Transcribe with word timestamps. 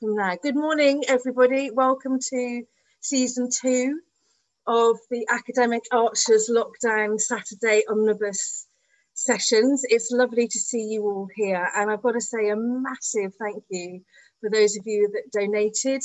now. 0.00 0.36
Good 0.40 0.54
morning, 0.54 1.02
everybody. 1.08 1.70
Welcome 1.70 2.18
to 2.30 2.62
season 3.00 3.48
two 3.50 4.00
of 4.66 4.96
the 5.10 5.26
Academic 5.28 5.82
Archers 5.90 6.48
Lockdown 6.48 7.18
Saturday 7.18 7.82
Omnibus 7.90 8.66
sessions. 9.14 9.82
It's 9.88 10.12
lovely 10.12 10.46
to 10.46 10.58
see 10.58 10.82
you 10.82 11.02
all 11.02 11.28
here. 11.34 11.68
And 11.74 11.90
I've 11.90 12.02
got 12.02 12.12
to 12.12 12.20
say 12.20 12.48
a 12.48 12.56
massive 12.56 13.32
thank 13.40 13.64
you 13.70 14.02
for 14.40 14.50
those 14.50 14.76
of 14.76 14.84
you 14.86 15.10
that 15.14 15.32
donated. 15.36 16.02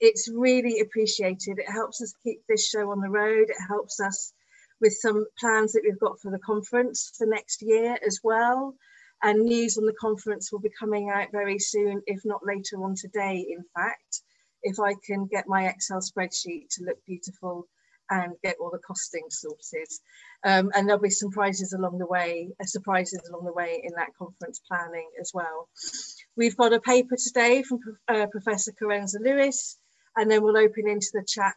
It's 0.00 0.30
really 0.32 0.80
appreciated. 0.80 1.58
It 1.58 1.70
helps 1.70 2.00
us 2.00 2.14
keep 2.24 2.40
this 2.48 2.66
show 2.66 2.90
on 2.90 3.00
the 3.00 3.10
road. 3.10 3.50
It 3.50 3.68
helps 3.68 4.00
us 4.00 4.32
with 4.80 4.94
some 4.94 5.26
plans 5.38 5.72
that 5.72 5.82
we've 5.84 6.00
got 6.00 6.18
for 6.20 6.30
the 6.30 6.38
conference 6.38 7.12
for 7.18 7.26
next 7.26 7.60
year 7.60 7.98
as 8.06 8.20
well. 8.24 8.74
And 9.24 9.46
news 9.46 9.78
on 9.78 9.86
the 9.86 9.94
conference 9.94 10.52
will 10.52 10.60
be 10.60 10.70
coming 10.78 11.08
out 11.08 11.32
very 11.32 11.58
soon, 11.58 12.02
if 12.06 12.20
not 12.26 12.44
later 12.44 12.84
on 12.84 12.94
today, 12.94 13.46
in 13.48 13.64
fact, 13.74 14.20
if 14.62 14.78
I 14.78 14.92
can 15.02 15.24
get 15.24 15.48
my 15.48 15.66
Excel 15.66 16.00
spreadsheet 16.00 16.68
to 16.72 16.84
look 16.84 16.98
beautiful 17.06 17.66
and 18.10 18.34
get 18.42 18.56
all 18.60 18.70
the 18.70 18.78
costing 18.86 19.24
sorted. 19.30 19.88
Um, 20.44 20.70
and 20.74 20.86
there'll 20.86 21.00
be 21.00 21.08
some 21.08 21.30
along 21.74 21.98
the 21.98 22.06
way, 22.06 22.50
uh, 22.60 22.64
surprises 22.66 23.26
along 23.30 23.46
the 23.46 23.54
way 23.54 23.80
in 23.82 23.94
that 23.96 24.14
conference 24.18 24.60
planning 24.68 25.08
as 25.18 25.30
well. 25.32 25.70
We've 26.36 26.56
got 26.58 26.74
a 26.74 26.80
paper 26.80 27.16
today 27.16 27.62
from 27.62 27.80
uh, 28.08 28.26
Professor 28.26 28.72
Carenza 28.72 29.20
Lewis, 29.20 29.78
and 30.16 30.30
then 30.30 30.42
we'll 30.42 30.58
open 30.58 30.86
into 30.86 31.08
the 31.14 31.24
chat 31.26 31.56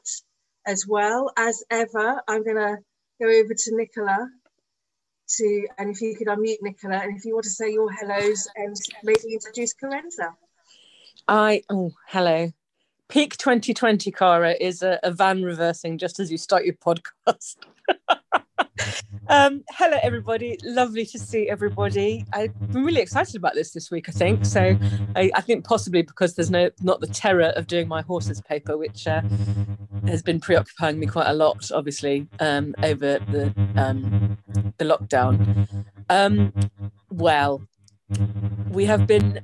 as 0.65 0.85
well. 0.87 1.31
As 1.35 1.65
ever, 1.69 2.21
I'm 2.29 2.45
going 2.45 2.55
to 2.55 2.77
go 3.21 3.27
over 3.27 3.53
to 3.53 3.75
Nicola 3.75 4.29
to, 5.27 5.67
and 5.77 5.89
if 5.89 6.01
you 6.01 6.15
could 6.15 6.27
unmute 6.27 6.57
Nicola, 6.61 6.97
and 6.97 7.17
if 7.17 7.25
you 7.25 7.33
want 7.33 7.45
to 7.45 7.49
say 7.49 7.71
your 7.71 7.91
hellos 7.91 8.47
and 8.55 8.75
maybe 9.03 9.33
introduce 9.33 9.73
Carenza. 9.73 10.33
I, 11.27 11.63
oh, 11.69 11.91
hello. 12.07 12.51
Peak 13.09 13.37
2020, 13.37 14.11
Cara, 14.11 14.55
is 14.59 14.81
a, 14.81 14.99
a 15.03 15.11
van 15.11 15.41
reversing 15.41 15.97
just 15.97 16.19
as 16.19 16.29
you 16.31 16.37
start 16.37 16.65
your 16.65 16.75
podcast. 16.75 17.55
um, 19.29 19.63
hello, 19.69 19.97
everybody. 20.03 20.57
Lovely 20.63 21.05
to 21.05 21.19
see 21.19 21.49
everybody. 21.49 22.25
I'm 22.33 22.53
really 22.71 23.01
excited 23.01 23.35
about 23.35 23.53
this 23.53 23.71
this 23.71 23.89
week. 23.89 24.09
I 24.09 24.11
think 24.11 24.45
so. 24.45 24.77
I, 25.15 25.31
I 25.35 25.41
think 25.41 25.65
possibly 25.65 26.01
because 26.01 26.35
there's 26.35 26.51
no 26.51 26.69
not 26.81 26.99
the 26.99 27.07
terror 27.07 27.53
of 27.55 27.67
doing 27.67 27.87
my 27.87 28.01
horses 28.01 28.41
paper, 28.41 28.77
which 28.77 29.07
uh, 29.07 29.21
has 30.07 30.21
been 30.21 30.39
preoccupying 30.39 30.99
me 30.99 31.07
quite 31.07 31.27
a 31.27 31.33
lot, 31.33 31.71
obviously, 31.71 32.27
um, 32.39 32.73
over 32.83 33.19
the 33.19 33.53
um, 33.75 34.37
the 34.77 34.85
lockdown. 34.85 35.67
Um, 36.09 36.53
well, 37.09 37.61
we 38.69 38.85
have 38.85 39.07
been. 39.07 39.41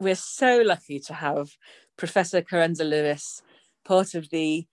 We're 0.00 0.14
so 0.14 0.62
lucky 0.64 1.00
to 1.00 1.14
have 1.14 1.56
Professor 1.96 2.40
Carenza 2.40 2.88
Lewis, 2.88 3.42
part 3.84 4.14
of 4.14 4.30
the 4.30 4.66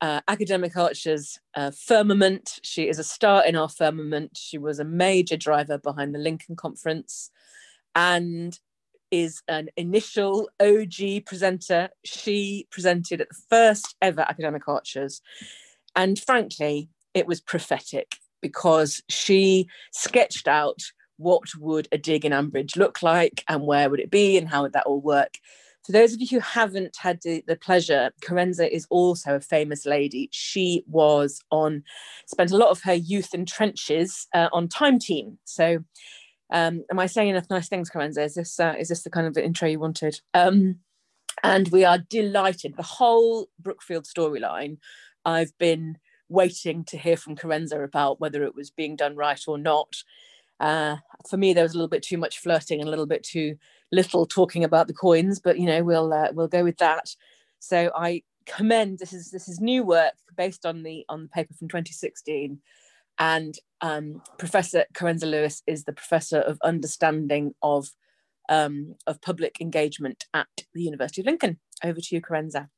uh, 0.00 0.20
academic 0.28 0.76
archers 0.76 1.38
uh, 1.54 1.70
firmament. 1.70 2.58
She 2.62 2.88
is 2.88 2.98
a 2.98 3.04
star 3.04 3.44
in 3.44 3.56
our 3.56 3.68
firmament. 3.68 4.36
She 4.36 4.58
was 4.58 4.78
a 4.78 4.84
major 4.84 5.36
driver 5.36 5.78
behind 5.78 6.14
the 6.14 6.18
Lincoln 6.18 6.56
Conference 6.56 7.30
and 7.94 8.58
is 9.22 9.42
an 9.48 9.68
initial 9.76 10.48
OG 10.60 11.26
presenter. 11.26 11.88
She 12.04 12.66
presented 12.70 13.20
at 13.20 13.28
the 13.28 13.42
first 13.48 13.94
ever 14.02 14.22
academic 14.22 14.66
archers. 14.66 15.20
And 15.94 16.18
frankly, 16.18 16.88
it 17.14 17.26
was 17.26 17.40
prophetic 17.40 18.16
because 18.42 19.02
she 19.08 19.68
sketched 19.92 20.48
out 20.48 20.80
what 21.16 21.42
would 21.58 21.86
a 21.92 21.98
dig 21.98 22.24
in 22.24 22.32
Ambridge 22.32 22.76
look 22.76 23.02
like 23.02 23.44
and 23.48 23.66
where 23.66 23.88
would 23.88 24.00
it 24.00 24.10
be 24.10 24.36
and 24.36 24.48
how 24.48 24.62
would 24.62 24.72
that 24.72 24.86
all 24.86 25.00
work. 25.00 25.38
For 25.86 25.92
those 25.92 26.14
of 26.14 26.20
you 26.20 26.26
who 26.28 26.40
haven't 26.40 26.96
had 26.98 27.20
the, 27.22 27.44
the 27.46 27.56
pleasure, 27.56 28.10
Carenza 28.22 28.68
is 28.68 28.86
also 28.90 29.36
a 29.36 29.40
famous 29.40 29.84
lady. 29.86 30.30
She 30.32 30.82
was 30.88 31.40
on, 31.50 31.84
spent 32.26 32.50
a 32.50 32.56
lot 32.56 32.70
of 32.70 32.82
her 32.82 32.94
youth 32.94 33.34
in 33.34 33.44
trenches 33.44 34.26
uh, 34.34 34.48
on 34.52 34.66
Time 34.68 34.98
Team. 34.98 35.38
So, 35.44 35.84
um, 36.54 36.84
am 36.88 37.00
I 37.00 37.06
saying 37.06 37.30
enough 37.30 37.50
nice 37.50 37.68
things, 37.68 37.90
Carenza? 37.90 38.24
Is 38.24 38.34
this 38.34 38.60
uh, 38.60 38.76
is 38.78 38.88
this 38.88 39.02
the 39.02 39.10
kind 39.10 39.26
of 39.26 39.36
intro 39.36 39.68
you 39.68 39.80
wanted? 39.80 40.20
Um, 40.32 40.76
and 41.42 41.66
we 41.68 41.84
are 41.84 41.98
delighted. 41.98 42.76
The 42.76 42.84
whole 42.84 43.48
Brookfield 43.58 44.04
storyline, 44.04 44.78
I've 45.24 45.56
been 45.58 45.98
waiting 46.28 46.84
to 46.84 46.96
hear 46.96 47.16
from 47.16 47.34
Carenza 47.34 47.82
about 47.82 48.20
whether 48.20 48.44
it 48.44 48.54
was 48.54 48.70
being 48.70 48.94
done 48.94 49.16
right 49.16 49.40
or 49.48 49.58
not. 49.58 49.96
Uh, 50.60 50.98
for 51.28 51.36
me, 51.36 51.52
there 51.52 51.64
was 51.64 51.74
a 51.74 51.76
little 51.76 51.88
bit 51.88 52.04
too 52.04 52.18
much 52.18 52.38
flirting 52.38 52.78
and 52.78 52.86
a 52.86 52.90
little 52.90 53.06
bit 53.06 53.24
too 53.24 53.56
little 53.90 54.24
talking 54.24 54.62
about 54.62 54.86
the 54.86 54.94
coins, 54.94 55.40
but 55.40 55.58
you 55.58 55.66
know 55.66 55.82
we'll 55.82 56.12
uh, 56.12 56.28
we'll 56.32 56.46
go 56.46 56.62
with 56.62 56.76
that. 56.76 57.16
So 57.58 57.90
I 57.96 58.22
commend 58.46 59.00
this 59.00 59.12
is 59.12 59.32
this 59.32 59.48
is 59.48 59.60
new 59.60 59.82
work 59.82 60.14
based 60.36 60.64
on 60.64 60.84
the 60.84 61.04
on 61.08 61.24
the 61.24 61.28
paper 61.30 61.52
from 61.54 61.66
2016, 61.66 62.60
and 63.18 63.54
um, 63.80 64.22
Professor 64.38 64.84
Carenza 64.94 65.30
Lewis 65.30 65.62
is 65.66 65.84
the 65.84 65.92
professor 65.92 66.38
of 66.38 66.58
understanding 66.62 67.54
of 67.62 67.88
um, 68.48 68.94
of 69.06 69.22
public 69.22 69.60
engagement 69.60 70.24
at 70.34 70.48
the 70.74 70.82
University 70.82 71.22
of 71.22 71.26
Lincoln. 71.26 71.58
Over 71.82 72.00
to 72.00 72.14
you, 72.14 72.20
Carenza. 72.20 72.68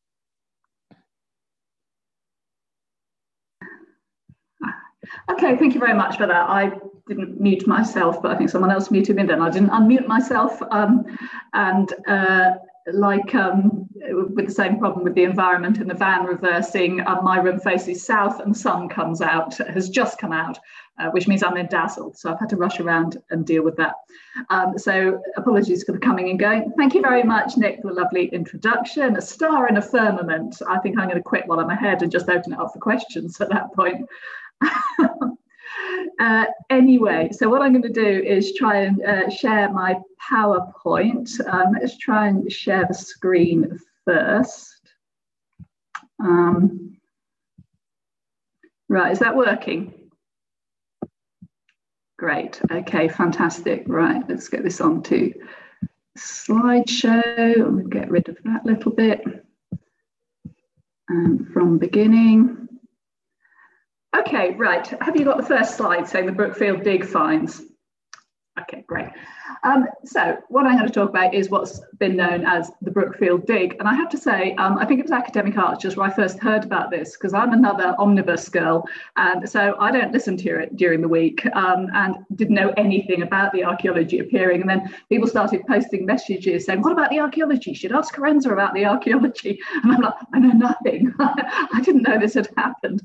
Okay, 5.30 5.56
thank 5.56 5.74
you 5.74 5.80
very 5.80 5.94
much 5.94 6.16
for 6.16 6.26
that. 6.26 6.48
I 6.48 6.72
didn't 7.08 7.40
mute 7.40 7.66
myself, 7.66 8.20
but 8.22 8.32
I 8.32 8.36
think 8.36 8.50
someone 8.50 8.70
else 8.70 8.90
muted 8.90 9.16
me 9.16 9.24
then. 9.24 9.40
I 9.40 9.50
didn't 9.50 9.70
unmute 9.70 10.06
myself. 10.06 10.60
Um, 10.70 11.04
and 11.52 11.92
uh, 12.08 12.52
like 12.92 13.34
um, 13.34 13.88
with 13.94 14.46
the 14.46 14.52
same 14.52 14.78
problem 14.78 15.04
with 15.04 15.14
the 15.14 15.24
environment 15.24 15.78
and 15.78 15.90
the 15.90 15.94
van 15.94 16.24
reversing, 16.24 17.00
uh, 17.00 17.20
my 17.22 17.38
room 17.38 17.58
faces 17.58 18.04
south 18.04 18.40
and 18.40 18.54
the 18.54 18.58
sun 18.58 18.88
comes 18.88 19.20
out, 19.20 19.56
has 19.56 19.88
just 19.88 20.18
come 20.18 20.32
out, 20.32 20.58
uh, 20.98 21.10
which 21.10 21.26
means 21.26 21.42
I'm 21.42 21.54
dazzled. 21.66 22.16
So 22.16 22.30
I've 22.30 22.38
had 22.38 22.48
to 22.50 22.56
rush 22.56 22.78
around 22.78 23.20
and 23.30 23.44
deal 23.44 23.64
with 23.64 23.76
that. 23.76 23.94
Um, 24.50 24.78
so 24.78 25.20
apologies 25.36 25.84
for 25.84 25.92
the 25.92 25.98
coming 25.98 26.30
and 26.30 26.38
going. 26.38 26.72
Thank 26.76 26.94
you 26.94 27.02
very 27.02 27.22
much, 27.22 27.56
Nick, 27.56 27.82
for 27.82 27.90
a 27.90 27.94
lovely 27.94 28.26
introduction. 28.26 29.16
A 29.16 29.22
star 29.22 29.68
in 29.68 29.76
a 29.76 29.82
firmament. 29.82 30.60
I 30.68 30.78
think 30.78 30.98
I'm 30.98 31.08
going 31.08 31.16
to 31.16 31.22
quit 31.22 31.46
while 31.46 31.60
I'm 31.60 31.70
ahead 31.70 32.02
and 32.02 32.12
just 32.12 32.28
open 32.28 32.52
it 32.52 32.58
up 32.58 32.72
for 32.72 32.78
questions 32.78 33.40
at 33.40 33.48
that 33.50 33.72
point. 33.74 34.06
uh, 36.18 36.46
anyway, 36.70 37.30
so 37.32 37.48
what 37.48 37.62
I'm 37.62 37.72
going 37.72 37.82
to 37.82 37.88
do 37.88 38.22
is 38.22 38.54
try 38.54 38.82
and 38.82 39.02
uh, 39.02 39.30
share 39.30 39.70
my 39.72 39.96
PowerPoint. 40.30 41.28
Um, 41.52 41.74
let's 41.78 41.98
try 41.98 42.28
and 42.28 42.50
share 42.50 42.86
the 42.86 42.94
screen 42.94 43.78
first. 44.04 44.80
Um, 46.18 46.96
right, 48.88 49.12
is 49.12 49.18
that 49.18 49.36
working? 49.36 49.92
Great, 52.18 52.60
okay, 52.70 53.08
fantastic. 53.08 53.84
Right, 53.86 54.22
let's 54.28 54.48
get 54.48 54.62
this 54.62 54.80
on 54.80 55.02
to 55.04 55.32
slideshow 56.16 57.56
and 57.66 57.90
get 57.90 58.10
rid 58.10 58.28
of 58.28 58.38
that 58.44 58.64
little 58.64 58.92
bit. 58.92 59.22
From 61.52 61.78
beginning. 61.78 62.65
Okay, 64.20 64.54
right. 64.54 64.86
Have 65.00 65.16
you 65.16 65.24
got 65.24 65.36
the 65.36 65.42
first 65.44 65.76
slide 65.76 66.08
saying 66.08 66.26
the 66.26 66.32
Brookfield 66.32 66.82
dig 66.82 67.04
finds? 67.04 67.60
Okay, 68.60 68.84
great. 68.86 69.08
Um, 69.62 69.86
so 70.04 70.38
what 70.48 70.66
I'm 70.66 70.76
going 70.76 70.86
to 70.86 70.92
talk 70.92 71.08
about 71.10 71.34
is 71.34 71.50
what's 71.50 71.80
been 71.98 72.16
known 72.16 72.44
as 72.44 72.70
the 72.82 72.90
Brookfield 72.90 73.46
Dig. 73.46 73.76
And 73.78 73.88
I 73.88 73.94
have 73.94 74.08
to 74.10 74.18
say, 74.18 74.54
um, 74.56 74.78
I 74.78 74.84
think 74.84 75.00
it 75.00 75.04
was 75.04 75.12
Academic 75.12 75.56
Archers 75.56 75.96
where 75.96 76.08
I 76.08 76.14
first 76.14 76.38
heard 76.38 76.64
about 76.64 76.90
this 76.90 77.12
because 77.12 77.34
I'm 77.34 77.52
another 77.52 77.94
omnibus 77.98 78.48
girl. 78.48 78.86
And 79.16 79.48
so 79.48 79.76
I 79.78 79.90
don't 79.90 80.12
listen 80.12 80.36
to 80.38 80.60
it 80.60 80.76
during 80.76 81.00
the 81.00 81.08
week 81.08 81.44
um, 81.54 81.88
and 81.94 82.16
didn't 82.34 82.54
know 82.54 82.72
anything 82.76 83.22
about 83.22 83.52
the 83.52 83.64
archaeology 83.64 84.18
appearing. 84.18 84.60
And 84.60 84.70
then 84.70 84.94
people 85.08 85.28
started 85.28 85.66
posting 85.66 86.06
messages 86.06 86.66
saying, 86.66 86.82
what 86.82 86.92
about 86.92 87.10
the 87.10 87.20
archaeology? 87.20 87.70
You 87.70 87.76
should 87.76 87.92
ask 87.92 88.14
Carenza 88.14 88.52
about 88.52 88.74
the 88.74 88.84
archaeology. 88.84 89.60
And 89.86 89.92
I'm 89.92 90.00
like, 90.00 90.14
I 90.32 90.38
know 90.38 90.52
nothing. 90.52 91.14
I 91.18 91.80
didn't 91.84 92.02
know 92.02 92.18
this 92.18 92.34
had 92.34 92.48
happened. 92.56 93.02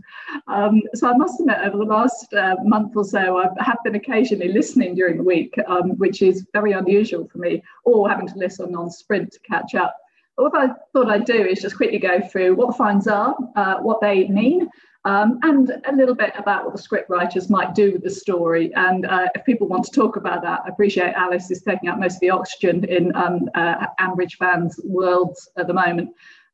Um, 0.47 0.81
so 0.95 1.09
I 1.09 1.17
must 1.17 1.39
admit, 1.39 1.57
over 1.63 1.77
the 1.77 1.83
last 1.83 2.33
uh, 2.33 2.55
month 2.63 2.95
or 2.95 3.03
so, 3.03 3.37
I 3.37 3.47
have 3.63 3.77
been 3.83 3.95
occasionally 3.95 4.47
listening 4.47 4.95
during 4.95 5.17
the 5.17 5.23
week, 5.23 5.55
um, 5.67 5.91
which 5.97 6.21
is 6.21 6.30
very 6.53 6.71
unusual 6.71 7.27
for 7.27 7.37
me, 7.37 7.63
or 7.83 8.09
having 8.09 8.27
to 8.27 8.37
listen 8.37 8.75
on 8.75 8.89
sprint 8.89 9.31
to 9.33 9.39
catch 9.39 9.75
up. 9.75 9.95
But 10.35 10.43
what 10.45 10.69
I 10.69 10.73
thought 10.93 11.09
I'd 11.09 11.25
do 11.25 11.41
is 11.51 11.61
just 11.61 11.77
quickly 11.77 11.99
go 11.99 12.21
through 12.31 12.55
what 12.55 12.67
the 12.67 12.73
finds 12.73 13.07
are, 13.07 13.35
uh, 13.55 13.77
what 13.87 14.01
they 14.01 14.27
mean, 14.27 14.69
um, 15.03 15.39
and 15.43 15.71
a 15.85 15.95
little 15.95 16.15
bit 16.15 16.33
about 16.37 16.63
what 16.63 16.75
the 16.75 16.81
script 16.81 17.09
writers 17.09 17.49
might 17.49 17.73
do 17.73 17.91
with 17.93 18.03
the 18.03 18.09
story. 18.09 18.71
And 18.75 19.05
uh, 19.05 19.27
if 19.35 19.43
people 19.45 19.67
want 19.67 19.83
to 19.85 19.91
talk 19.91 20.15
about 20.15 20.41
that, 20.43 20.61
I 20.65 20.69
appreciate 20.69 21.13
Alice 21.13 21.49
is 21.51 21.61
taking 21.63 21.89
up 21.89 21.99
most 21.99 22.15
of 22.15 22.19
the 22.21 22.29
oxygen 22.29 22.85
in 22.85 23.15
um, 23.15 23.49
uh, 23.55 23.87
Ambridge 23.99 24.35
fans' 24.37 24.79
worlds 24.83 25.49
at 25.57 25.67
the 25.67 25.73
moment. 25.73 26.09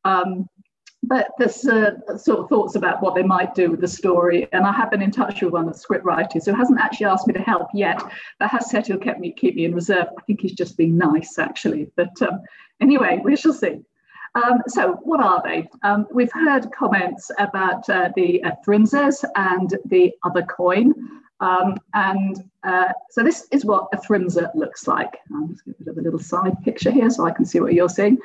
Um, 0.06 0.50
but 1.08 1.32
there's 1.38 1.66
uh, 1.66 1.92
sort 2.18 2.40
of 2.40 2.50
thoughts 2.50 2.76
about 2.76 3.02
what 3.02 3.16
they 3.16 3.24
might 3.24 3.56
do 3.56 3.72
with 3.72 3.80
the 3.80 3.88
story. 3.88 4.48
And 4.52 4.66
I 4.66 4.74
have 4.74 4.92
been 4.92 5.02
in 5.02 5.12
touch 5.12 5.42
with 5.42 5.54
one 5.54 5.68
of 5.68 5.74
the 5.74 5.80
script 5.80 6.04
writers 6.04 6.46
who 6.46 6.54
hasn't 6.54 6.80
actually 6.80 7.06
asked 7.06 7.28
me 7.28 7.34
to 7.34 7.42
help 7.42 7.70
yet, 7.74 8.02
but 8.40 8.50
has 8.50 8.70
said 8.70 8.86
he'll 8.86 8.98
keep 8.98 9.18
me, 9.18 9.32
keep 9.32 9.56
me 9.56 9.66
in 9.66 9.74
reserve. 9.74 10.08
I 10.18 10.22
think 10.24 10.42
he's 10.42 10.54
just 10.54 10.76
being 10.76 10.98
nice, 10.98 11.40
actually. 11.40 11.90
But 11.96 12.22
um, 12.22 12.42
anyway, 12.82 13.22
we 13.24 13.38
shall 13.38 13.54
see. 13.54 13.80
Um, 14.36 14.62
so 14.68 15.00
what 15.04 15.22
are 15.22 15.42
they? 15.44 15.68
Um, 15.84 16.08
we've 16.14 16.32
heard 16.34 16.72
comments 16.78 17.32
about 17.40 17.90
uh, 17.90 18.10
the 18.16 18.44
uh, 18.44 18.52
and 19.36 19.78
the 19.86 20.12
other 20.24 20.44
coin. 20.44 20.94
Um, 21.40 21.78
and 21.94 22.44
uh, 22.64 22.92
so 23.12 23.24
this 23.24 23.48
is 23.52 23.64
what 23.64 23.88
a 23.94 23.98
Thrimsa 23.98 24.54
looks 24.56 24.88
like. 24.88 25.18
I'm 25.34 25.50
just 25.50 25.64
going 25.64 25.76
to 25.76 25.84
put 25.86 25.98
a 25.98 26.02
little 26.02 26.20
side 26.20 26.62
picture 26.64 26.92
here 26.92 27.10
so 27.10 27.26
I 27.26 27.32
can 27.32 27.46
see 27.46 27.60
what 27.60 27.74
you're 27.74 27.90
seeing. 27.90 28.18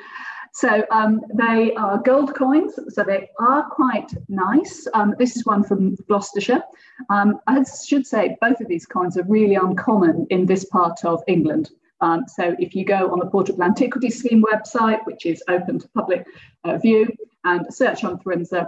So 0.53 0.85
um, 0.91 1.21
they 1.33 1.73
are 1.73 1.97
gold 1.97 2.35
coins, 2.35 2.77
so 2.89 3.03
they 3.03 3.29
are 3.39 3.63
quite 3.69 4.11
nice. 4.29 4.87
Um, 4.93 5.15
this 5.17 5.35
is 5.35 5.45
one 5.45 5.63
from 5.63 5.95
Gloucestershire. 6.07 6.61
Um, 7.09 7.39
I 7.47 7.63
should 7.63 8.05
say 8.05 8.37
both 8.39 8.61
of 8.61 8.67
these 8.67 8.85
coins 8.85 9.17
are 9.17 9.23
really 9.23 9.55
uncommon 9.55 10.27
in 10.29 10.45
this 10.45 10.65
part 10.65 11.03
of 11.05 11.23
England. 11.27 11.71
Um, 12.01 12.25
so 12.27 12.55
if 12.59 12.75
you 12.75 12.85
go 12.85 13.11
on 13.11 13.19
the 13.19 13.25
Portable 13.25 13.63
Antiquities 13.63 14.19
Scheme 14.19 14.43
website, 14.43 14.99
which 15.05 15.25
is 15.25 15.41
open 15.47 15.79
to 15.79 15.87
public 15.89 16.27
uh, 16.65 16.77
view, 16.77 17.07
and 17.45 17.73
search 17.73 18.03
on 18.03 18.19
Thrimsa, 18.19 18.67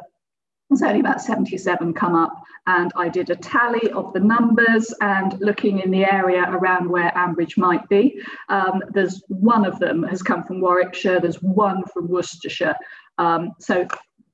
there's 0.69 0.81
only 0.81 0.99
about 0.99 1.21
77 1.21 1.93
come 1.93 2.15
up 2.15 2.33
and 2.67 2.91
I 2.95 3.09
did 3.09 3.29
a 3.29 3.35
tally 3.35 3.91
of 3.91 4.13
the 4.13 4.19
numbers 4.19 4.93
and 5.01 5.39
looking 5.39 5.79
in 5.79 5.91
the 5.91 6.11
area 6.11 6.43
around 6.49 6.89
where 6.89 7.11
Ambridge 7.11 7.57
might 7.57 7.87
be. 7.89 8.19
Um, 8.49 8.81
there's 8.89 9.23
one 9.27 9.65
of 9.65 9.77
them 9.79 10.03
has 10.03 10.23
come 10.23 10.43
from 10.43 10.61
Warwickshire, 10.61 11.19
there's 11.19 11.41
one 11.41 11.83
from 11.93 12.07
Worcestershire. 12.07 12.75
Um, 13.19 13.51
so, 13.59 13.87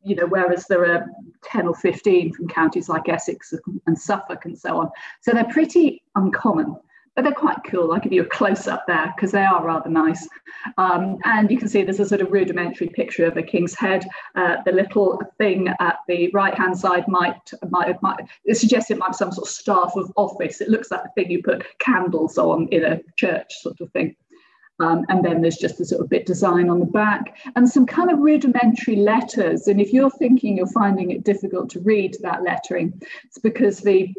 you 0.03 0.15
know, 0.15 0.27
whereas 0.27 0.65
there 0.67 0.85
are 0.85 1.05
10 1.43 1.67
or 1.67 1.75
15 1.75 2.33
from 2.33 2.47
counties 2.47 2.87
like 2.87 3.09
Essex 3.09 3.53
and 3.85 3.99
Suffolk 3.99 4.45
and 4.45 4.57
so 4.57 4.77
on. 4.77 4.89
So 5.19 5.31
they're 5.31 5.43
pretty 5.45 6.01
uncommon 6.15 6.77
but 7.15 7.23
they're 7.23 7.33
quite 7.33 7.57
cool. 7.65 7.91
I'll 7.91 7.99
give 7.99 8.13
you 8.13 8.21
a 8.21 8.25
close 8.25 8.67
up 8.67 8.85
there 8.87 9.13
because 9.15 9.31
they 9.31 9.43
are 9.43 9.65
rather 9.65 9.89
nice. 9.89 10.27
Um, 10.77 11.17
and 11.25 11.51
you 11.51 11.57
can 11.57 11.67
see 11.67 11.83
there's 11.83 11.99
a 11.99 12.05
sort 12.05 12.21
of 12.21 12.31
rudimentary 12.31 12.87
picture 12.87 13.25
of 13.25 13.35
a 13.37 13.43
king's 13.43 13.75
head. 13.75 14.05
Uh, 14.35 14.57
the 14.65 14.71
little 14.71 15.21
thing 15.37 15.67
at 15.79 15.97
the 16.07 16.29
right 16.33 16.57
hand 16.57 16.77
side 16.77 17.07
might, 17.07 17.51
might, 17.69 18.01
might 18.01 18.19
it 18.45 18.63
it 18.91 18.97
might 18.97 19.09
be 19.09 19.13
some 19.13 19.31
sort 19.31 19.47
of 19.47 19.53
staff 19.53 19.93
of 19.95 20.11
office. 20.15 20.61
It 20.61 20.69
looks 20.69 20.89
like 20.91 21.03
the 21.03 21.09
thing 21.15 21.31
you 21.31 21.43
put 21.43 21.65
candles 21.79 22.37
on 22.37 22.67
in 22.69 22.85
a 22.85 23.01
church 23.17 23.53
sort 23.61 23.81
of 23.81 23.91
thing. 23.91 24.15
Um, 24.79 25.05
and 25.09 25.23
then 25.23 25.41
there's 25.41 25.57
just 25.57 25.79
a 25.79 25.85
sort 25.85 26.01
of 26.01 26.09
bit 26.09 26.25
design 26.25 26.69
on 26.69 26.79
the 26.79 26.85
back 26.87 27.37
and 27.55 27.69
some 27.69 27.85
kind 27.85 28.09
of 28.09 28.17
rudimentary 28.17 28.95
letters. 28.95 29.67
And 29.67 29.79
if 29.79 29.93
you're 29.93 30.09
thinking 30.09 30.57
you're 30.57 30.65
finding 30.67 31.11
it 31.11 31.23
difficult 31.23 31.69
to 31.71 31.79
read 31.81 32.17
that 32.21 32.41
lettering, 32.41 32.99
it's 33.25 33.37
because 33.37 33.81
the 33.81 34.11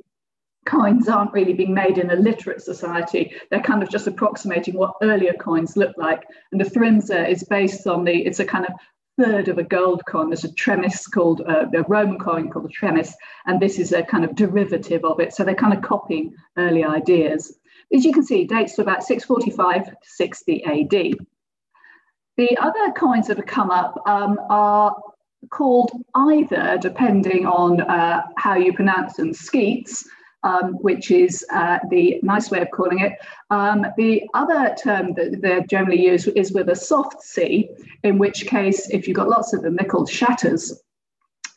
coins 0.65 1.09
aren't 1.09 1.33
really 1.33 1.53
being 1.53 1.75
made 1.75 1.99
in 1.99 2.11
a 2.11 2.17
literate 2.17 2.63
society. 2.63 3.35
They're 3.51 3.63
kind 3.63 3.83
of 3.83 3.91
just 3.91 4.07
approximating 4.07 4.75
what 4.75 4.95
earlier 5.03 5.33
coins 5.35 5.77
look 5.77 5.97
like. 5.97 6.23
And 6.53 6.61
the 6.61 6.65
Thrimsa 6.65 7.29
is 7.29 7.45
based 7.45 7.87
on 7.87 8.05
the, 8.05 8.13
it's 8.13 8.41
a 8.41 8.45
kind 8.45 8.67
of 8.67 8.73
third 9.19 9.49
of 9.49 9.59
a 9.59 9.65
gold 9.65 10.03
coin. 10.07 10.31
There's 10.31 10.45
a 10.45 10.53
tremis 10.53 11.07
called, 11.07 11.43
uh, 11.43 11.67
a 11.75 11.83
Roman 11.83 12.19
coin 12.19 12.51
called 12.51 12.65
the 12.65 12.71
tremis, 12.71 13.15
and 13.47 13.61
this 13.61 13.79
is 13.79 13.93
a 13.93 14.03
kind 14.03 14.25
of 14.25 14.35
derivative 14.35 15.05
of 15.05 15.21
it. 15.21 15.35
So 15.35 15.45
they're 15.45 15.55
kind 15.55 15.75
of 15.75 15.83
copying 15.83 16.35
early 16.57 16.85
ideas. 16.85 17.59
As 17.95 18.05
you 18.05 18.13
can 18.13 18.23
see, 18.23 18.45
dates 18.45 18.77
to 18.77 18.83
about 18.83 19.03
645 19.03 19.87
to 19.87 19.97
60 20.03 20.65
AD. 20.65 21.19
The 22.39 22.57
other 22.59 22.93
coins 22.93 23.27
that 23.27 23.37
have 23.37 23.47
come 23.47 23.71
up 23.71 24.03
um, 24.07 24.39
are 24.49 24.97
called 25.51 25.91
either, 26.15 26.79
depending 26.81 27.47
on 27.47 27.83
uh, 27.83 28.23
how 28.39 28.55
you 28.55 28.73
pronounce 28.73 29.15
them, 29.15 29.35
skeets, 29.35 30.09
um, 30.45 30.75
which 30.75 31.11
is 31.11 31.45
uh, 31.53 31.79
the 31.91 32.19
nice 32.23 32.51
way 32.51 32.61
of 32.61 32.71
calling 32.71 33.01
it. 33.01 33.13
Um, 33.51 33.87
the 33.97 34.23
other 34.35 34.75
term 34.83 35.15
that 35.15 35.41
they're 35.41 35.67
generally 35.67 36.03
used 36.05 36.29
is 36.37 36.53
with 36.53 36.69
a 36.69 36.77
soft 36.77 37.23
C, 37.23 37.71
in 38.03 38.19
which 38.19 38.47
case, 38.47 38.89
if 38.91 39.07
you've 39.07 39.17
got 39.17 39.29
lots 39.29 39.53
of 39.53 39.63
them, 39.63 39.77
they're 39.77 39.89
called 39.89 40.11
shatters. 40.11 40.83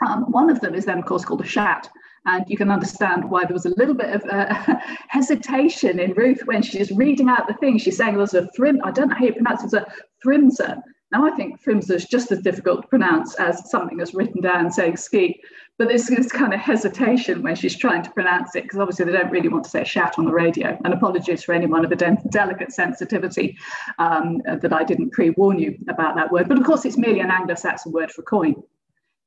Um, 0.05 0.31
one 0.31 0.49
of 0.49 0.59
them 0.61 0.75
is 0.75 0.85
then, 0.85 0.99
of 0.99 1.05
course, 1.05 1.25
called 1.25 1.41
a 1.41 1.47
shat. 1.47 1.89
And 2.27 2.43
you 2.47 2.57
can 2.57 2.71
understand 2.71 3.29
why 3.29 3.45
there 3.45 3.53
was 3.53 3.67
a 3.67 3.75
little 3.77 3.93
bit 3.93 4.09
of 4.09 4.23
uh, 4.25 4.77
hesitation 5.09 5.99
in 5.99 6.13
Ruth 6.13 6.41
when 6.45 6.63
she's 6.63 6.91
reading 6.91 7.29
out 7.29 7.47
the 7.47 7.53
thing. 7.55 7.77
She's 7.77 7.97
saying 7.97 8.17
there's 8.17 8.33
a 8.33 8.47
thrim, 8.55 8.81
I 8.83 8.91
don't 8.91 9.09
know 9.09 9.15
how 9.15 9.25
you 9.25 9.33
pronounce 9.33 9.61
it, 9.61 9.65
it's 9.65 9.73
a 9.73 9.87
thrimsa. 10.25 10.81
Now, 11.15 11.25
I 11.25 11.31
think 11.31 11.63
Thrimsa 11.63 11.91
is 11.91 12.03
just 12.03 12.29
as 12.33 12.41
difficult 12.41 12.81
to 12.81 12.87
pronounce 12.89 13.35
as 13.35 13.71
something 13.71 13.95
that's 13.95 14.13
written 14.13 14.41
down 14.41 14.69
saying 14.69 14.97
ski. 14.97 15.39
But 15.77 15.87
there's 15.87 16.07
this 16.07 16.29
kind 16.29 16.53
of 16.53 16.59
hesitation 16.59 17.41
when 17.41 17.55
she's 17.55 17.77
trying 17.77 18.03
to 18.03 18.11
pronounce 18.11 18.53
it, 18.53 18.63
because 18.63 18.79
obviously 18.79 19.05
they 19.05 19.13
don't 19.13 19.31
really 19.31 19.47
want 19.47 19.63
to 19.63 19.69
say 19.69 19.85
shat 19.85 20.15
on 20.17 20.25
the 20.25 20.33
radio. 20.33 20.77
And 20.83 20.93
apologies 20.93 21.41
for 21.41 21.53
anyone 21.53 21.85
of 21.85 21.91
a 21.93 21.95
de- 21.95 22.17
delicate 22.31 22.73
sensitivity 22.73 23.57
um, 23.97 24.41
that 24.45 24.73
I 24.73 24.83
didn't 24.83 25.11
pre 25.11 25.29
warn 25.29 25.57
you 25.57 25.77
about 25.87 26.17
that 26.17 26.33
word. 26.33 26.49
But 26.49 26.59
of 26.59 26.65
course, 26.65 26.83
it's 26.83 26.97
merely 26.97 27.21
an 27.21 27.31
Anglo 27.31 27.55
Saxon 27.55 27.93
word 27.93 28.11
for 28.11 28.21
coin 28.21 28.61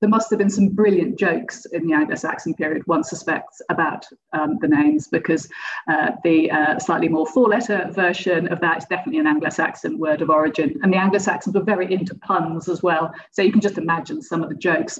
there 0.00 0.10
must 0.10 0.30
have 0.30 0.38
been 0.38 0.50
some 0.50 0.68
brilliant 0.68 1.18
jokes 1.18 1.64
in 1.66 1.86
the 1.86 1.92
Anglo-Saxon 1.92 2.54
period, 2.54 2.86
one 2.86 3.02
suspects, 3.02 3.60
about 3.68 4.06
um, 4.32 4.58
the 4.60 4.68
names, 4.68 5.08
because 5.08 5.48
uh, 5.88 6.12
the 6.22 6.50
uh, 6.50 6.78
slightly 6.78 7.08
more 7.08 7.26
four-letter 7.26 7.88
version 7.90 8.46
of 8.52 8.60
that 8.60 8.78
is 8.78 8.84
definitely 8.84 9.18
an 9.18 9.26
Anglo-Saxon 9.26 9.98
word 9.98 10.22
of 10.22 10.30
origin. 10.30 10.78
And 10.82 10.92
the 10.92 10.98
Anglo-Saxons 10.98 11.54
were 11.54 11.64
very 11.64 11.92
into 11.92 12.14
puns 12.14 12.68
as 12.68 12.82
well. 12.82 13.12
So 13.32 13.42
you 13.42 13.50
can 13.50 13.60
just 13.60 13.78
imagine 13.78 14.22
some 14.22 14.42
of 14.42 14.48
the 14.48 14.54
jokes. 14.54 14.98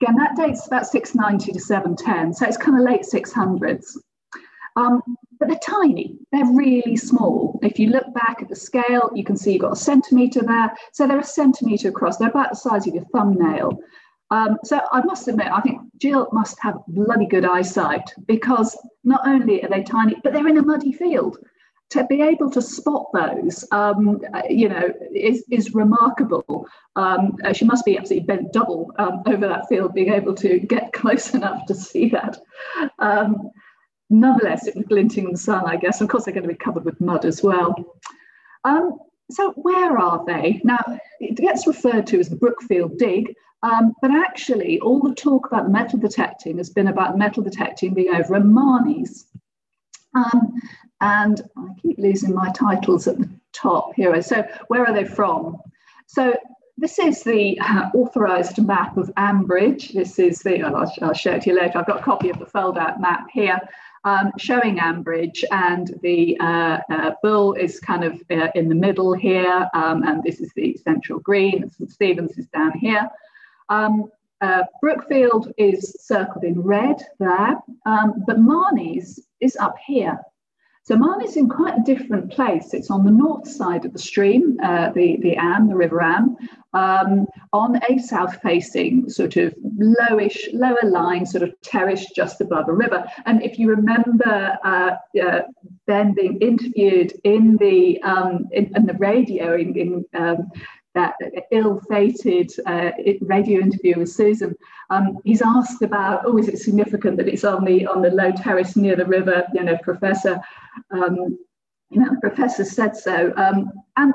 Again, 0.00 0.16
that 0.16 0.36
dates 0.36 0.66
about 0.66 0.86
690 0.86 1.52
to 1.52 1.60
710, 1.60 2.32
so 2.32 2.46
it's 2.46 2.56
kind 2.56 2.78
of 2.78 2.84
late 2.84 3.02
600s. 3.02 3.96
Um, 4.76 5.02
but 5.38 5.48
they're 5.48 5.58
tiny, 5.58 6.16
they're 6.32 6.52
really 6.52 6.96
small. 6.96 7.58
If 7.62 7.78
you 7.78 7.88
look 7.88 8.12
back 8.14 8.40
at 8.40 8.48
the 8.48 8.56
scale, 8.56 9.10
you 9.14 9.24
can 9.24 9.36
see 9.36 9.52
you've 9.52 9.62
got 9.62 9.72
a 9.72 9.76
centimetre 9.76 10.42
there. 10.42 10.72
So 10.92 11.06
they're 11.06 11.18
a 11.18 11.24
centimetre 11.24 11.88
across, 11.88 12.18
they're 12.18 12.28
about 12.28 12.50
the 12.50 12.56
size 12.56 12.86
of 12.86 12.94
your 12.94 13.04
thumbnail. 13.06 13.78
Um, 14.30 14.58
so 14.64 14.80
I 14.92 15.02
must 15.02 15.26
admit, 15.28 15.48
I 15.52 15.60
think 15.60 15.80
Jill 15.98 16.28
must 16.32 16.58
have 16.60 16.78
bloody 16.88 17.26
good 17.26 17.44
eyesight 17.44 18.12
because 18.26 18.76
not 19.02 19.26
only 19.26 19.62
are 19.64 19.68
they 19.68 19.82
tiny, 19.82 20.16
but 20.22 20.32
they're 20.32 20.46
in 20.48 20.58
a 20.58 20.62
muddy 20.62 20.92
field. 20.92 21.38
To 21.90 22.06
be 22.06 22.22
able 22.22 22.48
to 22.52 22.62
spot 22.62 23.06
those, 23.12 23.66
um, 23.72 24.20
you 24.48 24.68
know, 24.68 24.92
is, 25.12 25.42
is 25.50 25.74
remarkable. 25.74 26.68
Um, 26.94 27.36
uh, 27.44 27.52
she 27.52 27.64
must 27.64 27.84
be 27.84 27.98
absolutely 27.98 28.26
bent 28.26 28.52
double 28.52 28.92
um, 29.00 29.24
over 29.26 29.48
that 29.48 29.66
field, 29.68 29.94
being 29.94 30.12
able 30.12 30.36
to 30.36 30.60
get 30.60 30.92
close 30.92 31.34
enough 31.34 31.66
to 31.66 31.74
see 31.74 32.08
that. 32.10 32.38
Um, 33.00 33.50
nonetheless, 34.08 34.68
it 34.68 34.76
was 34.76 34.84
glinting 34.84 35.24
in 35.24 35.32
the 35.32 35.38
sun, 35.38 35.64
I 35.66 35.74
guess. 35.74 36.00
Of 36.00 36.08
course, 36.08 36.24
they're 36.24 36.34
going 36.34 36.46
to 36.46 36.48
be 36.48 36.54
covered 36.54 36.84
with 36.84 37.00
mud 37.00 37.24
as 37.24 37.42
well. 37.42 37.74
Um, 38.62 38.98
so 39.30 39.52
where 39.56 39.98
are 39.98 40.24
they? 40.26 40.60
Now, 40.62 40.78
it 41.18 41.36
gets 41.36 41.66
referred 41.66 42.06
to 42.08 42.20
as 42.20 42.28
the 42.28 42.36
Brookfield 42.36 42.98
Dig, 42.98 43.34
um, 43.62 43.94
but 44.00 44.10
actually, 44.10 44.80
all 44.80 45.00
the 45.00 45.14
talk 45.14 45.46
about 45.46 45.70
metal 45.70 45.98
detecting 45.98 46.58
has 46.58 46.70
been 46.70 46.88
about 46.88 47.18
metal 47.18 47.42
detecting 47.42 47.94
being 47.94 48.14
over 48.14 48.36
at 48.36 48.42
Marnie's. 48.42 49.26
Um, 50.14 50.54
and 51.00 51.40
I 51.56 51.68
keep 51.80 51.98
losing 51.98 52.34
my 52.34 52.50
titles 52.50 53.06
at 53.06 53.18
the 53.18 53.28
top 53.52 53.94
here. 53.94 54.20
So, 54.22 54.46
where 54.68 54.86
are 54.86 54.94
they 54.94 55.04
from? 55.04 55.58
So, 56.06 56.34
this 56.76 56.98
is 56.98 57.22
the 57.22 57.60
uh, 57.60 57.90
authorised 57.94 58.64
map 58.64 58.96
of 58.96 59.10
Ambridge. 59.16 59.92
This 59.92 60.18
is 60.18 60.38
the, 60.40 60.62
I'll, 60.62 60.90
I'll, 61.02 61.12
show 61.12 61.32
it 61.32 61.42
to 61.42 61.50
you 61.50 61.60
later. 61.60 61.78
I've 61.78 61.86
got 61.86 62.00
a 62.00 62.02
copy 62.02 62.30
of 62.30 62.38
the 62.38 62.46
fold 62.46 62.78
out 62.78 63.00
map 63.00 63.26
here 63.30 63.58
um, 64.04 64.32
showing 64.38 64.78
Ambridge, 64.78 65.44
and 65.50 65.92
the 66.02 66.38
uh, 66.40 66.78
uh, 66.90 67.10
bull 67.22 67.54
is 67.54 67.80
kind 67.80 68.04
of 68.04 68.14
uh, 68.30 68.48
in 68.54 68.68
the 68.68 68.74
middle 68.74 69.12
here, 69.12 69.68
um, 69.74 70.02
and 70.04 70.22
this 70.22 70.40
is 70.40 70.52
the 70.54 70.76
central 70.82 71.18
green. 71.20 71.68
St 71.70 71.90
Stephen's 71.90 72.38
is 72.38 72.46
down 72.48 72.72
here. 72.78 73.08
Um, 73.70 74.10
uh, 74.40 74.64
Brookfield 74.80 75.52
is 75.58 75.96
circled 76.00 76.44
in 76.44 76.60
red 76.60 76.96
there, 77.18 77.56
um, 77.86 78.24
but 78.26 78.38
Marnie's 78.38 79.26
is 79.40 79.56
up 79.56 79.76
here. 79.86 80.18
So 80.82 80.96
Marnie's 80.96 81.36
in 81.36 81.48
quite 81.48 81.78
a 81.78 81.82
different 81.84 82.32
place. 82.32 82.72
It's 82.72 82.90
on 82.90 83.04
the 83.04 83.10
north 83.10 83.46
side 83.46 83.84
of 83.84 83.92
the 83.92 83.98
stream, 83.98 84.58
uh, 84.62 84.90
the, 84.90 85.18
the 85.20 85.36
Am, 85.36 85.68
the 85.68 85.76
River 85.76 86.02
Am, 86.02 86.36
um, 86.72 87.26
on 87.52 87.78
a 87.88 87.98
south-facing 87.98 89.10
sort 89.10 89.36
of 89.36 89.54
lowish, 89.78 90.48
lower 90.52 90.82
line, 90.82 91.26
sort 91.26 91.42
of 91.42 91.52
terrace 91.62 92.06
just 92.16 92.40
above 92.40 92.68
a 92.68 92.72
river. 92.72 93.04
And 93.26 93.42
if 93.42 93.58
you 93.58 93.68
remember 93.68 94.58
uh, 94.64 94.96
uh, 95.22 95.42
Ben 95.86 96.14
being 96.14 96.38
interviewed 96.38 97.12
in 97.24 97.56
the 97.58 98.02
um, 98.02 98.48
in, 98.50 98.74
in, 98.74 98.86
the 98.86 98.94
radio 98.94 99.54
in, 99.54 99.76
in 99.76 100.04
um, 100.14 100.50
that 100.94 101.14
ill-fated 101.52 102.50
uh, 102.66 102.90
radio 103.20 103.60
interview 103.60 103.98
with 103.98 104.10
Susan, 104.10 104.54
um, 104.90 105.18
he's 105.24 105.42
asked 105.42 105.82
about, 105.82 106.22
oh, 106.24 106.36
is 106.38 106.48
it 106.48 106.58
significant 106.58 107.16
that 107.16 107.28
it's 107.28 107.44
on 107.44 107.64
the 107.64 107.86
on 107.86 108.02
the 108.02 108.10
low 108.10 108.32
terrace 108.32 108.76
near 108.76 108.96
the 108.96 109.06
river? 109.06 109.46
You 109.54 109.64
know, 109.64 109.78
Professor, 109.82 110.40
um, 110.90 111.38
you 111.90 112.00
know, 112.00 112.10
Professor 112.20 112.64
said 112.64 112.96
so, 112.96 113.32
um, 113.36 113.70
and 113.96 114.12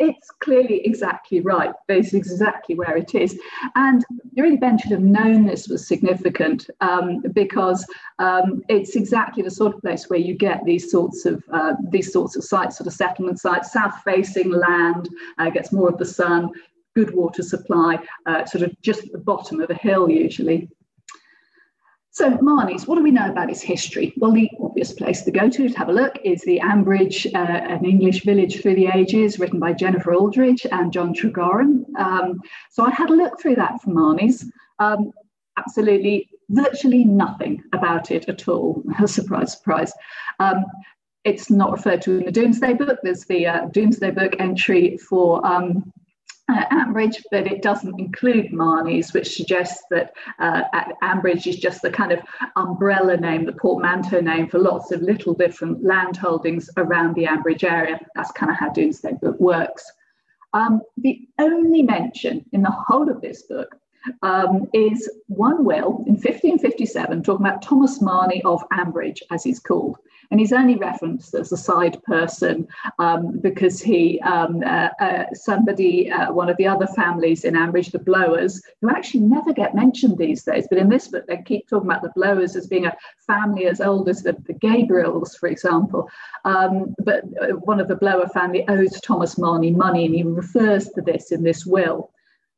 it's 0.00 0.30
clearly 0.30 0.80
exactly 0.84 1.40
right. 1.40 1.72
This 1.86 2.08
is 2.08 2.14
exactly 2.14 2.74
where 2.74 2.96
it 2.96 3.14
is. 3.14 3.38
And 3.76 4.02
really, 4.36 4.56
Ben 4.56 4.78
should 4.78 4.90
have 4.92 5.02
known 5.02 5.44
this 5.44 5.68
was 5.68 5.86
significant 5.86 6.68
um, 6.80 7.20
because 7.32 7.86
um, 8.18 8.62
it's 8.68 8.96
exactly 8.96 9.42
the 9.42 9.50
sort 9.50 9.74
of 9.74 9.82
place 9.82 10.08
where 10.08 10.18
you 10.18 10.34
get 10.34 10.64
these 10.64 10.90
sorts 10.90 11.26
of 11.26 11.44
uh, 11.52 11.74
these 11.90 12.12
sorts 12.12 12.34
of 12.34 12.42
sites, 12.42 12.78
sort 12.78 12.86
of 12.86 12.94
settlement 12.94 13.38
sites, 13.38 13.72
south-facing 13.72 14.50
land, 14.50 15.10
uh, 15.38 15.50
gets 15.50 15.70
more 15.70 15.88
of 15.90 15.98
the 15.98 16.06
sun. 16.06 16.50
good 16.94 17.14
water 17.14 17.42
supply, 17.42 17.98
uh, 18.26 18.44
sort 18.46 18.64
of 18.64 18.70
just 18.82 19.04
at 19.04 19.12
the 19.12 19.18
bottom 19.18 19.60
of 19.60 19.70
a 19.70 19.74
hill 19.74 20.10
usually. 20.10 20.68
So 22.12 22.30
Marneys, 22.38 22.88
what 22.88 22.96
do 22.96 23.04
we 23.04 23.12
know 23.12 23.30
about 23.30 23.50
its 23.50 23.62
history? 23.62 24.12
Well, 24.16 24.32
the 24.32 24.50
obvious 24.60 24.92
place 24.92 25.22
to 25.22 25.30
go 25.30 25.48
to 25.48 25.68
to 25.68 25.78
have 25.78 25.88
a 25.88 25.92
look 25.92 26.18
is 26.24 26.42
the 26.42 26.58
Ambridge, 26.58 27.32
uh, 27.32 27.38
an 27.38 27.84
English 27.84 28.24
village 28.24 28.60
through 28.60 28.74
the 28.74 28.88
ages, 28.88 29.38
written 29.38 29.60
by 29.60 29.72
Jennifer 29.72 30.12
Aldridge 30.12 30.66
and 30.72 30.92
John 30.92 31.14
Tregorran. 31.14 31.84
Um, 31.96 32.40
so 32.70 32.84
I 32.84 32.90
had 32.90 33.10
a 33.10 33.14
look 33.14 33.40
through 33.40 33.54
that 33.56 33.80
for 33.80 33.90
Marneys. 33.90 34.44
Um, 34.80 35.12
absolutely, 35.56 36.28
virtually 36.48 37.04
nothing 37.04 37.62
about 37.72 38.10
it 38.10 38.28
at 38.28 38.48
all. 38.48 38.82
surprise, 39.06 39.52
surprise. 39.52 39.92
Um, 40.40 40.64
it's 41.22 41.48
not 41.48 41.70
referred 41.70 42.02
to 42.02 42.18
in 42.18 42.24
the 42.24 42.32
Domesday 42.32 42.74
Book. 42.74 42.98
There's 43.04 43.24
the 43.24 43.46
uh, 43.46 43.66
Domesday 43.66 44.10
Book 44.10 44.34
entry 44.40 44.96
for 44.96 45.46
um, 45.46 45.92
uh, 46.50 46.66
Ambridge, 46.72 47.22
but 47.30 47.46
it 47.46 47.62
doesn't 47.62 47.98
include 47.98 48.52
Marneys, 48.52 49.12
which 49.12 49.36
suggests 49.36 49.82
that 49.90 50.12
uh, 50.38 50.62
Ambridge 51.02 51.46
is 51.46 51.56
just 51.56 51.82
the 51.82 51.90
kind 51.90 52.12
of 52.12 52.20
umbrella 52.56 53.16
name, 53.16 53.46
the 53.46 53.52
portmanteau 53.52 54.20
name 54.20 54.48
for 54.48 54.58
lots 54.58 54.90
of 54.90 55.02
little 55.02 55.34
different 55.34 55.82
landholdings 55.84 56.68
around 56.76 57.14
the 57.14 57.24
Ambridge 57.24 57.64
area. 57.64 58.00
That's 58.14 58.32
kind 58.32 58.50
of 58.50 58.58
how 58.58 58.70
Domesday 58.70 59.12
Book 59.20 59.38
works. 59.38 59.84
Um, 60.52 60.82
the 60.96 61.28
only 61.38 61.82
mention 61.82 62.44
in 62.52 62.62
the 62.62 62.70
whole 62.70 63.08
of 63.08 63.20
this 63.20 63.42
book 63.42 63.76
um, 64.22 64.68
is 64.72 65.10
one 65.26 65.64
will 65.64 66.04
in 66.06 66.14
1557 66.14 67.22
talking 67.22 67.46
about 67.46 67.62
Thomas 67.62 68.00
Marney 68.00 68.42
of 68.44 68.62
Ambridge, 68.70 69.20
as 69.30 69.44
he's 69.44 69.60
called 69.60 69.98
and 70.30 70.38
he's 70.38 70.52
only 70.52 70.76
referenced 70.76 71.34
as 71.34 71.50
a 71.52 71.56
side 71.56 72.02
person 72.04 72.66
um, 72.98 73.38
because 73.40 73.80
he, 73.80 74.20
um, 74.20 74.62
uh, 74.64 74.88
uh, 75.00 75.24
somebody, 75.32 76.10
uh, 76.10 76.32
one 76.32 76.48
of 76.48 76.56
the 76.56 76.66
other 76.66 76.86
families 76.86 77.44
in 77.44 77.54
Ambridge, 77.54 77.90
the 77.90 77.98
Blowers, 77.98 78.62
who 78.80 78.90
actually 78.90 79.20
never 79.20 79.52
get 79.52 79.74
mentioned 79.74 80.18
these 80.18 80.44
days, 80.44 80.66
but 80.68 80.78
in 80.78 80.88
this 80.88 81.08
book 81.08 81.26
they 81.26 81.42
keep 81.42 81.68
talking 81.68 81.90
about 81.90 82.02
the 82.02 82.12
Blowers 82.14 82.54
as 82.54 82.66
being 82.66 82.86
a 82.86 82.96
family 83.26 83.66
as 83.66 83.80
old 83.80 84.08
as 84.08 84.22
the, 84.22 84.32
the 84.46 84.54
Gabriels, 84.54 85.36
for 85.36 85.48
example. 85.48 86.08
Um, 86.44 86.94
but 86.98 87.24
uh, 87.42 87.56
one 87.56 87.80
of 87.80 87.88
the 87.88 87.96
Blower 87.96 88.28
family 88.28 88.64
owes 88.68 89.00
Thomas 89.00 89.36
Marney 89.36 89.72
money, 89.72 90.06
and 90.06 90.14
he 90.14 90.22
refers 90.22 90.88
to 90.90 91.02
this 91.02 91.32
in 91.32 91.42
this 91.42 91.66
will. 91.66 92.10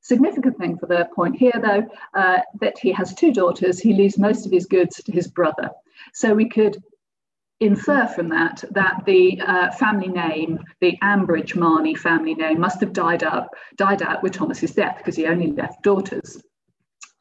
Significant 0.03 0.59
thing 0.59 0.77
for 0.77 0.87
the 0.87 1.09
point 1.15 1.37
here, 1.37 1.53
though, 1.63 1.87
uh, 2.15 2.41
that 2.61 2.79
he 2.79 2.93
has 2.93 3.15
two 3.15 3.33
daughters. 3.33 3.79
He 3.79 3.95
leaves 3.95 4.19
most 4.19 4.45
of 4.45 4.53
his 4.53 4.67
goods 4.67 4.97
to 4.97 5.13
his 5.13 5.29
brother. 5.29 5.71
So 6.13 6.35
we 6.35 6.49
could 6.49 6.83
infer 7.61 8.09
from 8.09 8.29
that 8.31 8.65
that 8.73 9.03
the 9.07 9.41
uh, 9.41 9.71
family 9.71 10.09
name, 10.09 10.59
the 10.81 10.99
Ambridge 11.03 11.55
Marney 11.55 11.95
family 11.95 12.35
name, 12.35 12.59
must 12.59 12.81
have 12.81 12.93
died 12.93 13.23
up, 13.23 13.51
died 13.77 14.03
out 14.03 14.23
with 14.25 14.33
Thomas's 14.33 14.75
death 14.75 14.99
because 14.99 15.15
he 15.15 15.27
only 15.27 15.53
left 15.53 15.83
daughters. 15.83 16.43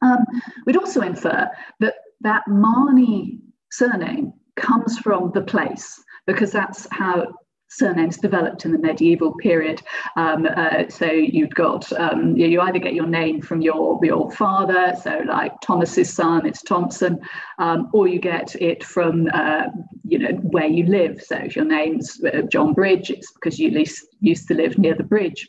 Um, 0.02 0.24
we'd 0.66 0.76
also 0.76 1.02
infer 1.02 1.48
that 1.78 1.94
that 2.22 2.42
Marney 2.48 3.38
surname 3.70 4.32
comes 4.56 4.98
from 4.98 5.30
the 5.32 5.42
place 5.42 6.02
because 6.26 6.50
that's 6.50 6.88
how 6.90 7.32
surnames 7.76 8.18
developed 8.18 8.64
in 8.64 8.72
the 8.72 8.78
medieval 8.78 9.34
period. 9.34 9.82
Um, 10.16 10.46
uh, 10.56 10.88
so 10.88 11.06
you've 11.06 11.54
got 11.54 11.90
um, 11.92 12.36
you 12.36 12.60
either 12.60 12.78
get 12.78 12.94
your 12.94 13.06
name 13.06 13.40
from 13.40 13.60
your 13.60 13.98
your 14.02 14.30
father, 14.32 14.94
so 15.02 15.22
like 15.26 15.60
Thomas's 15.60 16.12
son, 16.12 16.46
it's 16.46 16.62
Thompson, 16.62 17.20
um, 17.58 17.88
or 17.92 18.08
you 18.08 18.18
get 18.18 18.54
it 18.56 18.84
from 18.84 19.28
uh, 19.32 19.64
you 20.04 20.18
know 20.18 20.34
where 20.42 20.66
you 20.66 20.84
live. 20.86 21.22
So 21.22 21.36
if 21.36 21.56
your 21.56 21.64
name's 21.64 22.22
uh, 22.24 22.42
John 22.42 22.74
Bridge, 22.74 23.10
it's 23.10 23.32
because 23.32 23.58
you 23.58 23.70
least 23.70 24.06
used 24.20 24.48
to 24.48 24.54
live 24.54 24.78
near 24.78 24.94
the 24.94 25.04
bridge. 25.04 25.48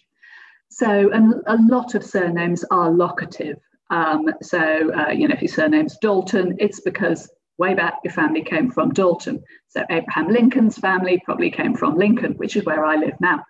So 0.69 1.11
and 1.11 1.35
a 1.47 1.57
lot 1.57 1.95
of 1.95 2.03
surnames 2.03 2.63
are 2.71 2.89
locative. 2.89 3.57
Um, 3.89 4.25
so 4.41 4.91
uh, 4.93 5.11
you 5.11 5.27
know 5.27 5.35
if 5.35 5.41
your 5.41 5.51
surname's 5.51 5.97
Dalton, 5.97 6.55
it's 6.59 6.79
because 6.79 7.29
way 7.57 7.73
back 7.73 7.95
your 8.03 8.13
family 8.13 8.43
came 8.43 8.71
from 8.71 8.91
Dalton. 8.91 9.43
So 9.69 9.83
Abraham 9.89 10.27
Lincoln's 10.27 10.77
family 10.77 11.21
probably 11.25 11.51
came 11.51 11.75
from 11.75 11.97
Lincoln, 11.97 12.33
which 12.33 12.55
is 12.55 12.65
where 12.65 12.85
I 12.85 12.95
live 12.95 13.15
now. 13.19 13.43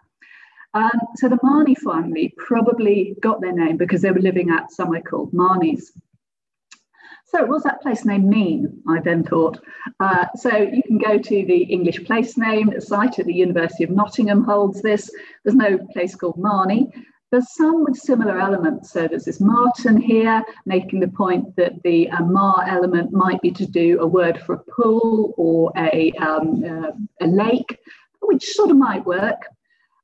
Um, 0.73 0.99
so 1.17 1.29
the 1.29 1.39
Marney 1.43 1.75
family 1.75 2.33
probably 2.37 3.15
got 3.21 3.41
their 3.41 3.53
name 3.53 3.77
because 3.77 4.01
they 4.01 4.11
were 4.11 4.19
living 4.19 4.49
at 4.49 4.71
somewhere 4.71 5.01
called 5.01 5.31
Marneys. 5.31 5.91
So 7.25 7.45
what 7.45 7.55
does 7.55 7.63
that 7.63 7.81
place 7.81 8.05
name 8.05 8.29
mean? 8.29 8.81
I 8.87 8.99
then 8.99 9.23
thought. 9.23 9.59
Uh, 9.99 10.25
so 10.35 10.55
you 10.55 10.83
can 10.83 10.99
go 10.99 11.17
to 11.17 11.45
the 11.45 11.63
English 11.63 12.03
place 12.05 12.37
name 12.37 12.79
site 12.79 13.17
at 13.17 13.25
the 13.25 13.33
University 13.33 13.83
of 13.83 13.89
Nottingham 13.89 14.43
holds 14.43 14.81
this. 14.81 15.09
There's 15.43 15.55
no 15.55 15.79
place 15.93 16.15
called 16.15 16.37
Marney. 16.37 16.91
There's 17.33 17.51
some 17.55 17.83
with 17.83 17.97
similar 17.97 18.39
elements. 18.39 18.91
So 18.91 19.07
there's 19.07 19.25
this 19.25 19.39
Martin 19.39 19.99
here, 19.99 20.43
making 20.67 20.99
the 20.99 21.07
point 21.07 21.55
that 21.55 21.81
the 21.81 22.07
uh, 22.11 22.23
Mar 22.25 22.63
element 22.67 23.11
might 23.11 23.41
be 23.41 23.49
to 23.49 23.65
do 23.65 23.99
a 24.01 24.05
word 24.05 24.39
for 24.43 24.53
a 24.53 24.59
pool 24.59 25.33
or 25.35 25.71
a, 25.75 26.11
um, 26.19 26.63
uh, 26.63 26.91
a 27.21 27.25
lake, 27.25 27.79
which 28.21 28.45
sort 28.51 28.69
of 28.69 28.77
might 28.77 29.03
work. 29.07 29.47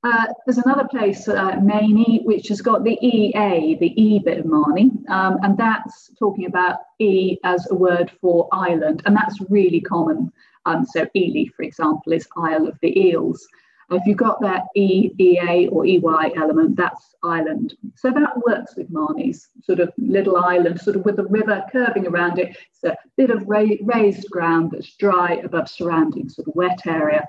Uh, 0.03 0.25
there's 0.47 0.57
another 0.57 0.87
place, 0.87 1.27
uh, 1.27 1.59
Maney, 1.61 2.21
which 2.23 2.47
has 2.47 2.61
got 2.61 2.83
the 2.83 2.97
EA, 2.99 3.77
the 3.79 3.93
E 3.95 4.17
bit 4.17 4.39
of 4.39 4.47
Marney, 4.47 4.89
um, 5.09 5.37
and 5.43 5.55
that's 5.55 6.09
talking 6.17 6.47
about 6.47 6.79
E 6.97 7.37
as 7.43 7.69
a 7.69 7.75
word 7.75 8.11
for 8.19 8.49
island, 8.51 9.03
and 9.05 9.15
that's 9.15 9.39
really 9.51 9.81
common. 9.81 10.33
Um, 10.65 10.83
so 10.83 11.05
Ely, 11.15 11.45
for 11.55 11.61
example, 11.61 12.11
is 12.11 12.27
Isle 12.35 12.67
of 12.67 12.79
the 12.81 12.99
Eels. 12.99 13.47
If 13.91 14.05
you've 14.05 14.17
got 14.17 14.39
that 14.41 14.65
E, 14.75 15.11
EA 15.17 15.67
or 15.71 15.85
EY 15.85 16.33
element, 16.35 16.75
that's 16.75 17.15
island. 17.23 17.75
So 17.95 18.11
that 18.11 18.37
works 18.45 18.75
with 18.75 18.91
Marnie's 18.91 19.49
sort 19.63 19.79
of 19.79 19.91
little 19.97 20.37
island, 20.37 20.79
sort 20.79 20.95
of 20.95 21.05
with 21.05 21.15
the 21.15 21.25
river 21.25 21.63
curving 21.71 22.05
around 22.05 22.37
it. 22.37 22.49
It's 22.49 22.83
a 22.83 22.95
bit 23.17 23.31
of 23.31 23.47
ra 23.47 23.65
raised 23.81 24.29
ground 24.29 24.71
that's 24.71 24.95
dry 24.95 25.41
above 25.43 25.69
surrounding 25.69 26.29
sort 26.29 26.47
of 26.47 26.55
wet 26.55 26.79
area. 26.85 27.27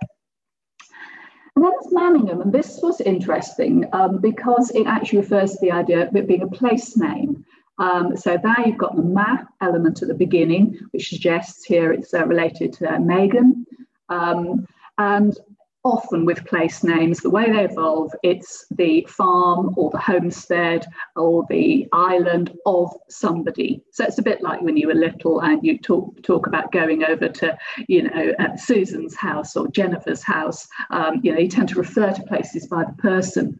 And 1.56 1.64
then 1.64 1.72
there's 1.80 1.92
Manningham, 1.92 2.42
and 2.42 2.52
this 2.52 2.78
was 2.82 3.00
interesting 3.00 3.86
um, 3.92 4.18
because 4.18 4.70
it 4.70 4.86
actually 4.86 5.20
refers 5.20 5.52
to 5.52 5.58
the 5.60 5.72
idea 5.72 6.06
of 6.06 6.14
it 6.14 6.28
being 6.28 6.42
a 6.42 6.48
place 6.48 6.96
name. 6.96 7.44
Um, 7.78 8.16
so 8.16 8.36
there 8.36 8.66
you've 8.66 8.76
got 8.76 8.94
the 8.94 9.02
ma 9.02 9.38
element 9.62 10.02
at 10.02 10.08
the 10.08 10.14
beginning, 10.14 10.78
which 10.90 11.08
suggests 11.08 11.64
here 11.64 11.92
it's 11.92 12.12
uh, 12.12 12.26
related 12.26 12.74
to 12.74 12.94
uh, 12.94 12.98
Megan. 12.98 13.64
Um, 14.10 14.66
and 14.98 15.36
often 15.84 16.24
with 16.24 16.44
place 16.44 16.84
names, 16.84 17.20
the 17.20 17.30
way 17.30 17.50
they 17.50 17.64
evolve, 17.64 18.12
it's 18.22 18.66
the 18.70 19.06
farm 19.08 19.72
or 19.76 19.90
the 19.90 19.98
homestead 19.98 20.86
or 21.16 21.46
the 21.48 21.88
island 21.92 22.52
of 22.66 22.92
somebody. 23.08 23.82
So 23.92 24.04
it's 24.04 24.18
a 24.18 24.22
bit 24.22 24.42
like 24.42 24.60
when 24.60 24.76
you 24.76 24.88
were 24.88 24.94
little 24.94 25.40
and 25.40 25.64
you 25.64 25.78
talk 25.78 26.22
talk 26.22 26.46
about 26.46 26.72
going 26.72 27.04
over 27.04 27.28
to, 27.28 27.56
you 27.88 28.02
know, 28.02 28.32
Susan's 28.56 29.16
house 29.16 29.56
or 29.56 29.68
Jennifer's 29.68 30.22
house. 30.22 30.66
Um, 30.90 31.20
you 31.22 31.32
know, 31.32 31.38
you 31.38 31.48
tend 31.48 31.70
to 31.70 31.78
refer 31.78 32.12
to 32.12 32.22
places 32.24 32.66
by 32.66 32.84
the 32.84 32.94
person. 32.94 33.58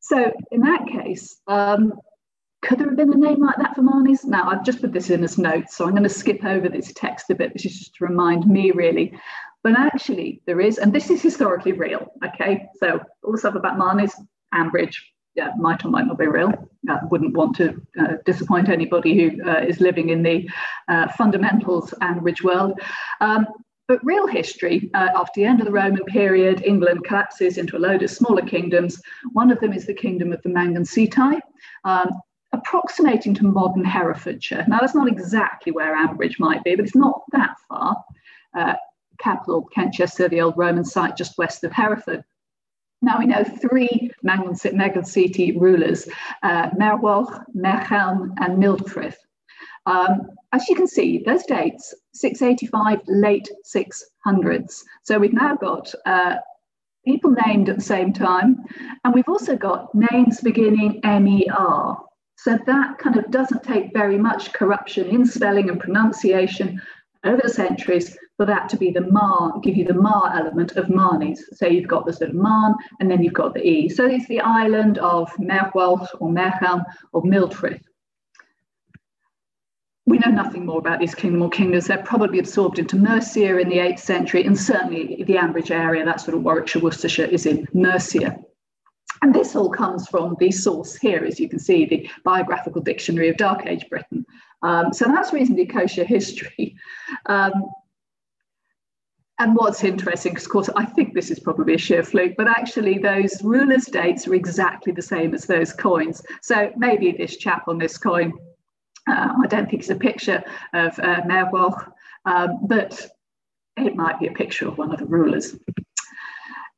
So 0.00 0.32
in 0.50 0.62
that 0.62 0.86
case, 0.88 1.40
um, 1.46 1.92
could 2.62 2.78
there 2.78 2.88
have 2.88 2.96
been 2.96 3.12
a 3.12 3.16
name 3.16 3.40
like 3.40 3.56
that 3.56 3.74
for 3.74 3.82
Marneys? 3.82 4.24
Now, 4.24 4.50
I've 4.50 4.64
just 4.64 4.80
put 4.80 4.92
this 4.92 5.08
in 5.08 5.24
as 5.24 5.38
notes, 5.38 5.76
so 5.76 5.86
I'm 5.86 5.92
going 5.92 6.02
to 6.02 6.10
skip 6.10 6.44
over 6.44 6.68
this 6.68 6.92
text 6.94 7.30
a 7.30 7.34
bit, 7.34 7.54
which 7.54 7.64
is 7.64 7.78
just 7.78 7.94
to 7.94 8.04
remind 8.04 8.46
me 8.46 8.70
really 8.70 9.18
but 9.62 9.78
actually, 9.78 10.42
there 10.46 10.60
is, 10.60 10.78
and 10.78 10.92
this 10.92 11.10
is 11.10 11.22
historically 11.22 11.72
real. 11.72 12.06
Okay, 12.24 12.66
so 12.78 13.00
all 13.22 13.32
the 13.32 13.38
stuff 13.38 13.54
about 13.54 13.78
Marneys, 13.78 14.12
Ambridge, 14.54 14.96
yeah, 15.34 15.50
might 15.58 15.84
or 15.84 15.88
might 15.88 16.06
not 16.06 16.18
be 16.18 16.26
real. 16.26 16.52
I 16.88 16.98
wouldn't 17.10 17.36
want 17.36 17.56
to 17.56 17.80
uh, 18.00 18.14
disappoint 18.24 18.68
anybody 18.68 19.14
who 19.14 19.48
uh, 19.48 19.60
is 19.60 19.80
living 19.80 20.08
in 20.08 20.22
the 20.22 20.48
uh, 20.88 21.08
fundamentals 21.12 21.94
Ambridge 22.02 22.42
world. 22.42 22.80
Um, 23.20 23.46
but 23.86 24.04
real 24.04 24.26
history, 24.26 24.88
uh, 24.94 25.08
after 25.16 25.32
the 25.40 25.44
end 25.44 25.60
of 25.60 25.66
the 25.66 25.72
Roman 25.72 26.04
period, 26.04 26.62
England 26.64 27.04
collapses 27.04 27.58
into 27.58 27.76
a 27.76 27.80
load 27.80 28.02
of 28.02 28.10
smaller 28.10 28.42
kingdoms. 28.42 29.00
One 29.32 29.50
of 29.50 29.60
them 29.60 29.72
is 29.72 29.86
the 29.86 29.94
kingdom 29.94 30.32
of 30.32 30.40
the 30.42 30.48
Manganasetai, 30.48 31.40
um, 31.84 32.08
approximating 32.52 33.34
to 33.34 33.44
modern 33.44 33.84
Herefordshire. 33.84 34.64
Now, 34.68 34.78
that's 34.78 34.94
not 34.94 35.08
exactly 35.08 35.72
where 35.72 35.96
Ambridge 35.96 36.38
might 36.38 36.62
be, 36.62 36.76
but 36.76 36.84
it's 36.84 36.94
not 36.94 37.22
that 37.32 37.56
far. 37.68 37.96
Uh, 38.56 38.74
capital, 39.20 39.68
Kenchester, 39.76 40.28
the 40.28 40.40
old 40.40 40.56
Roman 40.56 40.84
site 40.84 41.16
just 41.16 41.38
west 41.38 41.64
of 41.64 41.72
Hereford. 41.72 42.24
Now 43.02 43.18
we 43.18 43.26
know 43.26 43.44
three 43.44 44.10
Manganasetai 44.24 45.58
rulers, 45.58 46.08
uh, 46.42 46.70
Merwoch, 46.70 47.44
Merchelm, 47.56 48.34
and 48.38 48.62
Mildfrith. 48.62 49.16
Um, 49.86 50.30
as 50.52 50.68
you 50.68 50.76
can 50.76 50.86
see, 50.86 51.22
those 51.24 51.44
dates, 51.44 51.94
685, 52.12 53.00
late 53.06 53.48
600s. 53.64 54.82
So 55.04 55.18
we've 55.18 55.32
now 55.32 55.56
got 55.56 55.92
uh, 56.04 56.36
people 57.04 57.34
named 57.46 57.70
at 57.70 57.76
the 57.76 57.82
same 57.82 58.12
time, 58.12 58.64
and 59.04 59.14
we've 59.14 59.28
also 59.28 59.56
got 59.56 59.94
names 59.94 60.40
beginning 60.40 61.00
MER. 61.02 61.96
So 62.36 62.58
that 62.66 62.98
kind 62.98 63.16
of 63.16 63.30
doesn't 63.30 63.62
take 63.62 63.92
very 63.92 64.18
much 64.18 64.52
corruption 64.52 65.08
in 65.08 65.24
spelling 65.26 65.70
and 65.70 65.80
pronunciation 65.80 66.80
over 67.24 67.40
the 67.42 67.48
centuries 67.48 68.16
for 68.40 68.46
that 68.46 68.70
to 68.70 68.78
be 68.78 68.90
the 68.90 69.02
Mar, 69.02 69.60
give 69.60 69.76
you 69.76 69.84
the 69.84 69.92
Mar 69.92 70.34
element 70.34 70.72
of 70.76 70.86
Marnies. 70.86 71.40
So 71.52 71.66
you've 71.66 71.86
got 71.86 72.06
the 72.06 72.12
sort 72.14 72.30
of 72.30 72.36
Marne 72.36 72.74
and 72.98 73.10
then 73.10 73.22
you've 73.22 73.34
got 73.34 73.52
the 73.52 73.62
E. 73.62 73.86
So 73.90 74.06
it's 74.06 74.26
the 74.28 74.40
island 74.40 74.96
of 74.96 75.30
Merwalch 75.34 76.06
or 76.20 76.32
Mercham 76.32 76.82
or 77.12 77.22
Mildrith. 77.22 77.82
We 80.06 80.16
know 80.20 80.30
nothing 80.30 80.64
more 80.64 80.78
about 80.78 81.00
these 81.00 81.14
kingdom 81.14 81.42
or 81.42 81.50
kingdoms. 81.50 81.88
They're 81.88 82.02
probably 82.02 82.38
absorbed 82.38 82.78
into 82.78 82.96
Mercia 82.96 83.58
in 83.58 83.68
the 83.68 83.76
8th 83.76 83.98
century, 83.98 84.44
and 84.46 84.58
certainly 84.58 85.22
the 85.22 85.34
Ambridge 85.34 85.70
area, 85.70 86.02
that 86.06 86.22
sort 86.22 86.34
of 86.34 86.42
Warwickshire, 86.42 86.80
Worcestershire, 86.80 87.26
is 87.26 87.44
in 87.44 87.68
Mercia. 87.74 88.38
And 89.20 89.34
this 89.34 89.54
all 89.54 89.68
comes 89.68 90.08
from 90.08 90.34
the 90.40 90.50
source 90.50 90.96
here, 90.96 91.26
as 91.26 91.38
you 91.38 91.46
can 91.46 91.58
see, 91.58 91.84
the 91.84 92.08
Biographical 92.24 92.80
Dictionary 92.80 93.28
of 93.28 93.36
Dark 93.36 93.66
Age 93.66 93.84
Britain. 93.90 94.24
Um, 94.62 94.94
so 94.94 95.04
that's 95.04 95.34
reasonably 95.34 95.66
kosher 95.66 96.04
history. 96.04 96.74
Um, 97.26 97.52
and 99.40 99.56
what's 99.56 99.82
interesting, 99.84 100.32
because 100.34 100.44
of 100.44 100.52
course, 100.52 100.68
I 100.76 100.84
think 100.84 101.14
this 101.14 101.30
is 101.30 101.40
probably 101.40 101.74
a 101.74 101.78
sheer 101.78 102.04
fluke, 102.04 102.34
but 102.36 102.46
actually 102.46 102.98
those 102.98 103.42
rulers' 103.42 103.86
dates 103.86 104.28
are 104.28 104.34
exactly 104.34 104.92
the 104.92 105.00
same 105.00 105.34
as 105.34 105.46
those 105.46 105.72
coins. 105.72 106.22
So 106.42 106.70
maybe 106.76 107.10
this 107.12 107.38
chap 107.38 107.66
on 107.66 107.78
this 107.78 107.96
coin, 107.96 108.34
uh, 109.08 109.28
I 109.42 109.46
don't 109.46 109.68
think 109.68 109.80
it's 109.80 109.88
a 109.88 109.96
picture 109.96 110.44
of 110.74 110.98
uh, 110.98 111.22
Merwalch, 111.22 111.90
um, 112.26 112.58
but 112.66 113.08
it 113.78 113.96
might 113.96 114.20
be 114.20 114.26
a 114.26 114.32
picture 114.32 114.68
of 114.68 114.76
one 114.76 114.92
of 114.92 114.98
the 114.98 115.06
rulers. 115.06 115.56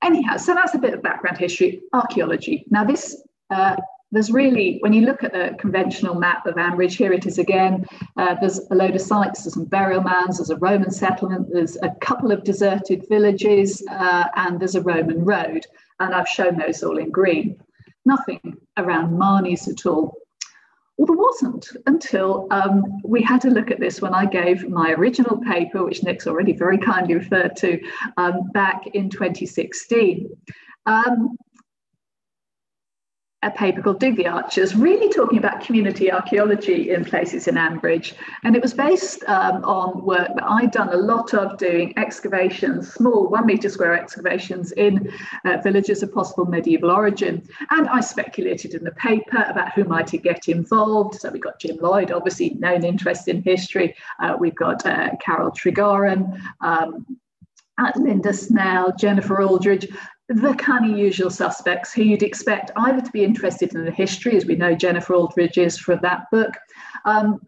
Anyhow, 0.00 0.36
so 0.36 0.54
that's 0.54 0.74
a 0.74 0.78
bit 0.78 0.94
of 0.94 1.02
background 1.02 1.38
history, 1.38 1.82
archaeology. 1.92 2.64
Now 2.70 2.84
this 2.84 3.24
uh, 3.50 3.74
there's 4.12 4.30
really, 4.30 4.76
when 4.80 4.92
you 4.92 5.06
look 5.06 5.24
at 5.24 5.32
the 5.32 5.56
conventional 5.58 6.14
map 6.14 6.46
of 6.46 6.54
Ambridge, 6.56 6.96
here 6.96 7.12
it 7.12 7.26
is 7.26 7.38
again. 7.38 7.86
Uh, 8.18 8.36
there's 8.40 8.60
a 8.70 8.74
load 8.74 8.94
of 8.94 9.00
sites, 9.00 9.42
there's 9.42 9.54
some 9.54 9.64
burial 9.64 10.02
mounds, 10.02 10.36
there's 10.36 10.50
a 10.50 10.56
Roman 10.56 10.90
settlement, 10.90 11.48
there's 11.50 11.76
a 11.82 11.90
couple 12.00 12.30
of 12.30 12.44
deserted 12.44 13.06
villages, 13.08 13.82
uh, 13.90 14.28
and 14.36 14.60
there's 14.60 14.74
a 14.74 14.82
Roman 14.82 15.24
road. 15.24 15.66
And 15.98 16.14
I've 16.14 16.28
shown 16.28 16.58
those 16.58 16.82
all 16.82 16.98
in 16.98 17.10
green. 17.10 17.58
Nothing 18.04 18.58
around 18.76 19.18
Marnies 19.18 19.66
at 19.68 19.86
all. 19.86 20.14
Well, 20.98 21.06
there 21.06 21.16
wasn't 21.16 21.68
until 21.86 22.46
um, 22.50 22.84
we 23.02 23.22
had 23.22 23.46
a 23.46 23.50
look 23.50 23.70
at 23.70 23.80
this 23.80 24.02
when 24.02 24.12
I 24.12 24.26
gave 24.26 24.68
my 24.68 24.92
original 24.92 25.38
paper, 25.38 25.84
which 25.84 26.02
Nick's 26.02 26.26
already 26.26 26.52
very 26.52 26.76
kindly 26.76 27.14
referred 27.14 27.56
to, 27.56 27.80
um, 28.18 28.50
back 28.52 28.86
in 28.88 29.08
2016. 29.08 30.28
Um, 30.84 31.38
a 33.42 33.50
paper 33.50 33.82
called 33.82 33.98
Dig 33.98 34.16
the 34.16 34.26
Archers, 34.26 34.74
really 34.76 35.08
talking 35.12 35.38
about 35.38 35.60
community 35.60 36.12
archaeology 36.12 36.90
in 36.90 37.04
places 37.04 37.48
in 37.48 37.56
Ambridge. 37.56 38.14
And 38.44 38.54
it 38.54 38.62
was 38.62 38.72
based 38.72 39.24
um, 39.24 39.64
on 39.64 40.04
work 40.04 40.28
that 40.34 40.44
I'd 40.44 40.70
done 40.70 40.90
a 40.90 40.96
lot 40.96 41.34
of 41.34 41.58
doing 41.58 41.92
excavations, 41.96 42.92
small 42.92 43.28
one 43.28 43.46
metre 43.46 43.68
square 43.68 43.94
excavations 43.94 44.72
in 44.72 45.12
uh, 45.44 45.56
villages 45.58 46.02
of 46.02 46.12
possible 46.12 46.44
medieval 46.44 46.90
origin. 46.90 47.42
And 47.70 47.88
I 47.88 48.00
speculated 48.00 48.74
in 48.74 48.84
the 48.84 48.92
paper 48.92 49.44
about 49.48 49.72
who 49.72 49.84
might 49.84 50.12
get 50.22 50.48
involved. 50.48 51.20
So 51.20 51.30
we've 51.30 51.42
got 51.42 51.58
Jim 51.58 51.78
Lloyd, 51.80 52.12
obviously 52.12 52.50
known 52.50 52.84
interest 52.84 53.28
in 53.28 53.42
history. 53.42 53.94
Uh, 54.20 54.36
we've 54.38 54.54
got 54.54 54.84
uh, 54.86 55.10
Carol 55.20 55.50
Tregorran, 55.50 56.40
um, 56.60 57.06
Linda 57.96 58.32
Snell, 58.32 58.94
Jennifer 58.96 59.42
Aldridge, 59.42 59.88
the 60.28 60.54
kind 60.54 60.90
of 60.90 60.98
usual 60.98 61.30
suspects 61.30 61.92
who 61.92 62.02
you'd 62.02 62.22
expect 62.22 62.70
either 62.76 63.00
to 63.00 63.10
be 63.10 63.24
interested 63.24 63.74
in 63.74 63.84
the 63.84 63.90
history, 63.90 64.36
as 64.36 64.46
we 64.46 64.56
know 64.56 64.74
Jennifer 64.74 65.14
Aldridge 65.14 65.58
is 65.58 65.78
for 65.78 65.96
that 65.96 66.30
book, 66.30 66.54
um, 67.04 67.40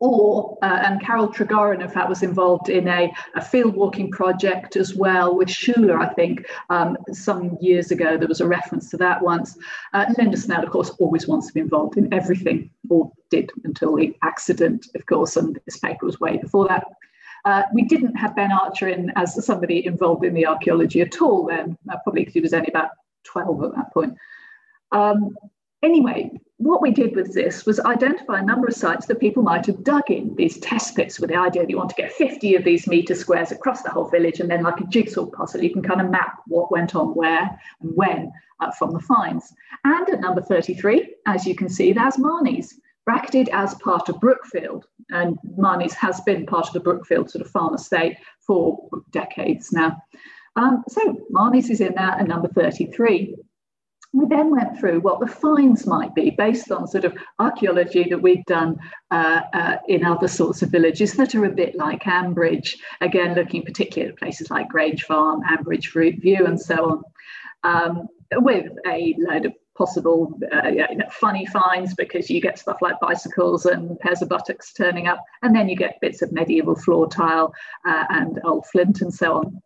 or, 0.00 0.56
uh, 0.62 0.82
and 0.84 1.00
Carol 1.02 1.28
Tregorran, 1.28 1.82
in 1.82 1.88
fact, 1.88 2.08
was 2.08 2.22
involved 2.22 2.70
in 2.70 2.88
a, 2.88 3.12
a 3.34 3.40
field 3.40 3.76
walking 3.76 4.10
project 4.10 4.76
as 4.76 4.94
well 4.94 5.36
with 5.36 5.48
Shula, 5.48 6.00
I 6.00 6.12
think, 6.14 6.46
um, 6.70 6.96
some 7.12 7.58
years 7.60 7.90
ago. 7.90 8.16
There 8.16 8.26
was 8.26 8.40
a 8.40 8.48
reference 8.48 8.88
to 8.90 8.96
that 8.96 9.22
once. 9.22 9.58
Uh, 9.92 10.06
Linda 10.16 10.38
Snell, 10.38 10.64
of 10.64 10.70
course, 10.70 10.90
always 11.00 11.28
wants 11.28 11.48
to 11.48 11.52
be 11.52 11.60
involved 11.60 11.98
in 11.98 12.12
everything, 12.14 12.70
or 12.88 13.12
did 13.28 13.50
until 13.64 13.94
the 13.94 14.16
accident, 14.22 14.86
of 14.94 15.04
course, 15.04 15.36
and 15.36 15.58
this 15.66 15.78
paper 15.78 16.06
was 16.06 16.18
way 16.18 16.38
before 16.38 16.66
that. 16.68 16.84
Uh, 17.44 17.62
we 17.72 17.82
didn't 17.82 18.14
have 18.16 18.36
Ben 18.36 18.52
Archer 18.52 18.88
in 18.88 19.12
as 19.16 19.44
somebody 19.44 19.86
involved 19.86 20.24
in 20.24 20.34
the 20.34 20.46
archaeology 20.46 21.00
at 21.00 21.20
all 21.20 21.46
then, 21.46 21.76
uh, 21.90 21.96
probably 22.02 22.22
because 22.22 22.34
he 22.34 22.40
was 22.40 22.52
only 22.52 22.68
about 22.68 22.90
12 23.24 23.64
at 23.64 23.74
that 23.74 23.92
point. 23.92 24.16
Um, 24.92 25.36
anyway, 25.82 26.30
what 26.58 26.82
we 26.82 26.90
did 26.90 27.16
with 27.16 27.32
this 27.32 27.64
was 27.64 27.80
identify 27.80 28.38
a 28.38 28.44
number 28.44 28.66
of 28.66 28.74
sites 28.74 29.06
that 29.06 29.18
people 29.20 29.42
might 29.42 29.64
have 29.66 29.82
dug 29.82 30.10
in, 30.10 30.34
these 30.36 30.58
test 30.58 30.94
pits 30.94 31.18
with 31.18 31.30
the 31.30 31.36
idea 31.36 31.62
that 31.62 31.70
you 31.70 31.78
want 31.78 31.90
to 31.90 31.96
get 31.96 32.12
50 32.12 32.56
of 32.56 32.64
these 32.64 32.86
meter 32.86 33.14
squares 33.14 33.50
across 33.50 33.82
the 33.82 33.90
whole 33.90 34.08
village, 34.08 34.40
and 34.40 34.50
then 34.50 34.62
like 34.62 34.80
a 34.80 34.86
jigsaw 34.86 35.24
puzzle, 35.24 35.62
you 35.62 35.72
can 35.72 35.82
kind 35.82 36.00
of 36.00 36.10
map 36.10 36.40
what 36.46 36.70
went 36.70 36.94
on 36.94 37.14
where 37.14 37.58
and 37.80 37.96
when 37.96 38.30
uh, 38.60 38.70
from 38.72 38.92
the 38.92 39.00
finds. 39.00 39.54
And 39.84 40.08
at 40.10 40.20
number 40.20 40.42
33, 40.42 41.14
as 41.26 41.46
you 41.46 41.54
can 41.54 41.70
see, 41.70 41.92
there's 41.92 42.16
Marnies 42.16 42.74
bracketed 43.10 43.48
as 43.52 43.74
part 43.74 44.08
of 44.08 44.20
Brookfield. 44.20 44.86
And 45.10 45.36
Marnies 45.58 45.94
has 45.94 46.20
been 46.20 46.46
part 46.46 46.68
of 46.68 46.72
the 46.74 46.78
Brookfield 46.78 47.28
sort 47.28 47.44
of 47.44 47.50
farm 47.50 47.74
estate 47.74 48.16
for 48.46 48.88
decades 49.10 49.72
now. 49.72 49.96
Um, 50.54 50.84
so 50.88 51.18
Marnies 51.34 51.70
is 51.70 51.80
in 51.80 51.94
there 51.94 52.12
at 52.12 52.28
number 52.28 52.46
33. 52.46 53.34
We 54.12 54.26
then 54.26 54.50
went 54.50 54.78
through 54.78 55.00
what 55.00 55.18
the 55.18 55.26
finds 55.26 55.88
might 55.88 56.14
be 56.14 56.30
based 56.30 56.70
on 56.70 56.86
sort 56.86 57.04
of 57.04 57.16
archaeology 57.40 58.06
that 58.10 58.22
we've 58.22 58.44
done 58.44 58.76
uh, 59.10 59.40
uh, 59.54 59.76
in 59.88 60.04
other 60.04 60.28
sorts 60.28 60.62
of 60.62 60.70
villages 60.70 61.14
that 61.14 61.34
are 61.34 61.46
a 61.46 61.50
bit 61.50 61.74
like 61.74 62.04
Ambridge, 62.04 62.76
again, 63.00 63.34
looking 63.34 63.64
particularly 63.64 64.12
at 64.12 64.18
places 64.20 64.50
like 64.50 64.68
Grange 64.68 65.02
Farm, 65.02 65.40
Ambridge 65.50 65.86
Fruit 65.86 66.14
View, 66.20 66.46
and 66.46 66.60
so 66.60 66.76
on. 66.92 67.02
Um, 67.62 68.08
with 68.36 68.66
a 68.86 69.16
load 69.18 69.46
of 69.46 69.52
possible 69.80 70.38
uh, 70.52 70.68
you 70.68 70.96
know, 70.96 71.06
funny 71.10 71.46
finds 71.46 71.94
because 71.94 72.28
you 72.28 72.38
get 72.38 72.58
stuff 72.58 72.82
like 72.82 73.00
bicycles 73.00 73.64
and 73.64 73.98
pairs 74.00 74.20
of 74.20 74.28
buttocks 74.28 74.74
turning 74.74 75.06
up, 75.06 75.24
and 75.42 75.56
then 75.56 75.70
you 75.70 75.76
get 75.84 76.00
bits 76.02 76.20
of 76.20 76.30
medieval 76.32 76.74
floor 76.74 77.08
tile 77.08 77.54
uh, 77.88 78.04
and 78.10 78.38
old 78.44 78.66
flint 78.66 79.00
and 79.00 79.12
so 79.12 79.38
on. 79.38 79.62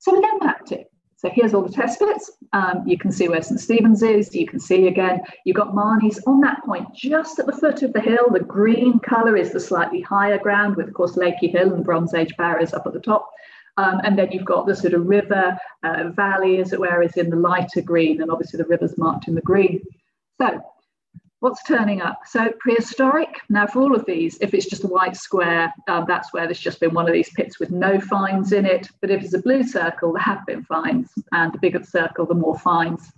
So 0.00 0.12
we 0.12 0.20
then 0.20 0.38
mapped 0.40 0.70
it. 0.72 0.90
So 1.16 1.30
here's 1.30 1.54
all 1.54 1.62
the 1.62 1.72
test 1.72 1.98
pits. 1.98 2.30
Um, 2.52 2.82
you 2.86 2.98
can 2.98 3.10
see 3.10 3.30
where 3.30 3.40
St 3.40 3.58
Stephen's 3.58 4.02
is. 4.02 4.34
You 4.34 4.46
can 4.46 4.60
see 4.60 4.88
again, 4.88 5.22
you've 5.46 5.56
got 5.56 5.74
Marnies 5.74 6.18
on 6.26 6.42
that 6.42 6.62
point, 6.66 6.86
just 6.94 7.38
at 7.38 7.46
the 7.46 7.58
foot 7.62 7.82
of 7.82 7.94
the 7.94 8.02
hill. 8.02 8.26
The 8.30 8.40
green 8.40 8.98
colour 8.98 9.34
is 9.34 9.50
the 9.50 9.60
slightly 9.60 10.02
higher 10.02 10.36
ground, 10.36 10.76
with 10.76 10.88
of 10.88 10.92
course 10.92 11.16
Lakey 11.16 11.50
Hill 11.50 11.72
and 11.72 11.80
the 11.80 11.84
Bronze 11.84 12.12
Age 12.12 12.34
barriers 12.36 12.74
up 12.74 12.86
at 12.86 12.92
the 12.92 13.00
top. 13.00 13.30
Um, 13.76 14.00
and 14.04 14.18
then 14.18 14.30
you've 14.30 14.44
got 14.44 14.66
the 14.66 14.76
sort 14.76 14.94
of 14.94 15.06
river 15.06 15.56
uh, 15.82 16.10
valley, 16.10 16.60
as 16.60 16.72
it 16.72 16.80
were, 16.80 17.02
is 17.02 17.16
in 17.16 17.30
the 17.30 17.36
lighter 17.36 17.82
green, 17.82 18.22
and 18.22 18.30
obviously 18.30 18.58
the 18.58 18.64
river's 18.64 18.96
marked 18.96 19.28
in 19.28 19.34
the 19.34 19.40
green. 19.42 19.82
So 20.40 20.62
what's 21.40 21.62
turning 21.64 22.00
up? 22.00 22.20
So 22.26 22.52
prehistoric. 22.60 23.28
Now, 23.50 23.66
for 23.66 23.80
all 23.80 23.94
of 23.94 24.06
these, 24.06 24.38
if 24.40 24.54
it's 24.54 24.66
just 24.66 24.84
a 24.84 24.88
white 24.88 25.16
square, 25.16 25.72
um, 25.88 26.04
that's 26.08 26.32
where 26.32 26.46
there's 26.46 26.58
just 26.58 26.80
been 26.80 26.94
one 26.94 27.06
of 27.06 27.12
these 27.12 27.30
pits 27.30 27.58
with 27.58 27.70
no 27.70 28.00
finds 28.00 28.52
in 28.52 28.64
it. 28.64 28.88
But 29.00 29.10
if 29.10 29.22
it's 29.22 29.34
a 29.34 29.42
blue 29.42 29.62
circle, 29.62 30.12
there 30.12 30.22
have 30.22 30.46
been 30.46 30.64
finds, 30.64 31.10
and 31.32 31.52
the 31.52 31.58
bigger 31.58 31.80
the 31.80 31.86
circle, 31.86 32.26
the 32.26 32.34
more 32.34 32.58
finds. 32.58 33.12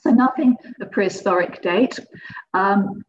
So 0.00 0.10
nothing 0.10 0.56
of 0.80 0.90
prehistoric 0.90 1.62
date. 1.62 1.98
Um, 2.54 3.02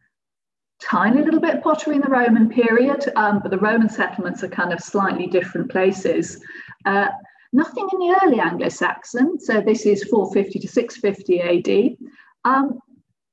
tiny 0.81 1.23
little 1.23 1.39
bit 1.39 1.61
pottery 1.61 1.95
in 1.95 2.01
the 2.01 2.09
Roman 2.09 2.49
period, 2.49 3.11
um, 3.15 3.39
but 3.41 3.51
the 3.51 3.57
Roman 3.57 3.89
settlements 3.89 4.43
are 4.43 4.49
kind 4.49 4.73
of 4.73 4.79
slightly 4.79 5.27
different 5.27 5.69
places. 5.69 6.41
Uh, 6.85 7.07
nothing 7.53 7.87
in 7.91 7.99
the 7.99 8.19
early 8.23 8.39
Anglo-Saxon, 8.39 9.39
so 9.39 9.61
this 9.61 9.85
is 9.85 10.03
450 10.05 10.59
to 10.59 10.67
650 10.67 11.41
AD. 11.41 11.97
Um, 12.45 12.79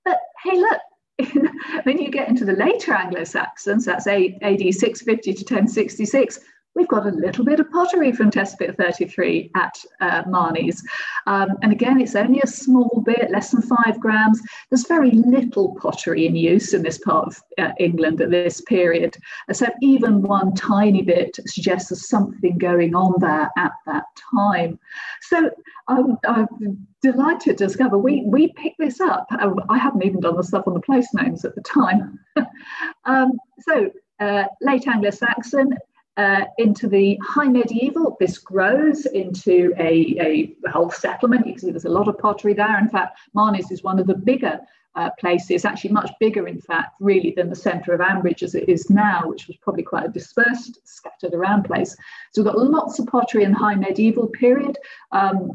but 0.05 0.19
hey, 0.45 0.59
look, 0.59 0.81
when 1.85 1.99
you 1.99 2.11
get 2.11 2.29
into 2.29 2.45
the 2.45 2.53
later 2.53 2.93
Anglo-Saxons, 2.93 3.85
that's 3.85 4.07
AD 4.07 4.35
650 4.43 5.33
to 5.33 5.55
1066, 5.55 6.41
we've 6.77 6.87
got 6.87 7.07
a 7.07 7.11
little 7.11 7.45
bit 7.45 7.59
of 7.59 7.71
pottery 7.71 8.12
from 8.12 8.31
test 8.31 8.59
pit 8.59 8.77
33 8.77 9.51
at 9.57 9.75
uh, 10.01 10.23
Marnies. 10.25 10.83
Um, 11.27 11.49
and 11.62 11.73
again, 11.73 12.01
it's 12.01 12.15
only 12.15 12.41
a 12.43 12.47
small 12.47 13.03
bit, 13.05 13.31
less 13.31 13.51
than 13.51 13.62
five 13.62 13.99
grams. 13.99 14.41
There's 14.71 14.87
very 14.87 15.11
little 15.11 15.75
pottery 15.81 16.27
in 16.27 16.37
use 16.37 16.75
in 16.75 16.83
this 16.83 16.99
part 16.99 17.29
of 17.29 17.43
uh, 17.59 17.73
England 17.81 18.21
at 18.21 18.31
this 18.31 18.61
period. 18.61 19.17
So 19.53 19.67
even 19.81 20.23
one 20.23 20.55
tiny 20.55 21.03
bit 21.03 21.39
suggests 21.47 21.89
there's 21.89 22.09
something 22.09 22.59
going 22.59 22.95
on 22.95 23.15
there 23.19 23.51
at 23.57 23.73
that 23.87 24.05
time. 24.35 24.79
So 25.23 25.51
um, 25.89 26.19
I'm 26.27 26.87
delighted 27.03 27.59
to 27.59 27.67
discover 27.67 27.97
we, 27.97 28.23
we 28.27 28.53
picked 28.53 28.79
this 28.79 29.01
up. 29.01 29.27
I 29.31 29.79
hadn't 29.79 30.05
even 30.05 30.21
done 30.21 30.37
the 30.37 30.43
stuff 30.43 30.67
on 30.67 30.75
the 30.75 30.81
place 30.81 31.09
names 31.15 31.45
at 31.45 31.55
the 31.55 31.62
time. 31.62 32.19
um, 33.07 33.33
so 33.61 33.91
uh, 34.21 34.45
late 34.61 34.87
Anglo-Saxon, 34.87 35.73
uh, 36.16 36.44
into 36.59 36.88
the 36.88 37.18
high 37.22 37.48
medieval, 37.48 38.16
this 38.18 38.38
grows 38.38 39.07
into 39.07 39.72
a, 39.79 40.55
a, 40.64 40.70
whole 40.70 40.90
settlement. 40.90 41.46
You 41.46 41.52
can 41.52 41.61
see 41.61 41.70
there's 41.70 41.85
a 41.85 41.90
lot 41.90 42.09
of 42.09 42.18
pottery 42.18 42.55
there. 42.55 42.79
In 42.79 42.88
fact, 42.88 43.18
Marnies 43.35 43.70
is 43.70 43.83
one 43.83 43.98
of 43.98 44.07
the 44.07 44.14
bigger 44.14 44.61
uh, 44.94 45.11
place 45.18 45.50
is 45.50 45.66
actually 45.66 45.90
much 45.90 46.11
bigger, 46.18 46.48
in 46.48 46.59
fact, 46.59 46.94
really, 47.00 47.33
than 47.37 47.50
the 47.50 47.57
centre 47.57 47.92
of 47.92 48.00
Ambridge 48.00 48.42
as 48.42 48.55
it 48.55 48.66
is 48.68 48.88
now, 48.88 49.22
which 49.26 49.46
was 49.46 49.57
probably 49.59 49.83
quite 49.83 50.07
a 50.07 50.09
dispersed, 50.09 50.81
scattered 50.85 51.35
around 51.35 51.64
place. 51.64 51.94
So 52.33 52.42
we've 52.42 52.50
got 52.50 52.59
lots 52.59 52.98
of 52.98 53.07
pottery 53.07 53.44
in 53.44 53.52
the 53.52 53.59
high 53.59 53.74
medieval 53.74 54.26
period. 54.29 54.79
Um, 55.12 55.52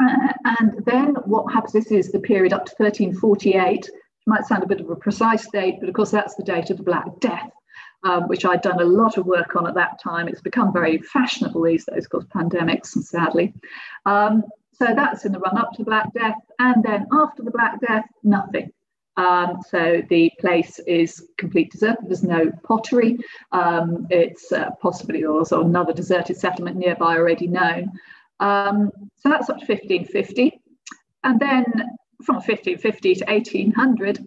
and 0.00 0.82
then 0.86 1.14
what 1.26 1.52
happens, 1.52 1.74
this 1.74 1.92
is 1.92 2.10
the 2.10 2.20
period 2.20 2.54
up 2.54 2.64
to 2.64 2.74
1348, 2.78 3.80
which 3.80 3.90
might 4.26 4.46
sound 4.46 4.62
a 4.62 4.66
bit 4.66 4.80
of 4.80 4.88
a 4.88 4.96
precise 4.96 5.46
date, 5.50 5.76
but 5.78 5.90
of 5.90 5.94
course 5.94 6.10
that's 6.10 6.36
the 6.36 6.42
date 6.42 6.70
of 6.70 6.78
the 6.78 6.82
Black 6.82 7.04
Death. 7.20 7.50
Um, 8.02 8.28
which 8.28 8.46
I'd 8.46 8.62
done 8.62 8.80
a 8.80 8.84
lot 8.84 9.18
of 9.18 9.26
work 9.26 9.56
on 9.56 9.66
at 9.66 9.74
that 9.74 10.00
time. 10.02 10.26
It's 10.26 10.40
become 10.40 10.72
very 10.72 11.02
fashionable 11.02 11.62
these 11.62 11.84
days 11.84 12.04
because 12.04 12.24
pandemics, 12.34 12.96
and 12.96 13.04
sadly. 13.04 13.52
Um, 14.06 14.42
so 14.72 14.86
that's 14.94 15.26
in 15.26 15.32
the 15.32 15.38
run 15.38 15.58
up 15.58 15.74
to 15.74 15.84
Black 15.84 16.10
Death. 16.14 16.40
And 16.58 16.82
then 16.82 17.06
after 17.12 17.42
the 17.42 17.50
Black 17.50 17.78
Death, 17.82 18.06
nothing. 18.22 18.72
Um, 19.16 19.58
so 19.68 20.02
the 20.08 20.32
place 20.40 20.78
is 20.86 21.28
complete 21.36 21.70
deserted. 21.70 22.08
There's 22.08 22.22
no 22.22 22.50
pottery. 22.64 23.18
Um, 23.52 24.06
it's 24.08 24.50
uh, 24.50 24.70
possibly 24.80 25.26
also 25.26 25.62
another 25.62 25.92
deserted 25.92 26.38
settlement 26.38 26.76
nearby 26.76 27.16
already 27.16 27.46
known. 27.46 27.92
Um, 28.38 28.90
so 29.16 29.28
that's 29.28 29.50
up 29.50 29.58
to 29.58 29.66
1550. 29.66 30.58
And 31.24 31.38
then 31.38 31.64
from 32.24 32.36
1550 32.36 33.14
to 33.16 33.24
1800, 33.26 34.26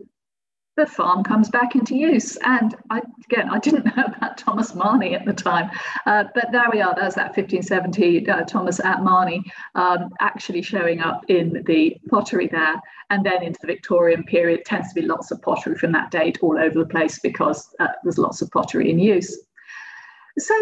the 0.76 0.86
farm 0.88 1.24
comes 1.24 1.50
back 1.50 1.76
into 1.76 1.96
use. 1.96 2.36
And 2.38 2.76
I, 2.90 3.02
again, 3.26 3.50
I 3.50 3.60
didn't 3.60 3.86
know 3.98 4.04
about 4.06 4.38
Thomas 4.38 4.74
Marney 4.74 5.16
at 5.16 5.26
the 5.26 5.34
time, 5.34 5.70
uh, 6.06 6.26
but 6.34 6.52
there 6.52 6.68
we 6.72 6.82
are. 6.82 6.96
There's 6.96 7.16
that 7.16 7.36
1570 7.38 8.28
uh, 8.28 8.44
Thomas 8.46 8.80
at 8.80 9.04
Marney 9.04 9.44
um, 9.76 10.10
actually 10.20 10.62
showing 10.62 11.00
up 11.00 11.24
in 11.28 11.64
the 11.66 11.98
pottery 12.10 12.48
there. 12.48 12.82
And 13.10 13.24
then 13.24 13.44
into 13.44 13.60
the 13.62 13.68
Victorian 13.68 14.24
period, 14.24 14.66
tends 14.66 14.90
to 14.90 15.00
be 15.00 15.06
lots 15.06 15.30
of 15.30 15.42
pottery 15.42 15.76
from 15.76 15.92
that 15.92 16.10
date 16.10 16.40
all 16.42 16.58
over 16.58 16.80
the 16.80 16.86
place 16.86 17.20
because 17.20 17.70
uh, 17.80 17.88
there's 18.04 18.18
lots 18.18 18.42
of 18.42 18.50
pottery 18.50 18.90
in 18.90 18.98
use. 18.98 19.38
So, 20.40 20.56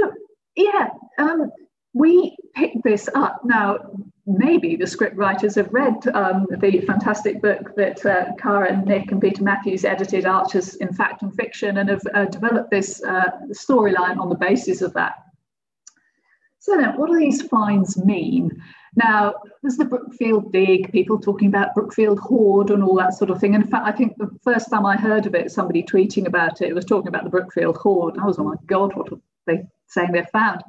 yeah, 0.58 0.90
um, 1.18 1.50
we 1.94 2.36
picked 2.56 2.84
this 2.84 3.10
up. 3.16 3.42
Now, 3.44 3.78
maybe 4.26 4.76
the 4.76 4.88
script 4.88 5.18
writers 5.18 5.56
have 5.56 5.74
read 5.74 6.08
um, 6.14 6.48
the 6.50 6.82
fantastic 6.82 7.42
book 7.42 7.76
that 7.76 8.06
uh, 8.06 8.34
Cara, 8.38 8.82
Nick, 8.86 9.12
and 9.12 9.22
Peter 9.22 9.44
Matthews 9.44 9.84
edited, 9.84 10.26
Archers 10.26 10.76
in 10.76 10.94
Fact 10.94 11.22
and 11.22 11.34
Fiction, 11.36 11.78
and 11.78 11.90
have 11.90 12.02
uh, 12.14 12.26
developed 12.26 12.72
this 12.72 13.04
uh, 13.04 13.32
storyline 13.52 14.18
on 14.18 14.30
the 14.30 14.36
basis 14.36 14.82
of 14.82 14.94
that. 14.94 15.16
So, 16.60 16.78
then, 16.78 16.98
what 16.98 17.10
do 17.10 17.20
these 17.20 17.42
finds 17.42 17.98
mean? 18.04 18.62
Now, 18.96 19.36
there's 19.62 19.78
the 19.78 19.86
Brookfield 19.86 20.52
dig, 20.52 20.92
people 20.92 21.18
talking 21.18 21.48
about 21.48 21.74
Brookfield 21.74 22.20
hoard 22.20 22.72
and 22.72 22.84
all 22.84 22.96
that 22.98 23.14
sort 23.14 23.30
of 23.30 23.40
thing. 23.40 23.56
And 23.56 23.64
in 23.64 23.70
fact, 23.70 23.88
I 23.88 23.92
think 23.92 24.18
the 24.18 24.30
first 24.44 24.70
time 24.70 24.86
I 24.86 24.98
heard 24.98 25.26
of 25.26 25.34
it, 25.34 25.52
somebody 25.52 25.82
tweeting 25.82 26.28
about 26.28 26.62
it, 26.62 26.70
it 26.70 26.76
was 26.76 26.86
talking 26.86 27.08
about 27.08 27.24
the 27.24 27.30
Brookfield 27.30 27.78
hoard. 27.78 28.18
I 28.20 28.26
was, 28.26 28.38
oh 28.38 28.44
my 28.44 28.56
God, 28.68 28.96
what 28.96 29.12
are 29.12 29.20
they 29.48 29.64
saying 29.88 30.12
they've 30.12 30.28
found? 30.30 30.62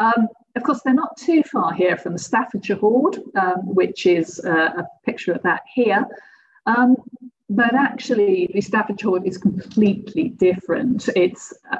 Um, 0.00 0.28
of 0.56 0.62
course, 0.62 0.80
they're 0.82 0.94
not 0.94 1.16
too 1.16 1.42
far 1.42 1.72
here 1.72 1.96
from 1.96 2.12
the 2.12 2.18
Staffordshire 2.18 2.76
Hoard, 2.76 3.18
um, 3.36 3.74
which 3.74 4.06
is 4.06 4.40
uh, 4.44 4.70
a 4.78 4.86
picture 5.04 5.32
of 5.32 5.42
that 5.42 5.62
here. 5.72 6.06
Um, 6.66 6.96
but 7.48 7.74
actually, 7.74 8.50
the 8.52 8.60
Staffordshire 8.60 9.10
Hoard 9.10 9.26
is 9.26 9.38
completely 9.38 10.30
different. 10.30 11.08
It's 11.16 11.52
uh, 11.72 11.78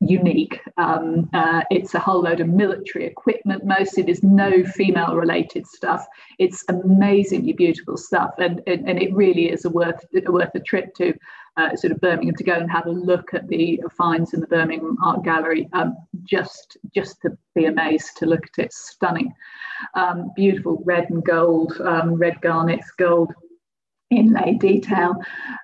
unique. 0.00 0.60
Um, 0.76 1.28
uh, 1.34 1.62
it's 1.70 1.94
a 1.94 1.98
whole 1.98 2.22
load 2.22 2.40
of 2.40 2.48
military 2.48 3.04
equipment. 3.04 3.64
Most 3.64 3.98
it 3.98 4.08
is 4.08 4.22
no 4.22 4.64
female 4.64 5.16
related 5.16 5.66
stuff. 5.66 6.06
It's 6.38 6.64
amazingly 6.68 7.52
beautiful 7.52 7.96
stuff, 7.96 8.34
and, 8.38 8.62
and, 8.66 8.88
and 8.88 9.00
it 9.00 9.12
really 9.12 9.50
is 9.50 9.64
a 9.64 9.70
worth 9.70 10.04
worth 10.26 10.54
a 10.54 10.60
trip 10.60 10.94
to 10.96 11.14
uh, 11.58 11.76
sort 11.76 11.92
of 11.92 12.00
Birmingham 12.00 12.36
to 12.36 12.44
go 12.44 12.54
and 12.54 12.70
have 12.70 12.86
a 12.86 12.90
look 12.90 13.34
at 13.34 13.46
the 13.48 13.82
finds 13.96 14.32
in 14.32 14.40
the 14.40 14.46
Birmingham 14.46 14.96
Art 15.04 15.24
Gallery. 15.24 15.68
Um, 15.72 15.96
just 16.24 16.78
just 16.94 17.20
to 17.22 17.36
be 17.54 17.66
amazed 17.66 18.16
to 18.18 18.26
look 18.26 18.44
at 18.44 18.64
it, 18.64 18.72
stunning, 18.72 19.32
um, 19.94 20.30
beautiful 20.36 20.82
red 20.86 21.10
and 21.10 21.24
gold, 21.24 21.72
um, 21.80 22.14
red 22.14 22.40
garnets, 22.40 22.90
gold 22.96 23.34
inlay 24.10 24.54
detail. 24.54 25.16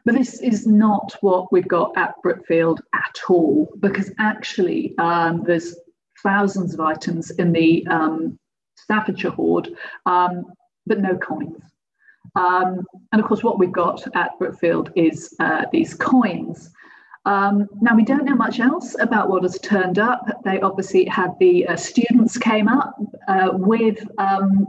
But 0.04 0.16
this 0.16 0.40
is 0.40 0.66
not 0.66 1.16
what 1.20 1.52
we've 1.52 1.68
got 1.68 1.96
at 1.96 2.14
Brookfield 2.22 2.80
at 2.92 3.16
all, 3.28 3.72
because 3.80 4.11
actually 4.18 4.94
um, 4.98 5.44
there's 5.46 5.76
thousands 6.22 6.74
of 6.74 6.80
items 6.80 7.30
in 7.30 7.52
the 7.52 7.87
um, 7.87 8.38
Staffordshire 8.76 9.30
hoard, 9.30 9.70
um, 10.07 10.44
but 10.87 11.00
no 11.00 11.16
coins. 11.16 11.62
Um, 12.37 12.84
and 13.12 13.20
of 13.20 13.26
course, 13.26 13.42
what 13.42 13.58
we've 13.58 13.72
got 13.72 14.04
at 14.16 14.38
Brookfield 14.38 14.90
is 14.96 15.34
uh, 15.40 15.66
these 15.72 15.94
coins. 15.94 16.70
Um, 17.26 17.68
now, 17.80 17.96
we 17.96 18.04
don't 18.04 18.24
know 18.24 18.34
much 18.34 18.60
else 18.60 18.96
about 19.00 19.30
what 19.30 19.44
has 19.44 19.58
turned 19.60 19.98
up. 19.98 20.26
They 20.44 20.60
obviously 20.60 21.06
had 21.06 21.30
the 21.38 21.66
uh, 21.66 21.76
students 21.76 22.37
came 22.37 22.68
up 22.68 22.96
uh, 23.28 23.50
with 23.52 24.06
um, 24.18 24.66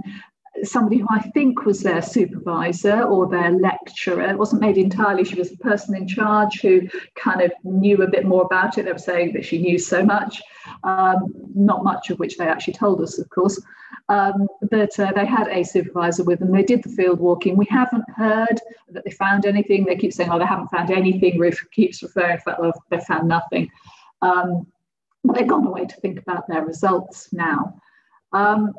somebody 0.64 0.98
who 0.98 1.08
I 1.10 1.20
think 1.20 1.66
was 1.66 1.82
their 1.82 2.02
supervisor 2.02 3.04
or 3.04 3.28
their 3.28 3.52
lecturer. 3.52 4.30
It 4.30 4.38
wasn't 4.38 4.62
made 4.62 4.78
entirely. 4.78 5.24
She 5.24 5.36
was 5.36 5.50
the 5.50 5.58
person 5.58 5.96
in 5.96 6.08
charge 6.08 6.62
who 6.62 6.82
kind 7.16 7.42
of 7.42 7.52
knew 7.64 8.02
a 8.02 8.08
bit 8.08 8.26
more 8.26 8.44
about 8.44 8.78
it. 8.78 8.86
They 8.86 8.92
were 8.92 8.98
saying 8.98 9.34
that 9.34 9.46
she 9.46 9.62
knew 9.62 9.78
so 9.78 10.04
much, 10.04 10.42
um, 10.84 11.34
not 11.54 11.84
much 11.84 12.10
of 12.10 12.20
which 12.20 12.38
they 12.38 12.48
actually 12.48 12.74
told 12.74 13.02
us, 13.02 13.20
of 13.20 13.30
course. 13.30 13.62
Um, 14.08 14.48
but 14.70 14.98
uh, 15.00 15.12
they 15.16 15.26
had 15.26 15.48
a 15.48 15.64
supervisor 15.64 16.24
with 16.24 16.40
them. 16.40 16.52
They 16.52 16.64
did 16.64 16.84
the 16.84 16.90
field 16.90 17.20
walking. 17.20 17.58
We 17.58 17.68
haven't 17.70 18.06
heard 18.16 18.60
that 18.90 19.04
they 19.04 19.12
found 19.12 19.46
anything. 19.46 19.84
They 19.84 19.96
keep 19.96 20.14
saying, 20.14 20.30
oh, 20.30 20.40
they 20.40 20.46
haven't 20.46 20.70
found 20.70 20.92
anything. 20.92 21.40
Ruth 21.40 21.60
keeps 21.72 22.04
referring 22.04 22.38
to 22.38 22.44
that, 22.46 22.62
well, 22.62 22.74
they 22.92 23.00
found 23.00 23.28
nothing. 23.28 23.70
Um, 24.22 24.68
but 25.24 25.36
they've 25.36 25.48
gone 25.48 25.66
away 25.66 25.86
to 25.86 25.96
think 25.98 26.20
about 26.20 26.48
their 26.48 26.64
results 26.64 27.34
now. 27.34 27.82
Um, 28.32 28.74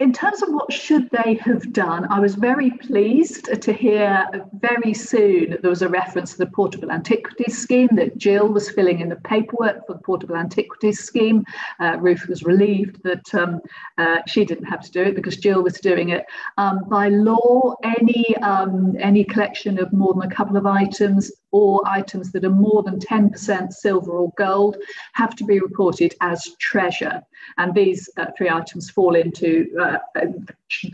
in 0.00 0.14
terms 0.14 0.42
of 0.42 0.48
what 0.48 0.72
should 0.72 1.10
they 1.10 1.34
have 1.34 1.74
done, 1.74 2.06
I 2.10 2.20
was 2.20 2.34
very 2.34 2.70
pleased 2.70 3.60
to 3.60 3.72
hear 3.72 4.26
very 4.58 4.94
soon 4.94 5.58
there 5.60 5.68
was 5.68 5.82
a 5.82 5.90
reference 5.90 6.32
to 6.32 6.38
the 6.38 6.46
Portable 6.46 6.90
Antiquities 6.90 7.58
Scheme 7.58 7.90
that 7.92 8.16
Jill 8.16 8.48
was 8.48 8.70
filling 8.70 9.00
in 9.00 9.10
the 9.10 9.16
paperwork 9.16 9.86
for 9.86 9.92
the 9.92 9.98
Portable 9.98 10.36
Antiquities 10.36 11.00
Scheme. 11.00 11.44
Uh, 11.80 11.98
Ruth 12.00 12.26
was 12.28 12.44
relieved 12.44 13.02
that 13.02 13.34
um, 13.34 13.60
uh, 13.98 14.20
she 14.26 14.46
didn't 14.46 14.64
have 14.64 14.80
to 14.80 14.90
do 14.90 15.02
it 15.02 15.14
because 15.14 15.36
Jill 15.36 15.62
was 15.62 15.74
doing 15.74 16.08
it. 16.08 16.24
Um, 16.56 16.80
by 16.88 17.10
law, 17.10 17.76
any 17.84 18.34
um, 18.38 18.96
any 19.00 19.22
collection 19.22 19.78
of 19.78 19.92
more 19.92 20.14
than 20.14 20.22
a 20.22 20.34
couple 20.34 20.56
of 20.56 20.64
items 20.64 21.30
or 21.52 21.82
items 21.86 22.32
that 22.32 22.44
are 22.44 22.50
more 22.50 22.82
than 22.82 22.98
10% 22.98 23.72
silver 23.72 24.12
or 24.12 24.32
gold 24.38 24.76
have 25.14 25.34
to 25.36 25.44
be 25.44 25.60
reported 25.60 26.14
as 26.20 26.54
treasure. 26.58 27.22
And 27.58 27.74
these 27.74 28.08
uh, 28.16 28.26
three 28.36 28.50
items 28.50 28.90
fall 28.90 29.14
into 29.14 29.68
uh, 29.80 29.98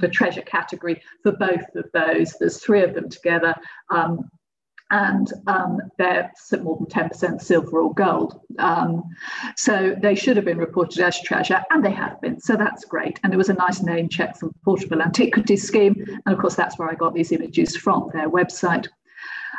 the 0.01 0.09
treasure 0.09 0.43
category 0.43 1.03
for 1.23 1.33
both 1.33 1.75
of 1.75 1.91
those. 1.93 2.35
There's 2.39 2.63
three 2.63 2.83
of 2.83 2.95
them 2.95 3.09
together. 3.09 3.55
Um, 3.91 4.31
and 4.91 5.33
um, 5.49 5.81
they're 5.99 6.31
more 6.63 6.77
than 6.77 6.87
10% 6.87 7.41
silver 7.43 7.81
or 7.81 7.93
gold. 7.95 8.41
Um, 8.59 9.03
so 9.57 9.97
they 10.01 10.15
should 10.15 10.37
have 10.37 10.45
been 10.45 10.59
reported 10.59 11.01
as 11.01 11.21
treasure, 11.23 11.63
and 11.71 11.85
they 11.85 11.91
have 11.91 12.21
been. 12.21 12.39
So 12.41 12.57
that's 12.57 12.85
great. 12.85 13.19
And 13.25 13.35
it 13.35 13.37
was 13.37 13.49
a 13.49 13.55
nice 13.55 13.83
name 13.83 14.09
check 14.09 14.37
from 14.37 14.51
the 14.51 14.59
Portable 14.65 15.03
Antiquities 15.03 15.67
Scheme. 15.67 16.05
And 16.25 16.33
of 16.35 16.39
course, 16.39 16.55
that's 16.55 16.79
where 16.79 16.89
I 16.89 16.95
got 16.95 17.15
these 17.15 17.33
images 17.33 17.77
from, 17.77 18.11
their 18.13 18.31
website. 18.31 18.87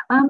Um, 0.10 0.30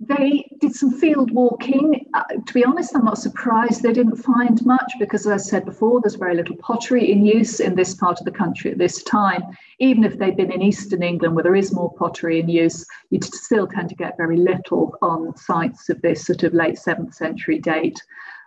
they 0.00 0.48
did 0.60 0.74
some 0.74 0.90
field 0.90 1.30
walking. 1.30 2.06
Uh, 2.14 2.24
to 2.46 2.54
be 2.54 2.64
honest, 2.64 2.96
I'm 2.96 3.04
not 3.04 3.18
surprised 3.18 3.82
they 3.82 3.92
didn't 3.92 4.16
find 4.16 4.64
much 4.64 4.94
because, 4.98 5.26
as 5.26 5.32
I 5.32 5.36
said 5.36 5.66
before, 5.66 6.00
there's 6.00 6.14
very 6.14 6.34
little 6.34 6.56
pottery 6.56 7.12
in 7.12 7.26
use 7.26 7.60
in 7.60 7.74
this 7.74 7.94
part 7.94 8.18
of 8.18 8.24
the 8.24 8.30
country 8.30 8.70
at 8.70 8.78
this 8.78 9.02
time. 9.02 9.42
Even 9.78 10.04
if 10.04 10.18
they'd 10.18 10.36
been 10.36 10.52
in 10.52 10.62
eastern 10.62 11.02
England 11.02 11.34
where 11.34 11.44
there 11.44 11.54
is 11.54 11.74
more 11.74 11.92
pottery 11.92 12.40
in 12.40 12.48
use, 12.48 12.86
you'd 13.10 13.24
still 13.24 13.66
tend 13.66 13.90
to 13.90 13.94
get 13.94 14.16
very 14.16 14.38
little 14.38 14.96
on 15.02 15.36
sites 15.36 15.90
of 15.90 16.00
this 16.00 16.24
sort 16.24 16.44
of 16.44 16.54
late 16.54 16.76
7th 16.76 17.12
century 17.12 17.58
date. 17.58 18.00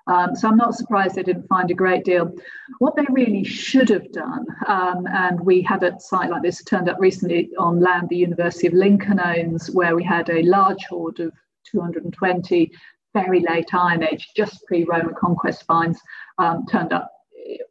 Um, 0.08 0.36
so 0.36 0.50
I'm 0.50 0.58
not 0.58 0.76
surprised 0.76 1.16
they 1.16 1.24
didn't 1.24 1.48
find 1.48 1.72
a 1.72 1.76
great 1.76 2.04
deal. 2.04 2.34
What 2.80 2.96
they 2.96 3.06
really 3.10 3.44
should 3.44 3.90
have 3.90 4.12
done, 4.12 4.46
um, 4.68 5.08
and 5.08 5.40
we 5.40 5.62
had 5.62 5.84
a 5.84 5.98
site 6.00 6.30
like 6.30 6.42
this 6.42 6.64
turned 6.64 6.90
up 6.90 6.98
recently 7.00 7.50
on 7.58 7.80
land 7.80 8.10
the 8.10 8.18
University 8.18 8.68
of 8.68 8.74
Lincoln 8.74 9.20
owns, 9.20 9.72
where 9.72 9.96
we 9.96 10.04
had 10.04 10.30
a 10.30 10.44
large 10.44 10.84
hoard 10.86 11.20
of 11.20 11.32
220 11.72 12.72
very 13.14 13.42
late 13.42 13.74
Iron 13.74 14.04
Age, 14.04 14.32
just 14.36 14.66
pre-Roman 14.66 15.14
conquest 15.14 15.64
finds, 15.66 16.02
um, 16.40 16.66
turned 16.66 16.92
up 16.92 17.12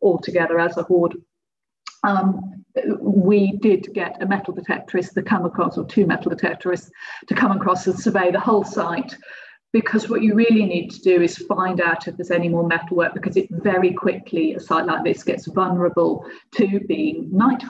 altogether 0.01 0.59
as 0.59 0.77
a 0.77 0.85
hoard. 0.85 1.16
Um, 2.05 2.64
we 3.01 3.53
did 3.59 3.92
get 3.92 4.23
a 4.23 4.27
metal 4.27 4.55
detectorist 4.55 5.14
to 5.14 5.23
come 5.23 5.45
across, 5.45 5.77
or 5.77 5.85
two 5.85 6.07
metal 6.07 6.31
detectorists 6.31 6.90
to 7.29 7.35
come 7.35 7.53
across 7.53 7.87
and 7.87 7.99
survey 7.99 8.31
the 8.31 8.40
whole 8.40 8.64
site 8.64 9.16
because 9.72 10.08
what 10.08 10.22
you 10.22 10.35
really 10.35 10.64
need 10.66 10.90
to 10.90 11.00
do 11.00 11.22
is 11.22 11.38
find 11.38 11.80
out 11.80 12.06
if 12.06 12.16
there's 12.16 12.30
any 12.30 12.48
more 12.48 12.66
metalwork 12.66 13.14
because 13.14 13.37
it 13.37 13.48
very 13.50 13.92
quickly 13.92 14.54
a 14.54 14.61
site 14.61 14.87
like 14.87 15.02
this 15.02 15.24
gets 15.24 15.46
vulnerable 15.46 16.26
to 16.54 16.80
being 16.80 17.28
night 17.32 17.64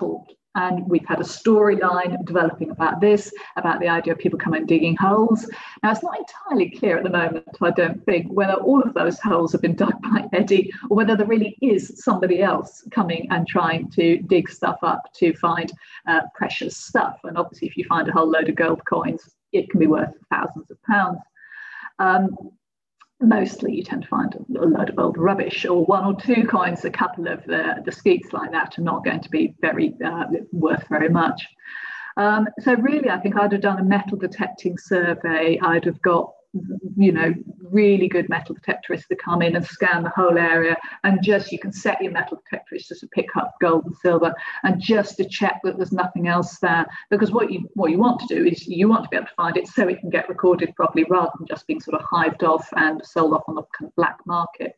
And 0.55 0.87
we've 0.89 1.07
had 1.07 1.21
a 1.21 1.25
storyline 1.25 2.25
developing 2.27 2.71
about 2.71 3.01
this, 3.01 3.33
about 3.57 3.79
the 3.81 3.89
idea 3.89 4.13
of 4.13 4.19
people 4.19 4.39
coming 4.39 4.67
digging 4.67 4.97
holes. 4.97 5.49
Now, 5.83 5.93
it's 5.93 6.03
not 6.03 6.19
entirely 6.19 6.71
clear 6.77 6.99
at 6.99 7.05
the 7.05 7.11
moment, 7.11 7.47
I 7.61 7.71
don't 7.71 8.05
think, 8.05 8.27
whether 8.33 8.55
all 8.55 8.83
of 8.83 8.95
those 8.95 9.21
holes 9.21 9.53
have 9.53 9.63
been 9.63 9.77
dug 9.85 9.95
by 10.03 10.29
Eddie 10.33 10.73
or 10.91 10.97
whether 10.97 11.17
there 11.17 11.27
really 11.27 11.57
is 11.63 12.03
somebody 12.05 12.43
else 12.43 12.85
coming 12.91 13.29
and 13.31 13.47
trying 13.47 13.91
to 13.93 14.19
dig 14.23 14.51
stuff 14.51 14.79
up 14.83 15.13
to 15.15 15.33
find 15.35 15.73
uh, 16.09 16.23
precious 16.35 16.77
stuff. 16.77 17.21
And 17.23 17.39
obviously, 17.39 17.69
if 17.69 17.77
you 17.77 17.85
find 17.85 18.09
a 18.09 18.13
whole 18.13 18.29
load 18.29 18.49
of 18.49 18.57
gold 18.57 18.83
coins, 18.87 19.23
it 19.53 19.71
can 19.71 19.79
be 19.79 19.87
worth 19.87 20.13
thousands 20.31 20.71
of 20.71 20.83
pounds. 20.83 21.21
Um, 21.99 22.37
mostly 23.21 23.75
you 23.75 23.85
tend 23.85 24.03
to 24.03 24.09
find 24.09 24.35
a 24.35 24.67
load 24.67 24.91
of 24.91 24.99
old 24.99 25.17
rubbish 25.17 25.65
or 25.65 25.85
one 25.85 26.05
or 26.05 26.21
two 26.21 26.47
coins, 26.47 26.85
a 26.85 26.91
couple 26.91 27.29
of 27.29 27.45
the, 27.45 27.83
the 27.85 27.93
skeets 27.93 28.33
like 28.33 28.51
that 28.53 28.79
are 28.79 28.83
not 28.83 29.05
going 29.05 29.21
to 29.21 29.31
be 29.31 29.55
very 29.61 29.95
uh, 30.05 30.25
worth 30.51 30.87
very 30.89 31.09
much. 31.09 31.47
Um, 32.17 32.49
so 32.61 32.75
really, 32.75 33.09
I 33.09 33.19
think 33.19 33.37
I'd 33.37 33.53
have 33.53 33.61
done 33.61 33.79
a 33.79 33.85
metal 33.85 34.19
detecting 34.19 34.77
survey. 34.77 35.59
I'd 35.63 35.85
have 35.85 36.03
got 36.03 36.33
you 36.97 37.13
know, 37.13 37.35
really 37.63 38.09
good 38.09 38.29
metal 38.29 38.55
detectorists 38.55 39.09
to 39.09 39.17
come 39.17 39.43
in 39.43 39.57
and 39.57 39.65
scan 39.65 40.03
the 40.03 40.11
whole 40.11 40.37
area. 40.37 40.77
And 41.05 41.23
just 41.23 41.53
you 41.53 41.59
can 41.59 41.73
set 41.73 42.03
your 42.03 42.13
metal 42.13 42.43
detectorists 42.53 42.89
just 42.89 43.01
to 43.01 43.09
pick 43.09 43.35
up 43.37 43.55
gold 43.61 43.87
and 43.87 43.97
silver 43.97 44.35
and 44.63 44.81
just 44.81 45.17
to 45.17 45.25
check 45.25 45.61
that 45.65 45.77
there's 45.77 45.93
nothing 45.93 46.29
else 46.29 46.59
there. 46.59 46.87
Because 47.11 47.31
what 47.31 47.51
you 47.51 47.69
what 47.75 47.91
you 47.91 47.99
want 47.99 48.21
to 48.21 48.35
do 48.35 48.45
is 48.45 48.67
you 48.67 48.89
want 48.89 49.05
to 49.05 49.09
be 49.09 49.17
able 49.17 49.27
to 49.27 49.35
find 49.35 49.57
it 49.57 49.67
so 49.67 49.89
it 49.89 50.01
can 50.01 50.11
get 50.11 50.29
recorded 50.29 50.75
properly 50.77 51.05
rather 51.09 51.33
than 51.39 51.47
just 51.47 51.67
being 51.67 51.81
sort 51.81 52.01
of 52.01 52.07
hived 52.11 52.43
off 52.43 52.69
and 52.77 53.01
sold 53.05 53.33
off 53.33 53.45
on 53.49 53.55
the 53.55 53.63
kind 53.79 53.89
of 53.89 53.97
black 53.97 54.19
market. 54.27 54.77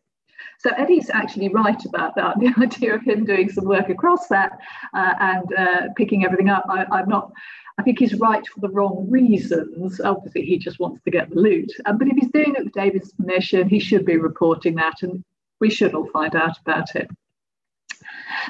So 0.61 0.71
Eddie's 0.77 1.11
actually 1.11 1.49
right 1.49 1.83
about 1.85 2.15
that. 2.17 2.37
The 2.45 2.55
idea 2.59 2.95
of 2.95 3.03
him 3.03 3.25
doing 3.25 3.51
some 3.51 3.65
work 3.65 3.89
across 3.89 4.29
that 4.29 4.53
uh, 4.95 5.15
and 5.19 5.55
uh, 5.57 5.81
picking 5.97 6.25
everything 6.25 6.49
up, 6.49 6.65
I, 6.69 6.85
I'm 6.91 7.09
not 7.09 7.33
I 7.79 7.83
think 7.83 7.99
he's 7.99 8.15
right 8.15 8.47
for 8.47 8.61
the 8.61 8.69
wrong 8.69 9.07
reasons. 9.11 10.01
Obviously, 10.01 10.43
he 10.43 10.59
just 10.59 10.79
wants 10.79 11.03
to 11.03 11.11
get 11.11 11.31
the 11.31 11.41
loot. 11.41 11.73
Um, 11.87 11.99
but 11.99 12.09
if 12.09 12.17
he's 12.17 12.31
doing 12.31 12.55
it 12.57 12.65
with 12.65 12.73
David's 12.73 13.13
permission, 13.13 13.69
he 13.69 13.81
should 13.81 14.07
be 14.07 14.17
reporting 14.17 14.77
that, 14.77 15.03
and 15.03 15.25
we 15.61 15.71
should 15.71 15.95
all 15.95 16.09
find 16.11 16.37
out 16.37 16.57
about 16.61 16.95
it. 16.95 17.11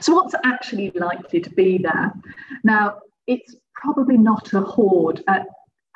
So, 0.01 0.15
what's 0.15 0.35
actually 0.45 0.91
likely 0.95 1.41
to 1.41 1.51
be 1.51 1.79
there? 1.79 2.13
Now, 2.65 2.99
it's 3.27 3.57
probably 3.75 4.19
not 4.19 4.53
a 4.53 4.61
hoard. 4.61 5.23
Uh, 5.27 5.41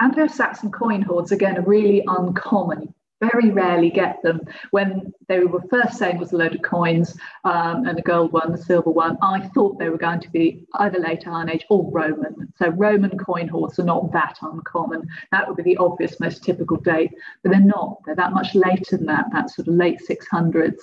Anglo-Saxon 0.00 0.70
coin 0.70 1.02
hoards, 1.02 1.32
again, 1.32 1.58
are 1.58 1.62
really 1.62 2.04
uncommon 2.06 2.94
very 3.20 3.50
rarely 3.50 3.90
get 3.90 4.22
them. 4.22 4.40
When 4.70 5.12
they 5.28 5.40
were 5.40 5.62
first 5.70 5.98
saying 5.98 6.18
was 6.18 6.32
a 6.32 6.36
load 6.36 6.54
of 6.54 6.62
coins 6.62 7.16
um, 7.44 7.86
and 7.86 7.96
the 7.98 8.02
gold 8.02 8.32
one, 8.32 8.52
the 8.52 8.58
silver 8.58 8.90
one, 8.90 9.18
I 9.22 9.48
thought 9.48 9.78
they 9.78 9.88
were 9.88 9.98
going 9.98 10.20
to 10.20 10.30
be 10.30 10.66
either 10.74 10.98
late 10.98 11.26
Iron 11.26 11.50
Age 11.50 11.64
or 11.68 11.90
Roman. 11.90 12.52
So 12.56 12.68
Roman 12.68 13.18
coin 13.18 13.48
hoards 13.48 13.78
are 13.78 13.84
not 13.84 14.12
that 14.12 14.38
uncommon. 14.40 15.08
That 15.32 15.48
would 15.48 15.56
be 15.56 15.62
the 15.62 15.76
obvious, 15.78 16.20
most 16.20 16.44
typical 16.44 16.76
date, 16.76 17.12
but 17.42 17.50
they're 17.50 17.60
not. 17.60 17.98
They're 18.06 18.16
that 18.16 18.32
much 18.32 18.54
later 18.54 18.96
than 18.96 19.06
that, 19.06 19.26
that 19.32 19.50
sort 19.50 19.68
of 19.68 19.74
late 19.74 20.00
600s. 20.08 20.78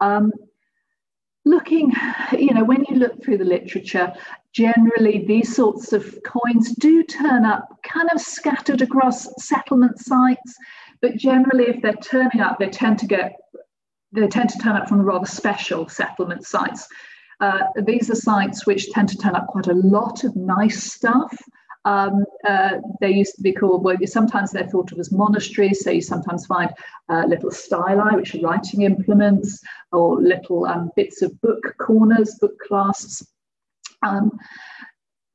Um, 0.00 0.32
looking, 1.44 1.92
you 2.32 2.52
know, 2.52 2.64
when 2.64 2.84
you 2.88 2.96
look 2.96 3.22
through 3.22 3.38
the 3.38 3.44
literature, 3.44 4.12
generally 4.52 5.24
these 5.26 5.54
sorts 5.54 5.92
of 5.92 6.18
coins 6.24 6.74
do 6.76 7.02
turn 7.04 7.44
up 7.44 7.68
kind 7.82 8.08
of 8.14 8.20
scattered 8.20 8.82
across 8.82 9.28
settlement 9.44 9.98
sites 9.98 10.56
but 11.04 11.18
generally, 11.18 11.64
if 11.64 11.82
they're 11.82 11.92
turning 11.96 12.40
up, 12.40 12.58
they 12.58 12.70
tend 12.70 12.98
to 12.98 13.06
get 13.06 13.36
they 14.12 14.26
tend 14.26 14.48
to 14.48 14.58
turn 14.58 14.74
up 14.74 14.88
from 14.88 15.02
rather 15.02 15.26
special 15.26 15.86
settlement 15.86 16.46
sites. 16.46 16.88
Uh, 17.40 17.64
these 17.84 18.08
are 18.08 18.14
sites 18.14 18.64
which 18.64 18.90
tend 18.90 19.10
to 19.10 19.18
turn 19.18 19.36
up 19.36 19.46
quite 19.48 19.66
a 19.66 19.74
lot 19.74 20.24
of 20.24 20.34
nice 20.34 20.82
stuff. 20.82 21.36
Um, 21.84 22.24
uh, 22.48 22.78
they 23.02 23.10
used 23.10 23.34
to 23.36 23.42
be 23.42 23.52
called, 23.52 23.84
well, 23.84 23.98
sometimes 24.06 24.50
they're 24.50 24.66
thought 24.66 24.92
of 24.92 24.98
as 24.98 25.12
monasteries. 25.12 25.84
So 25.84 25.90
you 25.90 26.00
sometimes 26.00 26.46
find 26.46 26.70
uh, 27.10 27.24
little 27.26 27.50
styli, 27.50 28.16
which 28.16 28.34
are 28.34 28.40
writing 28.40 28.82
implements, 28.82 29.62
or 29.92 30.22
little 30.22 30.64
um, 30.64 30.90
bits 30.96 31.20
of 31.20 31.38
book 31.42 31.74
corners, 31.76 32.36
book 32.40 32.58
clasps. 32.66 33.26
Um, 34.02 34.30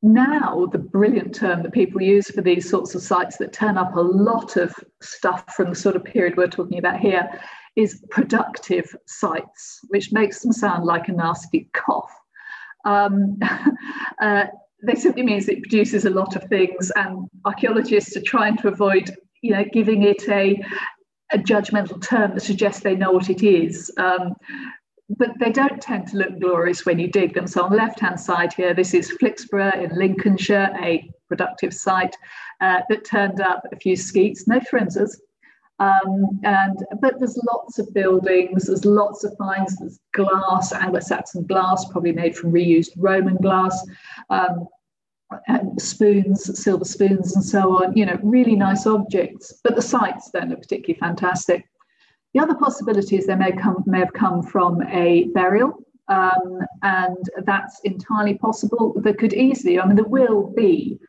now 0.02 0.68
the 0.72 0.78
brilliant 0.78 1.36
term 1.36 1.64
that 1.64 1.74
people 1.74 2.02
use 2.02 2.30
for 2.30 2.42
these 2.42 2.70
sorts 2.70 2.96
of 2.96 3.02
sites 3.02 3.38
that 3.38 3.54
turn 3.54 3.78
up 3.78 3.96
a 3.96 4.02
lot 4.02 4.56
of 4.56 4.74
stuff 5.02 5.44
from 5.56 5.70
the 5.70 5.76
sort 5.76 5.96
of 5.96 6.04
period 6.04 6.38
we're 6.38 6.48
talking 6.48 6.80
about 6.80 7.00
here 7.00 7.30
is 7.76 8.04
productive 8.10 8.96
sites, 9.08 9.80
which 9.90 10.12
makes 10.12 10.42
them 10.42 10.52
sound 10.52 10.86
like 10.86 11.08
a 11.08 11.12
nasty 11.12 11.70
cough. 11.74 12.12
Um, 12.86 13.38
uh, 14.22 14.46
simply 14.96 15.24
means 15.24 15.48
it 15.48 15.62
produces 15.62 16.06
a 16.06 16.10
lot 16.10 16.36
of 16.36 16.44
things, 16.46 16.92
and 16.96 17.28
archaeologists 17.46 18.16
are 18.16 18.22
trying 18.22 18.58
to 18.58 18.70
avoid, 18.70 19.12
you 19.42 19.52
know, 19.54 19.66
giving 19.72 20.04
it 20.04 20.28
a 20.30 20.62
a 21.32 21.38
judgmental 21.38 22.02
term 22.02 22.34
that 22.34 22.42
suggests 22.42 22.82
they 22.82 22.96
know 22.96 23.12
what 23.12 23.30
it 23.30 23.44
is. 23.44 23.92
Um, 23.98 24.34
but 25.10 25.32
they 25.39 25.52
don't 25.52 25.82
tend 25.82 26.08
to 26.08 26.17
look 26.17 26.39
glorious 26.39 26.86
when 26.86 27.00
you 27.00 27.08
dig 27.08 27.34
them. 27.34 27.48
So 27.48 27.63
on 27.63 27.72
the 27.72 27.78
left-hand 27.78 28.19
side 28.19 28.54
here, 28.54 28.74
this 28.74 28.93
is 28.93 29.12
Flixborough 29.19 29.84
in 29.84 29.98
Lincolnshire, 29.98 30.69
a 30.82 31.10
productive 31.28 31.74
site 31.74 32.15
uh, 32.62 32.82
that 32.89 33.06
turned 33.06 33.41
up 33.41 33.63
a 33.72 33.76
few 33.76 33.95
skeets, 33.95 34.48
no 34.48 34.60
frimses. 34.60 35.19
Um, 35.80 36.41
and 36.43 36.78
but 37.02 37.15
there's 37.19 37.39
lots 37.52 37.80
of 37.80 37.91
buildings, 37.93 38.67
there's 38.67 38.84
lots 38.84 39.24
of 39.24 39.36
finds, 39.38 39.78
there's 39.78 40.00
glass, 40.13 40.74
Anglo-Saxon 40.74 41.45
glass, 41.45 41.86
probably 41.86 42.12
made 42.12 42.36
from 42.36 42.52
reused 42.52 42.91
Roman 42.98 43.38
glass, 43.38 43.88
um, 44.30 44.67
and 45.48 45.82
spoons, 45.82 46.62
silver 46.62 46.84
spoons, 46.84 47.36
and 47.36 47.45
so 47.45 47.78
on. 47.78 47.95
You 47.95 48.06
know, 48.08 48.19
really 48.22 48.56
nice 48.56 48.86
objects. 48.86 49.54
But 49.63 49.76
the 49.76 49.82
sites 49.82 50.30
don't 50.32 50.50
look 50.50 50.62
particularly 50.62 51.00
fantastic. 51.00 51.65
The 52.34 52.39
other 52.39 52.56
possibility 52.56 53.18
is 53.18 53.26
they 53.26 53.36
may, 53.36 53.52
come, 53.52 53.84
may 53.86 54.00
have 54.00 54.13
come 54.13 54.44
from 54.44 54.82
a 54.84 55.26
burial, 55.34 55.84
um, 56.08 56.60
and 56.84 57.18
that's 57.44 57.80
entirely 57.84 58.36
possible. 58.36 58.94
There 58.98 59.13
could 59.13 59.34
easily, 59.34 59.80
I 59.80 59.86
mean, 59.86 59.96
there 59.96 60.06
will 60.06 60.54
be 60.56 61.00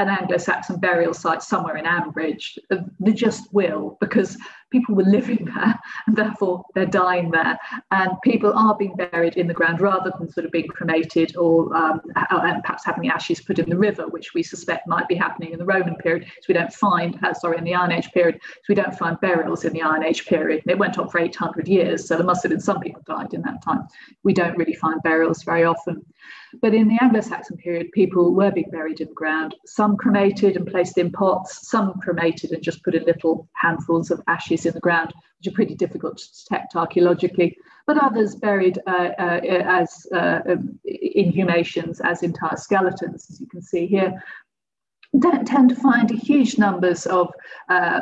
an 0.00 0.08
Anglo-Saxon 0.08 0.80
burial 0.80 1.12
site 1.12 1.42
somewhere 1.42 1.76
in 1.76 1.84
Ambridge. 1.84 2.58
They 2.98 3.12
just 3.12 3.52
will, 3.52 3.98
because 4.00 4.36
people 4.70 4.94
were 4.94 5.04
living 5.04 5.44
there 5.44 5.78
and 6.06 6.16
therefore 6.16 6.64
they're 6.74 6.86
dying 6.86 7.30
there. 7.30 7.58
And 7.90 8.10
people 8.22 8.52
are 8.52 8.76
being 8.76 8.96
buried 8.96 9.36
in 9.36 9.46
the 9.46 9.54
ground 9.54 9.80
rather 9.80 10.12
than 10.18 10.30
sort 10.30 10.46
of 10.46 10.52
being 10.52 10.68
cremated 10.68 11.36
or 11.36 11.74
um, 11.76 12.00
perhaps 12.14 12.84
having 12.84 13.02
the 13.02 13.08
ashes 13.08 13.40
put 13.40 13.58
in 13.58 13.68
the 13.68 13.76
river, 13.76 14.08
which 14.08 14.32
we 14.32 14.42
suspect 14.42 14.86
might 14.88 15.08
be 15.08 15.14
happening 15.14 15.52
in 15.52 15.58
the 15.58 15.64
Roman 15.66 15.96
period. 15.96 16.24
So 16.24 16.46
we 16.48 16.54
don't 16.54 16.72
find, 16.72 17.18
uh, 17.22 17.34
sorry, 17.34 17.58
in 17.58 17.64
the 17.64 17.74
Iron 17.74 17.92
Age 17.92 18.10
period, 18.12 18.40
so 18.42 18.64
we 18.70 18.74
don't 18.74 18.96
find 18.96 19.20
burials 19.20 19.64
in 19.64 19.72
the 19.72 19.82
Iron 19.82 20.02
Age 20.02 20.24
period. 20.26 20.62
And 20.64 20.72
it 20.72 20.78
went 20.78 20.98
on 20.98 21.08
for 21.08 21.18
800 21.18 21.68
years, 21.68 22.08
so 22.08 22.16
there 22.16 22.24
must 22.24 22.42
have 22.42 22.50
been 22.50 22.60
some 22.60 22.80
people 22.80 23.02
died 23.06 23.34
in 23.34 23.42
that 23.42 23.62
time. 23.62 23.86
We 24.22 24.32
don't 24.32 24.56
really 24.56 24.74
find 24.74 25.02
burials 25.02 25.42
very 25.42 25.64
often. 25.64 26.04
But 26.60 26.74
in 26.74 26.88
the 26.88 26.98
Anglo-Saxon 27.00 27.56
period, 27.58 27.92
people 27.92 28.34
were 28.34 28.50
being 28.50 28.70
buried 28.70 29.00
in 29.00 29.08
the 29.08 29.14
ground, 29.14 29.54
some 29.66 29.96
cremated 29.96 30.56
and 30.56 30.66
placed 30.66 30.98
in 30.98 31.12
pots, 31.12 31.68
some 31.68 31.94
cremated 32.00 32.50
and 32.52 32.62
just 32.62 32.82
put 32.82 32.94
in 32.94 33.04
little 33.04 33.48
handfuls 33.54 34.10
of 34.10 34.20
ashes 34.26 34.66
in 34.66 34.74
the 34.74 34.80
ground, 34.80 35.12
which 35.38 35.52
are 35.52 35.54
pretty 35.54 35.74
difficult 35.74 36.18
to 36.18 36.26
detect 36.42 36.74
archaeologically, 36.74 37.56
but 37.86 38.02
others 38.02 38.34
buried 38.34 38.78
uh, 38.86 39.10
uh, 39.18 39.40
as 39.42 40.06
uh, 40.14 40.40
um, 40.48 40.78
inhumations, 40.84 42.00
as 42.00 42.22
entire 42.22 42.56
skeletons, 42.56 43.26
as 43.30 43.40
you 43.40 43.46
can 43.46 43.62
see 43.62 43.86
here. 43.86 44.22
Don't 45.18 45.46
tend 45.46 45.70
to 45.70 45.74
find 45.74 46.10
huge 46.10 46.58
numbers 46.58 47.06
of 47.06 47.32
uh, 47.68 48.00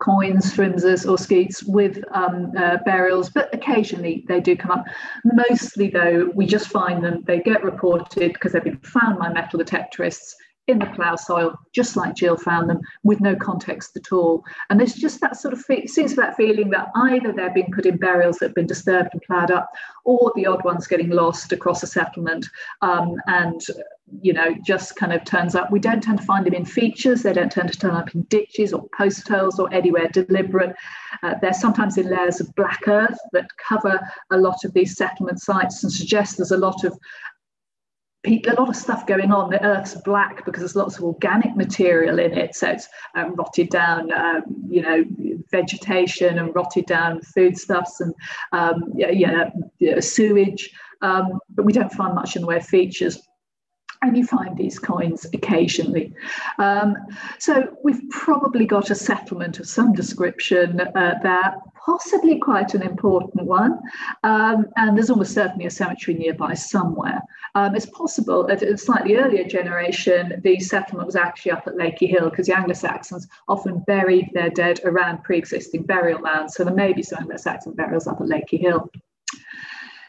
coins, 0.00 0.52
frimses, 0.52 1.06
or 1.06 1.18
skeets 1.18 1.62
with 1.62 2.02
um, 2.12 2.52
uh, 2.56 2.78
burials, 2.84 3.30
but 3.30 3.52
occasionally 3.54 4.24
they 4.28 4.40
do 4.40 4.56
come 4.56 4.72
up. 4.72 4.84
Mostly, 5.24 5.88
though, 5.90 6.30
we 6.34 6.46
just 6.46 6.68
find 6.68 7.04
them, 7.04 7.22
they 7.26 7.40
get 7.40 7.62
reported 7.62 8.32
because 8.32 8.52
they've 8.52 8.64
been 8.64 8.78
found 8.78 9.18
by 9.18 9.32
metal 9.32 9.60
detectorists 9.60 10.34
in 10.70 10.78
the 10.78 10.86
plough 10.86 11.16
soil, 11.16 11.58
just 11.72 11.96
like 11.96 12.14
Jill 12.14 12.36
found 12.36 12.70
them, 12.70 12.80
with 13.02 13.20
no 13.20 13.36
context 13.36 13.96
at 13.96 14.12
all. 14.12 14.44
And 14.68 14.78
there's 14.78 14.94
just 14.94 15.20
that 15.20 15.36
sort 15.36 15.54
of 15.54 15.60
fe- 15.60 15.86
seems 15.86 16.16
that 16.16 16.36
feeling 16.36 16.70
that 16.70 16.88
either 16.94 17.32
they're 17.32 17.52
being 17.52 17.72
put 17.74 17.86
in 17.86 17.96
burials 17.96 18.38
that 18.38 18.46
have 18.46 18.54
been 18.54 18.66
disturbed 18.66 19.10
and 19.12 19.22
ploughed 19.22 19.50
up, 19.50 19.70
or 20.04 20.32
the 20.34 20.46
odd 20.46 20.64
ones 20.64 20.86
getting 20.86 21.10
lost 21.10 21.52
across 21.52 21.82
a 21.82 21.86
settlement 21.86 22.48
um, 22.82 23.16
and 23.26 23.60
you 24.22 24.32
know 24.32 24.54
just 24.64 24.96
kind 24.96 25.12
of 25.12 25.24
turns 25.24 25.54
up. 25.54 25.70
We 25.70 25.78
don't 25.78 26.02
tend 26.02 26.18
to 26.18 26.24
find 26.24 26.44
them 26.46 26.54
in 26.54 26.64
features. 26.64 27.22
They 27.22 27.32
don't 27.32 27.52
tend 27.52 27.72
to 27.72 27.78
turn 27.78 27.92
up 27.92 28.14
in 28.14 28.22
ditches 28.22 28.72
or 28.72 28.88
post 28.96 29.28
holes 29.28 29.58
or 29.58 29.72
anywhere 29.72 30.08
deliberate. 30.08 30.74
Uh, 31.22 31.34
they're 31.40 31.52
sometimes 31.52 31.96
in 31.96 32.08
layers 32.08 32.40
of 32.40 32.54
black 32.54 32.86
earth 32.88 33.18
that 33.32 33.46
cover 33.56 34.00
a 34.30 34.36
lot 34.36 34.64
of 34.64 34.72
these 34.72 34.96
settlement 34.96 35.40
sites 35.40 35.82
and 35.82 35.92
suggest 35.92 36.36
there's 36.36 36.50
a 36.50 36.56
lot 36.56 36.84
of 36.84 36.98
a 38.26 38.54
lot 38.58 38.68
of 38.68 38.76
stuff 38.76 39.06
going 39.06 39.32
on. 39.32 39.50
The 39.50 39.64
earth's 39.64 39.94
black 39.94 40.44
because 40.44 40.60
there's 40.60 40.76
lots 40.76 40.98
of 40.98 41.04
organic 41.04 41.56
material 41.56 42.18
in 42.18 42.36
it, 42.36 42.54
so 42.54 42.70
it's 42.70 42.88
um, 43.14 43.34
rotted 43.34 43.70
down, 43.70 44.12
um, 44.12 44.42
you 44.68 44.82
know, 44.82 45.04
vegetation 45.50 46.38
and 46.38 46.54
rotted 46.54 46.86
down 46.86 47.22
foodstuffs 47.22 48.00
and 48.00 48.14
um, 48.52 48.92
yeah, 48.94 49.50
yeah, 49.78 50.00
sewage. 50.00 50.70
Um, 51.02 51.40
but 51.50 51.64
we 51.64 51.72
don't 51.72 51.92
find 51.92 52.14
much 52.14 52.36
in 52.36 52.42
the 52.42 52.48
way 52.48 52.56
of 52.56 52.66
features. 52.66 53.26
And 54.02 54.16
you 54.16 54.26
find 54.26 54.56
these 54.56 54.78
coins 54.78 55.26
occasionally. 55.32 56.12
Um, 56.58 56.96
so 57.38 57.76
we've 57.82 58.02
probably 58.10 58.66
got 58.66 58.90
a 58.90 58.94
settlement 58.94 59.60
of 59.60 59.68
some 59.68 59.92
description 59.92 60.80
uh, 60.80 61.14
there, 61.22 61.54
possibly 61.84 62.38
quite 62.38 62.74
an 62.74 62.82
important 62.82 63.44
one, 63.44 63.78
um, 64.22 64.66
and 64.76 64.96
there's 64.96 65.10
almost 65.10 65.34
certainly 65.34 65.66
a 65.66 65.70
cemetery 65.70 66.16
nearby 66.16 66.54
somewhere. 66.54 67.20
Um, 67.54 67.74
it's 67.74 67.86
possible 67.86 68.46
that 68.46 68.62
at 68.62 68.72
a 68.72 68.78
slightly 68.78 69.16
earlier 69.16 69.44
generation, 69.44 70.40
the 70.44 70.58
settlement 70.60 71.06
was 71.06 71.16
actually 71.16 71.52
up 71.52 71.66
at 71.66 71.74
Lakey 71.74 72.08
Hill 72.08 72.30
because 72.30 72.46
the 72.46 72.56
Anglo-Saxons 72.56 73.26
often 73.48 73.80
buried 73.80 74.30
their 74.32 74.50
dead 74.50 74.80
around 74.84 75.24
pre-existing 75.24 75.82
burial 75.82 76.20
lands, 76.20 76.54
so 76.54 76.64
there 76.64 76.74
may 76.74 76.92
be 76.92 77.02
some 77.02 77.18
Anglo-Saxon 77.20 77.72
burials 77.72 78.06
up 78.06 78.20
at 78.20 78.28
Lakey 78.28 78.60
Hill. 78.60 78.90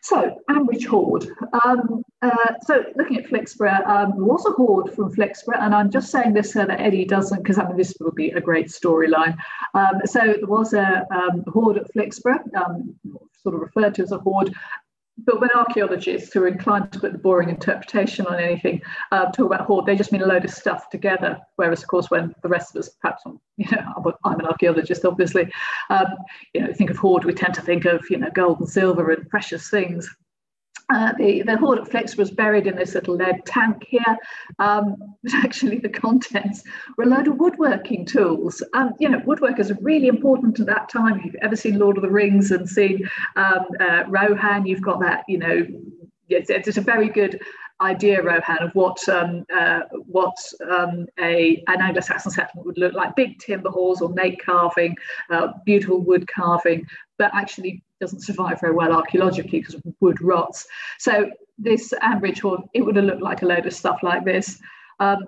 So, 0.03 0.41
Ambridge 0.49 0.85
Hoard. 0.85 1.27
Um, 1.63 2.03
uh, 2.23 2.53
so, 2.65 2.83
looking 2.95 3.17
at 3.17 3.25
Flixborough, 3.25 3.85
um, 3.87 4.13
there 4.15 4.25
was 4.25 4.43
a 4.47 4.51
hoard 4.51 4.93
from 4.95 5.13
Flixborough, 5.13 5.59
and 5.59 5.75
I'm 5.75 5.91
just 5.91 6.09
saying 6.09 6.33
this 6.33 6.53
so 6.53 6.65
that 6.65 6.79
Eddie 6.79 7.05
doesn't, 7.05 7.43
because 7.43 7.59
I 7.59 7.67
mean, 7.67 7.77
this 7.77 7.93
would 7.99 8.15
be 8.15 8.31
a 8.31 8.41
great 8.41 8.67
storyline. 8.67 9.37
Um, 9.75 10.01
so, 10.05 10.19
there 10.19 10.47
was 10.47 10.73
a 10.73 11.05
um, 11.11 11.43
hoard 11.47 11.77
at 11.77 11.93
Flixborough, 11.93 12.39
um, 12.55 12.95
sort 13.43 13.53
of 13.53 13.61
referred 13.61 13.93
to 13.95 14.03
as 14.03 14.11
a 14.11 14.17
hoard, 14.17 14.53
but 15.25 15.39
when 15.39 15.49
archaeologists 15.55 16.34
who 16.34 16.43
are 16.43 16.47
inclined 16.47 16.91
to 16.91 16.99
put 16.99 17.12
the 17.12 17.17
boring 17.17 17.49
interpretation 17.49 18.25
on 18.27 18.39
anything 18.39 18.81
uh, 19.12 19.25
talk 19.31 19.47
about 19.47 19.62
hoard, 19.62 19.86
they 19.86 19.95
just 19.95 20.12
mean 20.12 20.21
a 20.21 20.25
load 20.25 20.45
of 20.45 20.51
stuff 20.51 20.89
together. 20.89 21.39
Whereas, 21.55 21.81
of 21.81 21.88
course, 21.88 22.10
when 22.10 22.34
the 22.41 22.49
rest 22.49 22.75
of 22.75 22.79
us, 22.79 22.89
perhaps, 23.01 23.23
you 23.57 23.69
know, 23.71 24.15
I'm 24.23 24.39
an 24.39 24.45
archaeologist, 24.45 25.05
obviously, 25.05 25.51
um, 25.89 26.07
you 26.53 26.62
know, 26.62 26.73
think 26.73 26.89
of 26.89 26.97
hoard, 26.97 27.25
we 27.25 27.34
tend 27.34 27.53
to 27.55 27.62
think 27.62 27.86
of, 27.86 28.01
you 28.10 28.17
know, 28.17 28.29
gold 28.34 28.60
and 28.60 28.69
silver 28.69 29.12
and 29.12 29.29
precious 29.29 29.69
things. 29.69 30.10
Uh, 30.93 31.13
the, 31.17 31.41
the 31.43 31.58
hoard 31.58 31.80
at 31.80 31.88
Flex 31.89 32.17
was 32.17 32.32
buried 32.32 32.67
in 32.67 32.75
this 32.75 32.95
little 32.95 33.15
lead 33.15 33.45
tank 33.45 33.86
here, 33.88 34.17
um, 34.60 34.95
but 35.23 35.34
actually 35.36 35.77
the 35.77 35.89
contents 35.89 36.63
were 36.97 37.06
a 37.06 37.08
load 37.08 37.27
of 37.27 37.38
woodworking 37.38 38.06
tools. 38.06 38.62
Um, 38.73 38.93
you 38.99 39.08
know, 39.08 39.19
woodworkers 39.21 39.71
are 39.71 39.82
really 39.82 40.08
important 40.08 40.60
at 40.60 40.65
that 40.67 40.89
time. 40.89 41.19
If 41.19 41.25
you've 41.25 41.36
ever 41.36 41.56
seen 41.56 41.80
Lord 41.80 41.97
of 41.97 42.04
the 42.04 42.10
Rings 42.10 42.51
and 42.51 42.67
seen 42.67 43.08
um, 43.36 43.65
uh, 43.80 44.04
Rohan, 44.08 44.65
you've 44.65 44.82
got 44.82 44.99
that, 44.99 45.23
you 45.27 45.38
know, 45.38 45.65
it's, 46.27 46.49
it's 46.49 46.77
a 46.77 46.82
very 46.82 47.10
good 47.10 47.39
idea, 47.82 48.21
Rohan, 48.21 48.60
of 48.62 48.71
what 48.73 48.97
um, 49.10 49.43
uh, 49.54 49.82
what 50.06 50.36
um, 50.69 51.08
a 51.19 51.63
an 51.67 51.82
Anglo-Saxon 51.82 52.32
settlement 52.32 52.65
would 52.65 52.77
look 52.77 52.93
like: 52.93 53.15
big 53.15 53.39
timber 53.39 53.69
halls, 53.69 54.01
ornate 54.01 54.43
carving, 54.43 54.95
uh, 55.30 55.49
beautiful 55.65 55.99
wood 55.99 56.27
carving, 56.27 56.86
but 57.17 57.32
actually 57.34 57.84
doesn't 58.01 58.21
survive 58.21 58.59
very 58.59 58.73
well 58.73 58.91
archaeologically 58.91 59.59
because 59.59 59.75
wood 60.01 60.21
rots. 60.21 60.67
So 60.99 61.31
this 61.57 61.93
Ambridge 62.01 62.41
Hall, 62.41 62.69
it 62.73 62.81
would 62.81 62.95
have 62.97 63.05
looked 63.05 63.21
like 63.21 63.43
a 63.43 63.45
load 63.45 63.65
of 63.65 63.73
stuff 63.73 63.99
like 64.03 64.25
this. 64.25 64.59
Um, 64.99 65.19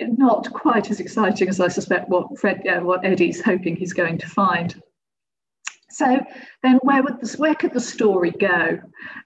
not 0.00 0.52
quite 0.52 0.90
as 0.90 1.00
exciting 1.00 1.48
as 1.48 1.60
I 1.60 1.68
suspect 1.68 2.08
what 2.08 2.38
Fred, 2.38 2.66
uh, 2.66 2.80
what 2.80 3.04
Eddie's 3.04 3.42
hoping 3.42 3.76
he's 3.76 3.92
going 3.92 4.18
to 4.18 4.28
find. 4.28 4.80
So 5.96 6.20
then 6.62 6.78
where 6.82 7.02
would 7.02 7.22
this, 7.22 7.38
where 7.38 7.54
could 7.54 7.72
the 7.72 7.80
story 7.80 8.30
go? 8.30 8.78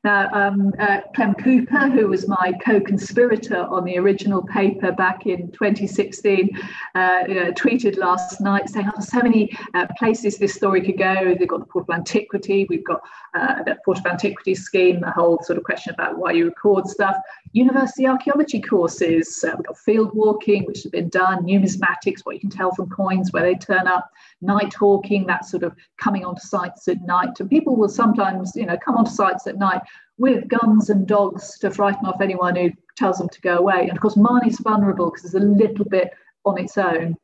Now, 0.05 0.29
um, 0.33 0.73
uh, 0.79 1.01
Clem 1.17 1.35
Cooper, 1.35 1.89
who 1.89 2.07
was 2.07 2.29
my 2.29 2.53
co-conspirator 2.65 3.65
on 3.65 3.83
the 3.83 3.99
original 3.99 4.45
paper 4.45 4.93
back 4.93 5.27
in 5.27 5.51
2016, 5.51 6.49
uh, 6.95 7.19
you 7.27 7.35
know, 7.35 7.51
tweeted 7.51 7.97
last 7.97 8.41
night 8.41 8.69
saying, 8.69 8.89
oh, 8.97 9.01
so 9.01 9.21
many 9.21 9.51
uh, 9.75 9.89
places 9.99 10.39
this 10.39 10.55
story 10.55 10.81
could 10.81 10.97
go. 10.97 11.35
They've 11.37 11.49
got 11.49 11.59
the 11.59 11.67
Portable 11.67 11.95
Antiquities, 11.95 12.69
we've 12.69 12.85
got 12.85 13.01
uh, 13.35 13.65
the 13.65 13.77
Portable 13.85 14.13
Antiquities 14.13 14.63
scheme, 14.63 15.01
the 15.01 15.11
whole 15.11 15.43
sort 15.43 15.59
of 15.59 15.65
question 15.65 15.93
about 15.93 16.19
why 16.19 16.31
you 16.31 16.45
record 16.45 16.87
stuff. 16.87 17.17
University 17.53 18.07
archaeology 18.07 18.61
courses, 18.61 19.43
uh, 19.43 19.55
we've 19.57 19.67
got 19.67 19.77
field 19.77 20.15
walking, 20.15 20.67
which 20.67 20.85
has 20.85 20.93
been 20.93 21.09
done, 21.09 21.43
numismatics, 21.43 22.21
what 22.21 22.37
you 22.37 22.41
can 22.41 22.49
tell 22.49 22.73
from 22.73 22.89
coins, 22.91 23.33
where 23.33 23.43
they 23.43 23.57
turn 23.57 23.89
up, 23.89 24.09
night 24.41 24.75
hawking, 24.75 25.27
that 25.27 25.45
sort 25.45 25.63
of 25.63 25.75
coming 26.01 26.25
onto 26.25 26.41
sites 26.41 26.89
at 26.89 27.03
night. 27.03 27.41
And 27.41 27.51
people 27.51 27.77
will 27.77 27.89
sometimes, 27.89 28.53
you 28.57 28.67
know, 28.67 28.77
come 28.77 28.97
onto 28.97 29.11
sites 29.11 29.47
at 29.47 29.59
night 29.59 29.81
with 30.19 30.49
guns 30.49 30.91
and 30.91 31.07
dogs 31.07 31.59
to 31.59 31.71
frighten 31.71 32.07
off 32.07 32.21
anyone 32.21 32.57
who 32.57 32.71
tells 32.97 33.19
them 33.19 33.29
to 33.29 33.41
go 33.41 33.59
away. 33.59 33.83
And 33.83 33.93
of 33.93 34.01
course, 34.01 34.17
Marney's 34.17 34.61
vulnerable 34.61 35.11
because 35.11 35.25
it's 35.25 35.35
a 35.35 35.39
little 35.39 35.85
bit 35.85 36.11
on 36.45 36.59
its 36.59 36.79
own. 36.79 37.17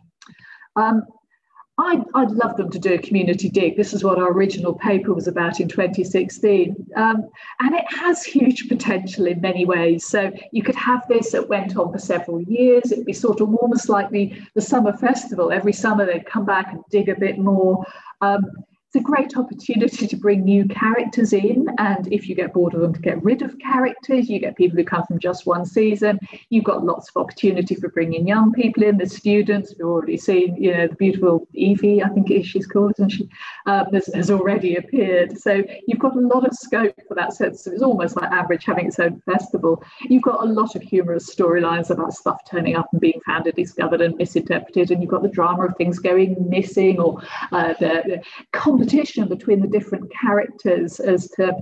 Um, 0.77 1.03
I'd, 1.79 2.03
I'd 2.15 2.31
love 2.31 2.57
them 2.57 2.71
to 2.71 2.79
do 2.79 2.95
a 2.95 2.99
community 2.99 3.51
dig. 3.51 3.77
This 3.77 3.93
is 3.93 4.03
what 4.03 4.19
our 4.19 4.33
original 4.33 4.75
paper 4.75 5.13
was 5.13 5.29
about 5.29 5.61
in 5.61 5.69
2016. 5.69 6.75
Um, 6.97 7.29
and 7.61 7.75
it 7.75 7.85
has 7.93 8.25
huge 8.25 8.69
potential 8.69 9.27
in 9.27 9.43
many 9.43 9.67
ways. 9.67 10.07
So 10.07 10.33
you 10.53 10.63
could 10.63 10.75
have 10.75 11.07
this 11.07 11.33
that 11.33 11.51
went 11.51 11.77
on 11.77 11.93
for 11.93 11.99
several 11.99 12.41
years. 12.43 12.93
It'd 12.93 13.05
be 13.05 13.13
sort 13.13 13.43
of 13.43 13.55
almost 13.55 13.91
like 13.91 14.11
the, 14.11 14.33
the 14.55 14.63
summer 14.63 14.97
festival. 14.97 15.53
Every 15.53 15.75
summer 15.75 16.07
they'd 16.07 16.25
come 16.25 16.47
back 16.47 16.73
and 16.73 16.83
dig 16.91 17.11
a 17.11 17.15
bit 17.15 17.39
more. 17.39 17.85
Um, 18.23 18.47
it's 18.97 19.03
a 19.03 19.13
great 19.13 19.37
opportunity 19.37 20.07
to 20.07 20.17
bring 20.17 20.43
new 20.43 20.67
characters 20.69 21.35
in. 21.35 21.67
And 21.77 22.11
if 22.11 22.29
you 22.29 22.35
get 22.35 22.55
bored 22.55 22.75
of 22.75 22.81
them, 22.81 22.95
to 22.95 23.01
get 23.01 23.23
rid 23.23 23.43
of 23.43 23.59
characters, 23.59 24.31
you 24.31 24.39
get 24.39 24.57
people 24.57 24.79
who 24.79 24.85
come 24.85 25.05
from 25.05 25.19
just 25.19 25.45
one 25.45 25.67
season. 25.67 26.19
You've 26.49 26.65
got 26.65 26.85
lots 26.85 27.11
of 27.11 27.21
opportunity 27.21 27.75
for 27.75 27.91
bringing 27.91 28.27
young 28.27 28.53
people 28.53 28.85
in. 28.85 28.97
The 28.97 29.07
students, 29.07 29.75
we've 29.77 29.87
already 29.87 30.17
seen, 30.17 30.57
you 30.57 30.73
know, 30.73 30.89
the 30.89 30.95
beautiful 30.95 31.47
Evie, 31.53 32.03
I 32.03 32.09
think 32.09 32.29
she's 32.47 32.67
called, 32.67 32.95
and 32.99 33.13
she 33.13 33.29
um, 33.67 33.87
has, 33.93 34.09
has, 34.15 34.31
already 34.31 34.77
appeared. 34.77 35.39
So 35.39 35.63
you've 35.87 35.99
got 35.99 36.17
a 36.17 36.21
lot 36.21 36.47
of 36.47 36.55
scope 36.55 36.95
for 37.07 37.15
that 37.15 37.35
sense. 37.35 37.65
So 37.65 37.73
it's 37.73 37.83
almost 37.83 38.17
like 38.17 38.31
Ambridge 38.31 38.65
having 38.65 38.87
its 38.87 38.99
own 38.99 39.21
festival. 39.31 39.85
You've 40.03 40.23
got 40.23 40.43
a 40.43 40.47
lot 40.47 40.75
of 40.75 40.83
humorous 40.83 41.35
storylines 41.35 41.91
about 41.91 42.15
stuff 42.15 42.41
turning 42.49 42.77
up 42.77 42.89
and 42.93 43.01
being 43.01 43.21
found 43.27 43.47
and 43.47 43.55
discovered 43.55 44.01
and 44.01 44.17
misinterpreted. 44.17 44.91
And 44.91 45.03
you've 45.03 45.11
got 45.11 45.23
the 45.23 45.29
drama 45.29 45.67
of 45.67 45.77
things 45.77 45.99
going 45.99 46.49
missing 46.49 46.99
or 46.99 47.21
uh, 47.53 47.75
the, 47.79 48.03
the 48.07 48.23
competition 48.87 49.29
between 49.29 49.61
the 49.61 49.69
different 49.69 50.11
characters 50.13 51.01
as 51.01 51.29
to 51.31 51.55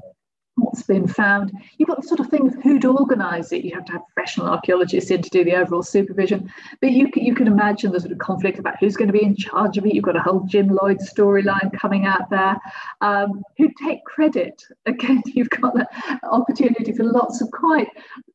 what's 0.56 0.82
been 0.82 1.08
found. 1.08 1.50
You've 1.78 1.88
got 1.88 2.00
the 2.00 2.06
sort 2.06 2.20
of 2.20 2.28
thing 2.28 2.46
of 2.46 2.62
who'd 2.62 2.84
organise 2.84 3.50
it. 3.50 3.64
You 3.64 3.74
have 3.74 3.86
to 3.86 3.92
have 3.92 4.02
professional 4.14 4.46
archaeologists 4.46 5.10
in 5.10 5.20
to 5.20 5.30
do 5.30 5.42
the 5.42 5.56
overall 5.56 5.82
supervision. 5.82 6.48
But 6.80 6.92
you 6.92 7.10
you 7.16 7.34
can 7.34 7.48
imagine 7.48 7.90
the 7.90 7.98
sort 7.98 8.12
of 8.12 8.18
conflict 8.18 8.60
about 8.60 8.78
who's 8.78 8.96
going 8.96 9.08
to 9.08 9.12
be 9.12 9.24
in 9.24 9.34
charge 9.34 9.78
of 9.78 9.86
it. 9.86 9.94
You've 9.94 10.04
got 10.04 10.16
a 10.16 10.20
whole 10.20 10.44
Jim 10.46 10.68
Lloyd 10.68 10.98
storyline 10.98 11.76
coming 11.76 12.06
out 12.06 12.30
there. 12.30 12.56
Um, 13.00 13.42
who 13.58 13.68
take 13.84 14.04
credit? 14.04 14.62
Again, 14.86 15.22
you've 15.26 15.50
got 15.50 15.74
the 15.74 15.88
opportunity 16.30 16.92
for 16.92 17.04
lots 17.04 17.40
of 17.40 17.50
quite 17.50 17.88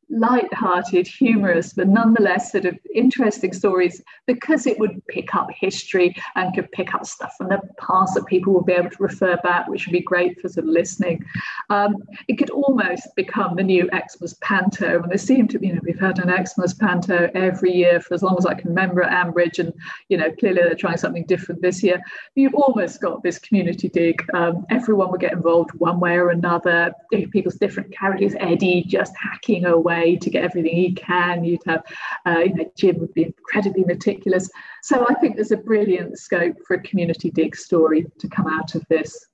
light-hearted, 0.09 1.07
humorous, 1.07 1.73
but 1.73 1.87
nonetheless 1.87 2.51
sort 2.51 2.65
of 2.65 2.77
interesting 2.93 3.53
stories 3.53 4.01
because 4.25 4.65
it 4.65 4.79
would 4.79 5.05
pick 5.07 5.35
up 5.35 5.49
history 5.55 6.15
and 6.35 6.53
could 6.55 6.71
pick 6.71 6.93
up 6.95 7.05
stuff 7.05 7.33
from 7.37 7.49
the 7.49 7.59
past 7.77 8.15
that 8.15 8.25
people 8.25 8.53
will 8.53 8.63
be 8.63 8.73
able 8.73 8.89
to 8.89 9.03
refer 9.03 9.37
back, 9.43 9.67
which 9.67 9.85
would 9.85 9.93
be 9.93 10.01
great 10.01 10.39
for 10.39 10.49
sort 10.49 10.65
of 10.65 10.71
listening. 10.71 11.23
Um, 11.69 11.95
it 12.27 12.37
could 12.37 12.49
almost 12.49 13.07
become 13.15 13.55
the 13.55 13.63
new 13.63 13.89
Xmas 13.93 14.35
Panto, 14.41 15.01
and 15.01 15.11
there 15.11 15.17
seem 15.17 15.47
to 15.49 15.59
you 15.61 15.73
know, 15.73 15.81
we've 15.83 15.99
had 15.99 16.19
an 16.19 16.45
Xmas 16.45 16.73
Panto 16.73 17.29
every 17.35 17.71
year 17.71 18.01
for 18.01 18.13
as 18.13 18.23
long 18.23 18.35
as 18.37 18.45
I 18.45 18.55
can 18.55 18.69
remember 18.69 19.03
at 19.03 19.27
Ambridge, 19.27 19.59
and 19.59 19.73
you 20.09 20.17
know, 20.17 20.31
clearly 20.31 20.61
they're 20.61 20.75
trying 20.75 20.97
something 20.97 21.25
different 21.25 21.61
this 21.61 21.83
year. 21.83 22.01
You've 22.35 22.55
almost 22.55 23.01
got 23.01 23.21
this 23.21 23.37
community 23.37 23.89
dig. 23.89 24.23
Um, 24.33 24.65
everyone 24.69 25.11
would 25.11 25.21
get 25.21 25.33
involved 25.33 25.71
one 25.75 25.99
way 25.99 26.15
or 26.15 26.29
another. 26.29 26.93
People's 27.11 27.55
different 27.55 27.95
characters. 27.95 28.33
Eddie 28.39 28.83
just 28.87 29.13
hacking 29.17 29.65
away 29.65 29.98
way 29.99 30.15
to 30.15 30.29
get 30.29 30.43
everything 30.43 30.75
he 30.75 30.93
can. 30.93 31.43
You'd 31.43 31.61
have, 31.65 31.83
uh, 32.25 32.39
you 32.39 32.53
know, 32.53 32.71
Jim 32.77 32.99
would 32.99 33.13
be 33.13 33.23
incredibly 33.23 33.83
meticulous. 33.83 34.49
So 34.83 35.05
I 35.09 35.13
think 35.15 35.35
there's 35.35 35.51
a 35.51 35.57
brilliant 35.57 36.17
scope 36.17 36.57
for 36.65 36.75
a 36.75 36.83
community 36.83 37.29
dig 37.31 37.55
story 37.55 38.05
to 38.19 38.27
come 38.27 38.47
out 38.47 38.75
of 38.75 38.83
this. 38.89 39.27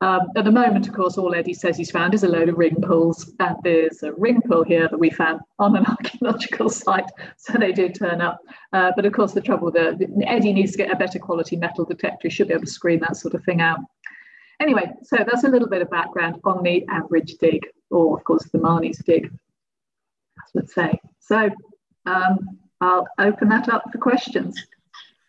Um, 0.00 0.20
at 0.36 0.44
the 0.44 0.52
moment, 0.52 0.86
of 0.86 0.94
course, 0.94 1.16
all 1.16 1.34
Eddie 1.34 1.54
says 1.54 1.78
he's 1.78 1.90
found 1.90 2.12
is 2.12 2.24
a 2.24 2.28
load 2.28 2.50
of 2.50 2.58
ring 2.58 2.76
pulls, 2.82 3.32
and 3.40 3.56
there's 3.62 4.02
a 4.02 4.12
ring 4.12 4.42
pull 4.42 4.62
here 4.62 4.86
that 4.88 4.98
we 4.98 5.08
found 5.08 5.40
on 5.58 5.76
an 5.76 5.86
archaeological 5.94 6.68
site, 6.68 7.08
so 7.38 7.54
they 7.54 7.72
do 7.72 7.88
turn 7.88 8.20
up. 8.20 8.38
Uh, 8.72 8.90
but 8.96 9.06
of 9.06 9.14
course, 9.14 9.32
the 9.32 9.40
trouble 9.40 9.70
there, 9.70 9.94
Eddie 10.26 10.52
needs 10.52 10.72
to 10.72 10.78
get 10.78 10.90
a 10.90 10.96
better 10.96 11.18
quality 11.18 11.56
metal 11.56 11.86
detector. 11.86 12.28
He 12.28 12.30
should 12.30 12.48
be 12.48 12.54
able 12.54 12.64
to 12.64 12.70
screen 12.70 13.00
that 13.00 13.16
sort 13.16 13.34
of 13.34 13.44
thing 13.44 13.62
out. 13.62 13.78
Anyway, 14.60 14.92
so 15.02 15.16
that's 15.16 15.44
a 15.44 15.48
little 15.48 15.68
bit 15.68 15.80
of 15.80 15.88
background 15.90 16.36
on 16.44 16.62
the 16.62 16.84
average 16.88 17.34
dig, 17.40 17.62
or 17.90 18.18
of 18.18 18.24
course 18.24 18.46
the 18.52 18.58
Marney's 18.58 19.02
dig 19.06 19.30
let's 20.54 20.74
say. 20.74 20.98
So 21.20 21.50
um, 22.06 22.58
I'll 22.80 23.06
open 23.18 23.48
that 23.48 23.68
up 23.68 23.84
for 23.92 23.98
questions. 23.98 24.60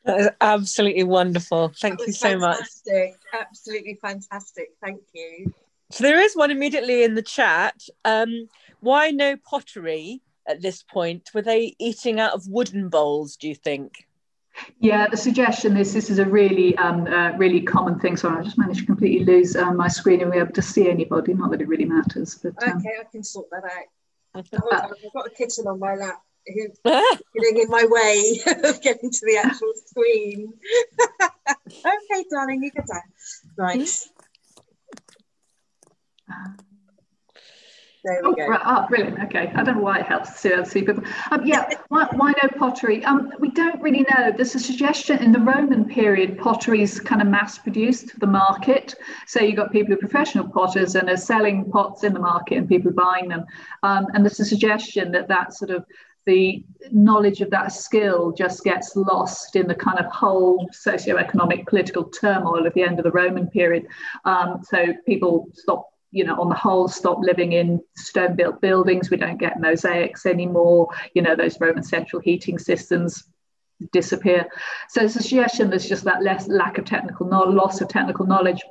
That 0.06 0.20
is 0.20 0.30
absolutely 0.40 1.04
wonderful. 1.04 1.72
Thank 1.80 2.00
you 2.06 2.14
so 2.14 2.40
fantastic. 2.40 3.16
much. 3.34 3.42
Absolutely 3.42 3.98
fantastic. 4.02 4.70
Thank 4.84 5.02
you. 5.14 5.52
So 5.92 6.04
there 6.04 6.20
is 6.20 6.36
one 6.36 6.52
immediately 6.52 7.04
in 7.04 7.16
the 7.16 7.22
chat. 7.22 7.76
Um, 8.04 8.48
why 8.82 9.12
no 9.12 9.36
pottery 9.38 10.22
at 10.48 10.62
this 10.62 10.84
point? 10.84 11.32
Were 11.34 11.42
they 11.42 11.76
eating 11.80 12.20
out 12.20 12.34
of 12.34 12.48
wooden 12.48 12.90
bowls? 12.90 13.36
Do 13.36 13.48
you 13.48 13.56
think? 13.56 14.06
Yeah, 14.80 15.08
the 15.10 15.18
suggestion 15.18 15.76
is 15.76 15.94
this 15.94 16.10
is 16.10 16.20
a 16.20 16.26
really, 16.26 16.78
um, 16.78 17.08
uh, 17.08 17.32
really 17.32 17.62
common 17.62 18.00
thing. 18.00 18.16
Sorry, 18.16 18.40
I 18.40 18.44
just 18.44 18.58
managed 18.58 18.82
to 18.82 18.86
completely 18.86 19.26
lose 19.26 19.56
um, 19.56 19.76
my 19.76 19.88
screen 19.88 20.22
and 20.22 20.32
be 20.32 20.38
able 20.38 20.54
to 20.54 20.62
see 20.62 20.90
anybody. 20.90 21.34
Not 21.34 21.52
that 21.52 21.62
it 21.62 21.68
really 21.68 21.86
matters, 21.86 22.36
but 22.42 22.54
um... 22.64 22.78
okay, 22.78 22.94
I 23.00 23.04
can 23.12 23.24
sort 23.24 23.50
that 23.52 23.64
out. 23.64 23.86
I've 24.36 25.14
got 25.14 25.28
a 25.28 25.30
kitten 25.30 25.68
on 25.68 25.80
my 25.80 25.96
lap. 25.96 26.22
who's 26.48 26.78
getting 26.84 27.62
in 27.62 27.70
my 27.70 27.86
way 27.88 28.42
of 28.64 28.82
getting 28.82 29.10
to 29.10 29.26
the 29.26 29.38
actual 29.44 29.74
screen. 29.86 30.54
okay, 31.72 32.26
darling, 32.30 32.64
you 32.64 32.72
go 32.72 32.84
down. 32.86 33.02
Right. 33.58 33.90
Hmm? 36.30 36.65
There 38.06 38.22
we 38.22 38.30
oh, 38.30 38.34
go. 38.36 38.48
Right. 38.48 38.62
Oh, 38.64 38.86
brilliant. 38.88 39.20
Okay. 39.24 39.52
I 39.56 39.64
don't 39.64 39.78
know 39.78 39.82
why 39.82 39.98
it 39.98 40.06
helps 40.06 40.40
to 40.44 40.64
see 40.64 40.84
people. 40.84 41.04
Um, 41.32 41.44
yeah, 41.44 41.68
why, 41.88 42.08
why 42.14 42.34
no 42.44 42.50
pottery? 42.56 43.04
Um, 43.04 43.34
we 43.40 43.50
don't 43.50 43.82
really 43.82 44.06
know. 44.12 44.32
There's 44.32 44.54
a 44.54 44.60
suggestion 44.60 45.24
in 45.24 45.32
the 45.32 45.40
Roman 45.40 45.86
period, 45.86 46.38
pottery 46.38 46.84
is 46.84 47.00
kind 47.00 47.20
of 47.20 47.28
mass 47.28 47.58
produced 47.58 48.12
for 48.12 48.20
the 48.20 48.28
market. 48.28 48.94
So 49.26 49.42
you've 49.42 49.56
got 49.56 49.72
people 49.72 49.88
who 49.88 49.96
are 49.96 50.08
professional 50.08 50.48
potters 50.48 50.94
and 50.94 51.10
are 51.10 51.18
selling 51.18 51.72
pots 51.72 52.04
in 52.04 52.14
the 52.14 52.20
market 52.20 52.60
and 52.60 52.70
people 52.70 52.92
buying 52.92 53.28
them. 53.28 53.44
Um, 53.82 54.06
and 54.14 54.24
there's 54.24 54.40
a 54.40 54.46
suggestion 54.46 55.12
that 55.14 55.28
that 55.30 55.56
sort 55.56 55.72
of 55.72 55.84
the 56.28 56.64
knowledge 56.92 57.42
of 57.42 57.50
that 57.50 57.72
skill 57.72 58.32
just 58.34 58.64
gets 58.64 58.96
lost 58.96 59.56
in 59.56 59.68
the 59.68 59.76
kind 59.76 59.98
of 59.98 60.06
whole 60.12 60.68
socio-economic 60.72 61.66
political 61.66 62.04
turmoil 62.04 62.68
at 62.68 62.74
the 62.76 62.84
end 62.84 63.00
of 63.00 63.04
the 63.04 63.12
Roman 63.12 63.48
period. 63.48 63.88
Um, 64.26 64.62
so 64.64 64.94
people 65.08 65.48
stop 65.54 65.90
you 66.16 66.24
know, 66.24 66.40
on 66.40 66.48
the 66.48 66.56
whole, 66.56 66.88
stop 66.88 67.20
living 67.20 67.52
in 67.52 67.84
stone 67.98 68.38
built 68.38 68.62
buildings. 68.62 69.10
We 69.10 69.18
don't 69.18 69.38
get 69.38 69.60
mosaics 69.60 70.26
anymore. 70.26 70.88
You 71.14 71.22
know, 71.22 71.36
those 71.36 71.60
Roman 71.60 71.84
central 71.84 72.22
heating 72.22 72.58
systems 72.58 73.26
disappear. 73.92 74.48
So 74.88 75.04
it's 75.04 75.18
a 75.18 75.22
suggestion 75.22 75.70
there's 75.70 75.90
just 75.90 76.06
that 76.06 76.24
less 76.24 76.48
lack 76.48 76.78
of 76.78 76.86
technical 76.86 77.28
knowledge, 77.28 77.56
loss 77.56 77.82
of 77.82 77.90
technical 77.90 78.26
knowledge 78.26 78.62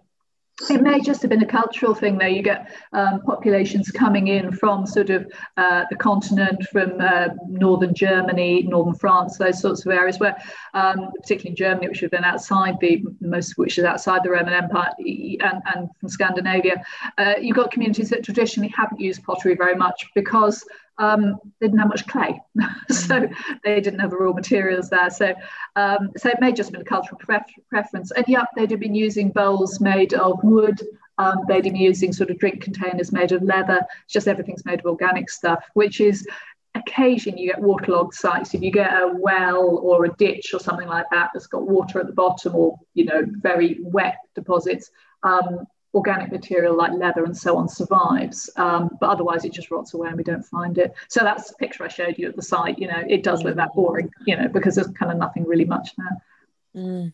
it 0.70 0.80
may 0.80 1.00
just 1.00 1.20
have 1.22 1.30
been 1.30 1.42
a 1.42 1.46
cultural 1.46 1.94
thing 1.94 2.16
there. 2.16 2.28
You 2.28 2.42
get 2.42 2.72
um, 2.92 3.20
populations 3.22 3.90
coming 3.90 4.28
in 4.28 4.52
from 4.52 4.86
sort 4.86 5.10
of 5.10 5.26
uh, 5.56 5.84
the 5.90 5.96
continent, 5.96 6.62
from 6.70 7.00
uh, 7.00 7.28
northern 7.48 7.92
Germany, 7.92 8.62
northern 8.62 8.94
France, 8.94 9.36
those 9.36 9.60
sorts 9.60 9.84
of 9.84 9.90
areas 9.90 10.20
where, 10.20 10.36
um, 10.74 11.10
particularly 11.20 11.50
in 11.50 11.56
Germany, 11.56 11.88
which 11.88 12.00
have 12.00 12.12
been 12.12 12.24
outside 12.24 12.76
the 12.80 13.02
most, 13.20 13.58
which 13.58 13.78
is 13.78 13.84
outside 13.84 14.22
the 14.22 14.30
Roman 14.30 14.54
Empire, 14.54 14.90
and, 14.98 15.62
and 15.74 15.88
from 15.98 16.08
Scandinavia, 16.08 16.84
uh, 17.18 17.34
you've 17.40 17.56
got 17.56 17.72
communities 17.72 18.08
that 18.10 18.22
traditionally 18.22 18.72
haven't 18.76 19.00
used 19.00 19.24
pottery 19.24 19.56
very 19.56 19.74
much 19.74 20.06
because 20.14 20.64
um, 20.98 21.38
they 21.60 21.66
didn't 21.66 21.80
have 21.80 21.88
much 21.88 22.06
clay, 22.06 22.40
so 22.90 23.20
mm. 23.20 23.34
they 23.64 23.80
didn't 23.80 23.98
have 23.98 24.10
the 24.10 24.16
raw 24.16 24.32
materials 24.32 24.90
there. 24.90 25.10
So, 25.10 25.34
um, 25.76 26.10
so 26.16 26.28
it 26.28 26.40
may 26.40 26.52
just 26.52 26.72
been 26.72 26.82
a 26.82 26.84
cultural 26.84 27.18
pref- 27.18 27.50
preference. 27.68 28.10
And 28.12 28.24
yeah, 28.28 28.44
they'd 28.56 28.70
have 28.70 28.80
been 28.80 28.94
using 28.94 29.30
bowls 29.30 29.80
made 29.80 30.14
of 30.14 30.42
wood. 30.44 30.80
Um, 31.18 31.40
they'd 31.48 31.62
been 31.62 31.76
using 31.76 32.12
sort 32.12 32.30
of 32.30 32.38
drink 32.38 32.62
containers 32.62 33.12
made 33.12 33.32
of 33.32 33.42
leather. 33.42 33.80
It's 34.04 34.12
just 34.12 34.28
everything's 34.28 34.64
made 34.64 34.80
of 34.80 34.86
organic 34.86 35.30
stuff, 35.30 35.64
which 35.74 36.00
is 36.00 36.26
occasionally 36.74 37.42
you 37.42 37.50
get 37.50 37.62
waterlogged 37.62 38.14
sites. 38.14 38.54
If 38.54 38.62
you 38.62 38.70
get 38.70 38.92
a 38.92 39.12
well 39.18 39.78
or 39.78 40.04
a 40.04 40.14
ditch 40.14 40.52
or 40.54 40.60
something 40.60 40.88
like 40.88 41.06
that 41.12 41.30
that's 41.32 41.46
got 41.46 41.68
water 41.68 42.00
at 42.00 42.06
the 42.06 42.12
bottom, 42.12 42.54
or 42.54 42.78
you 42.94 43.04
know 43.04 43.24
very 43.26 43.78
wet 43.80 44.18
deposits. 44.34 44.90
Um, 45.22 45.66
organic 45.94 46.32
material 46.32 46.76
like 46.76 46.92
leather 46.92 47.24
and 47.24 47.36
so 47.36 47.56
on 47.56 47.68
survives, 47.68 48.50
um, 48.56 48.90
but 49.00 49.08
otherwise 49.08 49.44
it 49.44 49.52
just 49.52 49.70
rots 49.70 49.94
away 49.94 50.08
and 50.08 50.16
we 50.16 50.24
don't 50.24 50.44
find 50.44 50.76
it. 50.76 50.92
So 51.08 51.20
that's 51.20 51.48
the 51.48 51.54
picture 51.54 51.84
I 51.84 51.88
showed 51.88 52.18
you 52.18 52.28
at 52.28 52.36
the 52.36 52.42
site. 52.42 52.78
You 52.78 52.88
know, 52.88 53.02
it 53.08 53.22
does 53.22 53.44
look 53.44 53.56
that 53.56 53.74
boring, 53.74 54.10
you 54.26 54.36
know, 54.36 54.48
because 54.48 54.74
there's 54.74 54.88
kind 54.88 55.12
of 55.12 55.18
nothing 55.18 55.44
really 55.44 55.64
much 55.64 55.90
there. 55.96 56.82
Mm. 56.82 57.12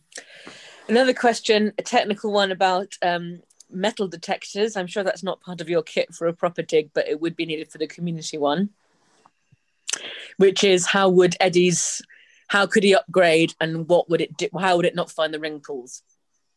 Another 0.89 1.13
question, 1.13 1.73
a 1.77 1.83
technical 1.83 2.31
one 2.33 2.51
about 2.51 2.97
um, 3.03 3.41
metal 3.69 4.07
detectors. 4.07 4.75
I'm 4.75 4.87
sure 4.87 5.03
that's 5.03 5.23
not 5.23 5.41
part 5.41 5.61
of 5.61 5.69
your 5.69 5.83
kit 5.83 6.13
for 6.13 6.27
a 6.27 6.33
proper 6.33 6.63
dig, 6.63 6.89
but 6.93 7.07
it 7.07 7.21
would 7.21 7.35
be 7.35 7.45
needed 7.45 7.71
for 7.71 7.77
the 7.77 7.87
community 7.87 8.37
one. 8.37 8.71
Which 10.37 10.63
is 10.63 10.87
how 10.87 11.09
would 11.09 11.35
Eddie's, 11.39 12.01
how 12.47 12.65
could 12.65 12.83
he 12.83 12.95
upgrade 12.95 13.53
and 13.61 13.87
what 13.87 14.09
would 14.09 14.21
it 14.21 14.35
do? 14.37 14.49
How 14.59 14.75
would 14.75 14.85
it 14.85 14.95
not 14.95 15.11
find 15.11 15.33
the 15.33 15.61
pulls? 15.63 16.01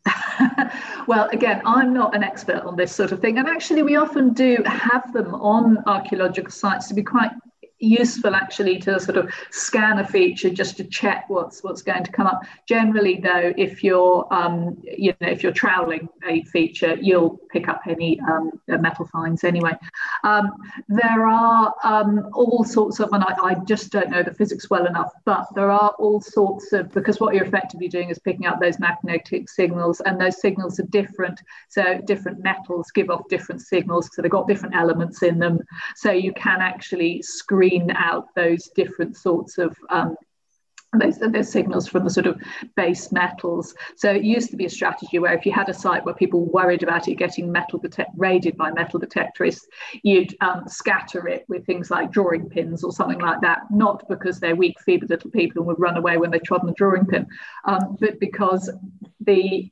well, 1.07 1.29
again, 1.33 1.63
I'm 1.65 1.93
not 1.93 2.15
an 2.15 2.23
expert 2.23 2.63
on 2.65 2.77
this 2.77 2.95
sort 2.95 3.13
of 3.13 3.21
thing. 3.21 3.39
And 3.39 3.49
actually, 3.49 3.83
we 3.83 3.97
often 3.97 4.33
do 4.33 4.59
have 4.67 5.13
them 5.13 5.35
on 5.35 5.79
archaeological 5.87 6.51
sites 6.51 6.89
to 6.89 6.95
be 6.95 7.03
quite 7.03 7.31
useful 7.81 8.35
actually 8.35 8.79
to 8.79 8.99
sort 9.01 9.17
of 9.17 9.31
scan 9.51 9.99
a 9.99 10.07
feature 10.07 10.51
just 10.51 10.77
to 10.77 10.85
check 10.85 11.25
what's 11.29 11.63
what's 11.63 11.83
going 11.83 12.05
to 12.05 12.13
come 12.13 12.27
up. 12.27 12.43
Generally 12.69 13.21
though 13.21 13.53
if 13.57 13.83
you're 13.83 14.27
um, 14.33 14.81
you 14.85 15.15
know 15.21 15.29
if 15.29 15.43
you're 15.43 15.53
troweling 15.53 16.09
a 16.27 16.43
feature 16.45 16.97
you'll 17.01 17.39
pick 17.51 17.69
up 17.69 17.83
any 17.89 18.19
um, 18.21 18.53
metal 18.69 19.07
finds 19.07 19.45
anyway. 19.45 19.73
Um, 20.23 20.53
there 20.89 21.27
are 21.27 21.75
um, 21.83 22.31
all 22.33 22.65
sorts 22.65 23.01
of 23.01 23.13
and 23.13 23.25
I, 23.25 23.35
I 23.43 23.55
just 23.67 23.91
don't 23.91 24.11
know 24.11 24.23
the 24.23 24.35
physics 24.35 24.71
well 24.71 24.87
enough 24.87 25.13
but 25.25 25.47
there 25.55 25.71
are 25.71 25.91
all 25.99 26.21
sorts 26.21 26.73
of 26.73 26.91
because 26.93 27.21
what 27.21 27.35
you're 27.35 27.45
effectively 27.45 27.89
doing 27.89 28.11
is 28.11 28.19
picking 28.19 28.47
up 28.47 28.61
those 28.61 28.79
magnetic 28.79 29.49
signals 29.49 30.01
and 30.01 30.21
those 30.21 30.41
signals 30.41 30.79
are 30.79 30.87
different. 30.87 31.41
So 31.69 32.01
different 32.07 32.43
metals 32.43 32.91
give 32.93 33.11
off 33.11 33.29
different 33.29 33.61
signals 33.61 34.11
so 34.13 34.23
they've 34.23 34.31
got 34.31 34.49
different 34.49 34.75
elements 34.75 35.23
in 35.23 35.39
them. 35.39 35.59
So 35.97 36.13
you 36.13 36.33
can 36.33 36.61
actually 36.61 37.21
screen 37.23 37.64
screen 37.65 37.91
out 37.97 38.35
those 38.35 38.69
different 38.75 39.17
sorts 39.17 39.59
of 39.59 39.77
um, 39.91 40.17
those, 40.97 41.19
those 41.19 41.51
signals 41.51 41.89
from 41.89 42.05
the 42.05 42.11
sort 42.11 42.27
of 42.27 42.41
base 42.77 43.11
metals. 43.11 43.75
So 43.97 44.13
it 44.13 44.23
used 44.23 44.51
to 44.51 44.57
be 44.57 44.67
a 44.67 44.71
strategy 44.71 45.19
where 45.19 45.35
if 45.35 45.45
you 45.45 45.51
had 45.51 45.69
a 45.69 45.75
site 45.75 46.05
where 46.05 46.15
people 46.15 46.45
worried 46.45 46.85
about 46.85 47.09
it 47.09 47.17
getting 47.17 47.51
metal 47.51 47.81
detect, 47.81 48.11
raided 48.17 48.57
by 48.57 48.71
metal 48.71 49.01
detectorists, 49.01 49.63
you'd 50.05 50.37
um, 50.41 50.69
scatter 50.69 51.27
it 51.27 51.47
with 51.49 51.67
things 51.67 51.91
like 51.91 52.13
drawing 52.13 52.49
pins 52.49 52.85
or 52.85 52.93
something 52.93 53.19
like 53.19 53.41
that, 53.41 53.63
not 53.73 54.09
because 54.09 54.39
they're 54.39 54.55
weak, 54.55 54.79
feeble 54.81 55.09
little 55.09 55.33
people 55.33 55.63
and 55.63 55.67
would 55.67 55.81
run 55.81 55.97
away 55.97 56.17
when 56.17 56.31
they 56.31 56.39
trod 56.39 56.61
on 56.61 56.69
the 56.69 56.73
drawing 56.75 57.07
pin, 57.07 57.27
um, 57.65 57.97
but 57.99 58.21
because 58.21 58.71
the 59.27 59.69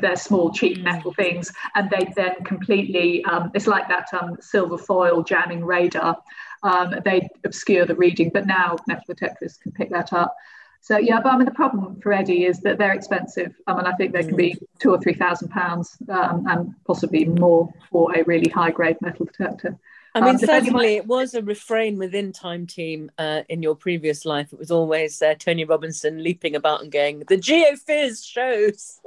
they're 0.00 0.16
small, 0.16 0.52
cheap 0.52 0.82
metal 0.82 1.12
things, 1.12 1.52
and 1.74 1.90
they 1.90 2.12
then 2.14 2.34
completely, 2.44 3.24
um, 3.24 3.50
it's 3.54 3.66
like 3.66 3.88
that 3.88 4.06
um, 4.12 4.36
silver 4.40 4.78
foil 4.78 5.22
jamming 5.22 5.64
radar. 5.64 6.18
Um, 6.62 6.94
they 7.04 7.28
obscure 7.44 7.86
the 7.86 7.94
reading, 7.94 8.30
but 8.32 8.46
now 8.46 8.76
metal 8.86 9.04
detectors 9.06 9.56
can 9.56 9.72
pick 9.72 9.90
that 9.90 10.12
up. 10.12 10.34
So 10.80 10.98
yeah, 10.98 11.20
but 11.20 11.32
I 11.32 11.36
mean 11.36 11.46
the 11.46 11.50
problem 11.50 12.00
for 12.00 12.12
Eddie 12.12 12.44
is 12.44 12.60
that 12.60 12.78
they're 12.78 12.92
expensive. 12.92 13.54
I 13.66 13.74
mean 13.74 13.86
I 13.86 13.92
think 13.92 14.12
they 14.12 14.22
can 14.22 14.36
be 14.36 14.56
two 14.78 14.90
or 14.92 15.00
three 15.00 15.14
thousand 15.14 15.48
pounds 15.48 15.96
um, 16.08 16.46
and 16.46 16.74
possibly 16.86 17.24
more 17.24 17.72
for 17.90 18.16
a 18.16 18.22
really 18.22 18.48
high 18.48 18.70
grade 18.70 18.96
metal 19.00 19.26
detector. 19.26 19.76
I 20.16 20.20
mean, 20.20 20.30
um, 20.30 20.38
certainly 20.38 20.96
it 20.96 21.06
was 21.06 21.34
a 21.34 21.42
refrain 21.42 21.98
within 21.98 22.32
Time 22.32 22.66
Team 22.66 23.10
uh, 23.18 23.42
in 23.50 23.62
your 23.62 23.74
previous 23.74 24.24
life. 24.24 24.50
It 24.50 24.58
was 24.58 24.70
always 24.70 25.20
uh, 25.20 25.34
Tony 25.38 25.64
Robinson 25.64 26.22
leaping 26.22 26.56
about 26.56 26.82
and 26.82 26.90
going, 26.90 27.24
"The 27.28 27.36
geophys 27.36 28.24
shows." 28.24 28.98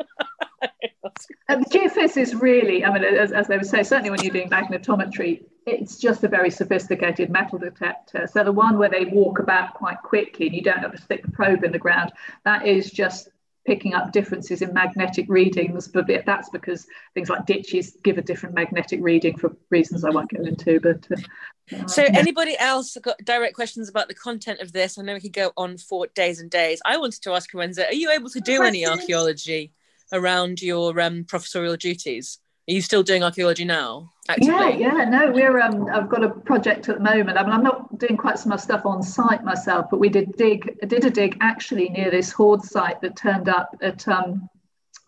and 1.48 1.66
the 1.66 1.70
geophys 1.72 2.16
is 2.16 2.36
really, 2.36 2.86
I 2.86 2.94
mean, 2.94 3.04
as, 3.04 3.32
as 3.32 3.48
they 3.48 3.58
would 3.58 3.66
say, 3.66 3.82
certainly 3.82 4.12
when 4.12 4.22
you're 4.22 4.34
doing 4.34 4.52
magnetometry, 4.52 5.46
it's 5.70 5.98
just 5.98 6.24
a 6.24 6.28
very 6.28 6.50
sophisticated 6.50 7.30
metal 7.30 7.60
detector. 7.60 8.28
So 8.32 8.44
the 8.44 8.52
one 8.52 8.78
where 8.78 8.90
they 8.90 9.06
walk 9.06 9.40
about 9.40 9.74
quite 9.74 10.02
quickly 10.02 10.48
and 10.48 10.56
you 10.56 10.62
don't 10.62 10.80
have 10.80 10.92
to 10.92 11.02
stick 11.02 11.24
the 11.24 11.32
probe 11.32 11.64
in 11.64 11.72
the 11.72 11.80
ground, 11.80 12.12
that 12.46 12.66
is 12.66 12.92
just 12.92 13.30
picking 13.66 13.94
up 13.94 14.12
differences 14.12 14.62
in 14.62 14.74
magnetic 14.74 15.26
readings, 15.30 15.88
but 15.88 16.08
that's 16.26 16.50
because 16.50 16.88
things 17.14 17.30
like 17.30 17.46
ditches 17.46 17.98
give 18.04 18.18
a 18.18 18.22
different 18.22 18.56
magnetic 18.56 19.00
reading 19.02 19.38
for 19.38 19.56
reasons 19.70 20.04
I 20.04 20.10
won't 20.10 20.32
go 20.32 20.44
into. 20.44 20.80
But 20.80 21.08
uh, 21.12 21.86
so, 21.86 22.02
yeah. 22.02 22.18
anybody 22.18 22.58
else 22.58 22.98
got 23.02 23.24
direct 23.24 23.54
questions 23.54 23.88
about 23.88 24.08
the 24.08 24.16
content 24.16 24.62
of 24.62 24.72
this? 24.72 24.98
I 24.98 25.04
know 25.04 25.14
we 25.14 25.20
could 25.20 25.34
go 25.34 25.52
on 25.56 25.78
for 25.78 26.08
days 26.16 26.40
and 26.40 26.50
days. 26.50 26.82
I 26.84 26.98
wanted 26.98 27.22
to 27.24 27.34
ask 27.34 27.52
Carenza, 27.52 27.88
are 27.88 27.94
you 27.94 28.10
able 28.10 28.30
to 28.32 28.40
do 28.40 28.64
any 28.64 28.88
archaeology 28.88 29.72
around 30.12 30.62
your 30.62 31.00
um, 31.00 31.26
professorial 31.26 31.76
duties? 31.76 32.40
Are 32.70 32.72
you 32.72 32.84
still 32.84 33.02
doing 33.02 33.24
archaeology 33.24 33.66
now? 33.66 34.14
Actively? 34.28 34.54
Yeah, 34.54 34.98
yeah, 34.98 35.06
no, 35.06 35.32
we're 35.32 35.60
um, 35.60 35.88
I've 35.92 36.08
got 36.08 36.24
a 36.24 36.30
project 36.30 36.88
at 36.88 36.98
the 36.98 37.04
moment. 37.04 37.36
I 37.36 37.42
mean, 37.42 37.52
I'm 37.52 37.64
not 37.64 37.98
doing 37.98 38.16
quite 38.16 38.38
so 38.38 38.48
much 38.48 38.60
stuff 38.60 38.86
on 38.86 39.02
site 39.02 39.44
myself, 39.44 39.88
but 39.90 40.00
we 40.00 40.08
did 40.08 40.38
dig, 40.38 40.78
did 40.88 41.04
a 41.04 41.10
dig 41.10 41.36
actually 41.42 41.90
near 41.90 42.12
this 42.12 42.32
hoard 42.32 42.62
site 42.62 43.02
that 43.02 43.16
turned 43.16 43.50
up 43.50 43.76
at 43.82 44.08
um, 44.08 44.48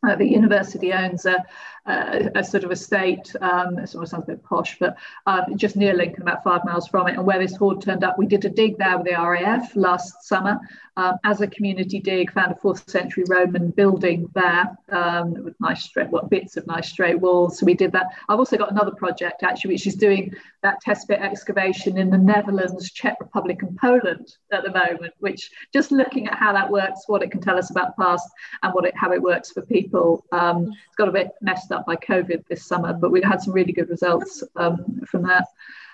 uh, 0.07 0.16
the 0.16 0.26
university 0.26 0.91
owns 0.91 1.28
a, 1.28 1.45
a, 1.86 2.44
sort 2.44 2.64
of 2.64 2.72
estate, 2.72 3.34
um, 3.42 3.80
it 3.80 3.90
sounds 3.90 4.14
a 4.14 4.22
bit 4.22 4.44
posh, 4.44 4.78
but 4.80 4.98
um, 5.26 5.58
just 5.58 5.76
near 5.76 5.94
Lincoln, 5.94 6.22
about 6.22 6.44
five 6.44 6.64
miles 6.66 6.88
from 6.88 7.08
it. 7.08 7.18
And 7.18 7.26
where 7.26 7.40
this 7.40 7.56
hoard 7.56 7.82
turned 7.82 8.04
up, 8.04 8.18
we 8.18 8.26
did 8.26 8.46
a 8.46 8.50
dig 8.50 8.78
there 8.78 8.98
with 8.98 9.08
the 9.08 9.14
RAF 9.14 9.76
last 9.76 10.24
summer 10.24 10.60
um, 10.98 11.18
as 11.24 11.42
a 11.42 11.48
community 11.48 12.00
dig, 12.00 12.32
found 12.32 12.52
a 12.52 12.56
fourth 12.56 12.90
century 12.90 13.24
Roman 13.28 13.72
building 13.72 14.30
there 14.36 14.78
um, 14.92 15.34
with 15.44 15.56
nice 15.60 15.84
straight, 15.84 16.10
what 16.10 16.30
bits 16.30 16.58
of 16.58 16.68
nice 16.68 16.90
straight 16.90 17.20
walls. 17.20 17.60
So 17.60 17.66
we 17.66 17.74
did 17.74 17.92
that. 17.94 18.08
I've 18.28 18.40
also 18.40 18.58
got 18.58 18.72
another 18.72 18.92
project 18.92 19.44
actually, 19.44 19.74
which 19.74 19.88
is 19.88 19.96
doing 19.96 20.34
that 20.64 20.82
test 20.82 21.08
pit 21.08 21.20
excavation 21.22 21.98
in 21.98 22.10
the 22.10 22.18
Netherlands, 22.18 22.92
Czech 22.92 23.18
Republic, 23.20 23.62
and 23.62 23.76
Poland 23.78 24.36
at 24.52 24.64
the 24.64 24.72
moment, 24.72 25.14
which 25.20 25.50
just 25.74 25.92
looking 25.92 26.28
at 26.28 26.38
how 26.38 26.54
that 26.54 26.70
works, 26.70 27.04
what 27.08 27.24
it 27.24 27.32
can 27.32 27.42
tell 27.42 27.58
us 27.58 27.72
about 27.72 27.96
the 27.96 28.04
past, 28.04 28.30
and 28.62 28.74
what 28.74 28.86
it 28.86 28.96
how 28.96 29.12
it 29.12 29.22
works 29.22 29.52
for 29.52 29.62
people. 29.62 30.26
Um, 30.32 30.68
it's 30.68 30.96
got 30.98 31.08
a 31.08 31.12
bit 31.12 31.32
messed 31.42 31.70
up 31.72 31.86
by 31.86 31.95
COVID 31.95 32.47
this 32.47 32.65
summer, 32.65 32.93
but 32.93 33.11
we 33.11 33.22
had 33.22 33.41
some 33.41 33.53
really 33.53 33.74
good 33.74 33.89
results 33.89 34.43
um, 34.55 35.01
from 35.07 35.24
that. 35.24 35.47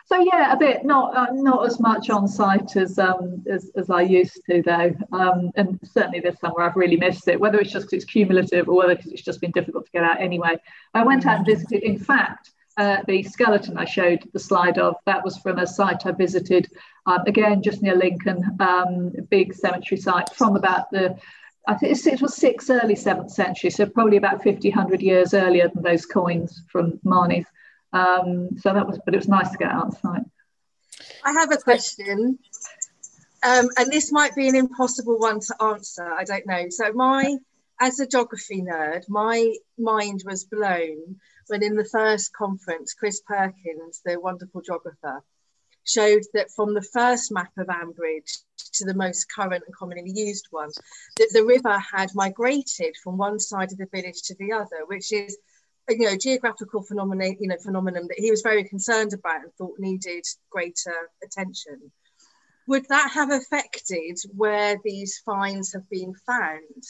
So 0.07 0.17
yeah, 0.19 0.53
a 0.53 0.57
bit. 0.57 0.85
Not 0.85 1.17
uh, 1.17 1.33
not 1.33 1.65
as 1.65 1.81
much 1.81 2.09
on 2.09 2.29
site 2.29 2.77
as 2.77 2.97
um 2.97 3.43
as, 3.49 3.69
as 3.75 3.89
I 3.89 4.01
used 4.03 4.39
to 4.49 4.61
though. 4.61 4.95
Um, 5.11 5.51
and 5.55 5.77
certainly 5.83 6.21
there's 6.21 6.39
somewhere 6.39 6.65
I've 6.65 6.77
really 6.77 6.95
missed 6.95 7.27
it. 7.27 7.37
Whether 7.37 7.59
it's 7.59 7.71
just 7.71 7.87
because 7.87 8.03
it's 8.03 8.11
cumulative 8.11 8.69
or 8.69 8.77
whether 8.77 8.93
it's 8.93 9.21
just 9.21 9.41
been 9.41 9.51
difficult 9.51 9.85
to 9.85 9.91
get 9.91 10.03
out 10.03 10.21
anyway. 10.21 10.57
I 10.93 11.03
went 11.03 11.25
out 11.25 11.37
and 11.37 11.45
visited. 11.45 11.83
In 11.83 11.99
fact, 11.99 12.51
uh, 12.77 12.99
the 13.05 13.21
skeleton 13.23 13.77
I 13.77 13.83
showed 13.83 14.23
the 14.31 14.39
slide 14.39 14.77
of 14.77 14.95
that 15.05 15.25
was 15.25 15.37
from 15.39 15.59
a 15.59 15.67
site 15.67 16.05
I 16.05 16.11
visited 16.11 16.69
um, 17.05 17.23
again 17.27 17.61
just 17.61 17.81
near 17.81 17.97
Lincoln, 17.97 18.43
um, 18.61 19.11
big 19.29 19.53
cemetery 19.53 19.99
site 19.99 20.29
from 20.29 20.55
about 20.55 20.89
the 20.89 21.17
I 21.67 21.75
think 21.75 21.97
it 22.05 22.21
was 22.21 22.35
six 22.35 22.69
early 22.69 22.95
seventh 22.95 23.31
century, 23.31 23.69
so 23.69 23.85
probably 23.85 24.15
about 24.15 24.41
50, 24.41 24.69
100 24.69 25.01
years 25.01 25.33
earlier 25.33 25.67
than 25.67 25.83
those 25.83 26.05
coins 26.05 26.63
from 26.71 26.99
Marney's. 27.03 27.45
Um, 27.91 28.57
so 28.57 28.73
that 28.73 28.87
was, 28.87 28.99
but 29.03 29.13
it 29.13 29.17
was 29.17 29.27
nice 29.27 29.51
to 29.51 29.57
get 29.57 29.71
outside. 29.71 30.23
I 31.25 31.33
have 31.33 31.51
a 31.51 31.57
question, 31.57 32.39
um, 33.43 33.67
and 33.77 33.91
this 33.91 34.13
might 34.13 34.33
be 34.33 34.47
an 34.47 34.55
impossible 34.55 35.19
one 35.19 35.41
to 35.41 35.55
answer. 35.61 36.09
I 36.09 36.23
don't 36.23 36.47
know. 36.47 36.67
So 36.69 36.93
my, 36.93 37.37
as 37.81 37.99
a 37.99 38.07
geography 38.07 38.61
nerd, 38.61 39.03
my 39.09 39.53
mind 39.77 40.23
was 40.25 40.45
blown 40.45 41.17
when 41.47 41.63
in 41.63 41.75
the 41.75 41.85
first 41.85 42.33
conference, 42.33 42.93
Chris 42.93 43.21
Perkins, 43.21 44.01
the 44.05 44.19
wonderful 44.19 44.61
geographer, 44.61 45.23
showed 45.87 46.23
that 46.33 46.51
from 46.51 46.73
the 46.73 46.81
first 46.81 47.31
map 47.31 47.51
of 47.57 47.67
Ambridge 47.67 48.43
to 48.73 48.85
the 48.85 48.93
most 48.93 49.25
current 49.33 49.63
and 49.65 49.75
commonly 49.75 50.11
used 50.13 50.47
one, 50.51 50.69
that 51.17 51.29
the 51.33 51.45
river 51.45 51.79
had 51.79 52.13
migrated 52.13 52.95
from 53.03 53.17
one 53.17 53.39
side 53.39 53.71
of 53.71 53.77
the 53.77 53.87
village 53.91 54.21
to 54.23 54.35
the 54.35 54.51
other, 54.51 54.85
which 54.87 55.11
is 55.11 55.37
you 55.89 55.99
know 55.99 56.17
geographical 56.17 56.83
phenomenon 56.83 57.37
you 57.39 57.47
know 57.47 57.55
phenomenon 57.63 58.07
that 58.09 58.19
he 58.19 58.29
was 58.29 58.41
very 58.41 58.63
concerned 58.63 59.13
about 59.13 59.41
and 59.41 59.53
thought 59.53 59.79
needed 59.79 60.25
greater 60.49 61.09
attention. 61.23 61.91
Would 62.67 62.85
that 62.89 63.11
have 63.13 63.31
affected 63.31 64.17
where 64.35 64.77
these 64.83 65.21
finds 65.25 65.71
have 65.71 65.89
been 65.89 66.13
found? 66.25 66.83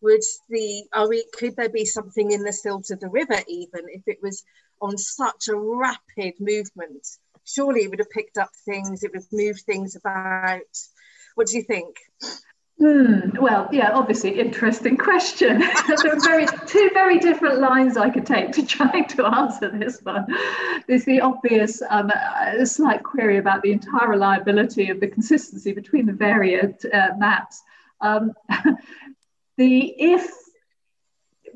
Would 0.00 0.22
the 0.48 0.84
are 0.92 1.08
we 1.08 1.24
could 1.32 1.56
there 1.56 1.68
be 1.68 1.84
something 1.84 2.30
in 2.30 2.44
the 2.44 2.52
silt 2.52 2.90
of 2.92 3.00
the 3.00 3.08
river 3.08 3.40
even 3.48 3.86
if 3.88 4.02
it 4.06 4.18
was 4.22 4.44
on 4.80 4.96
such 4.96 5.48
a 5.48 5.56
rapid 5.56 6.34
movement 6.38 7.04
surely 7.54 7.80
it 7.80 7.90
would 7.90 7.98
have 7.98 8.10
picked 8.10 8.38
up 8.38 8.50
things 8.64 9.02
it 9.02 9.10
would 9.12 9.22
have 9.22 9.32
moved 9.32 9.60
things 9.62 9.96
about 9.96 10.60
what 11.34 11.46
do 11.46 11.56
you 11.56 11.62
think 11.62 11.96
Hmm. 12.78 13.30
Well, 13.40 13.68
yeah, 13.72 13.90
obviously, 13.92 14.38
interesting 14.38 14.96
question. 14.96 15.58
there 15.88 16.12
are 16.12 16.20
very 16.20 16.46
two 16.66 16.90
very 16.94 17.18
different 17.18 17.58
lines 17.58 17.96
I 17.96 18.08
could 18.08 18.24
take 18.24 18.52
to 18.52 18.64
try 18.64 19.00
to 19.00 19.26
answer 19.26 19.68
this 19.68 20.00
one. 20.00 20.26
There's 20.86 21.04
the 21.04 21.20
obvious 21.20 21.82
um, 21.90 22.12
slight 22.64 23.02
query 23.02 23.38
about 23.38 23.62
the 23.62 23.72
entire 23.72 24.08
reliability 24.08 24.90
of 24.90 25.00
the 25.00 25.08
consistency 25.08 25.72
between 25.72 26.06
the 26.06 26.12
variant 26.12 26.84
uh, 26.84 27.08
maps. 27.18 27.62
Um, 28.00 28.32
the 29.56 29.94
if 29.98 30.30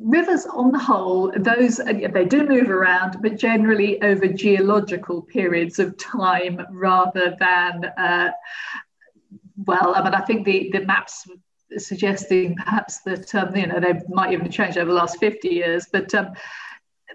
rivers 0.04 0.46
on 0.46 0.72
the 0.72 0.78
whole 0.78 1.32
those 1.36 1.78
uh, 1.80 1.92
they 2.12 2.24
do 2.24 2.46
move 2.46 2.68
around 2.70 3.16
but 3.22 3.36
generally 3.36 4.00
over 4.02 4.26
geological 4.26 5.22
periods 5.22 5.78
of 5.78 5.96
time 5.96 6.60
rather 6.70 7.36
than 7.38 7.84
uh, 7.96 8.30
well 9.66 9.94
i 9.94 10.02
mean 10.02 10.14
i 10.14 10.20
think 10.20 10.44
the 10.44 10.70
the 10.72 10.80
maps 10.80 11.26
suggesting 11.78 12.56
perhaps 12.56 13.00
that 13.02 13.34
um, 13.34 13.54
you 13.56 13.66
know 13.66 13.80
they 13.80 14.00
might 14.08 14.32
even 14.32 14.50
change 14.50 14.76
over 14.76 14.90
the 14.90 14.96
last 14.96 15.18
50 15.18 15.48
years 15.48 15.86
but 15.92 16.12
um, 16.14 16.32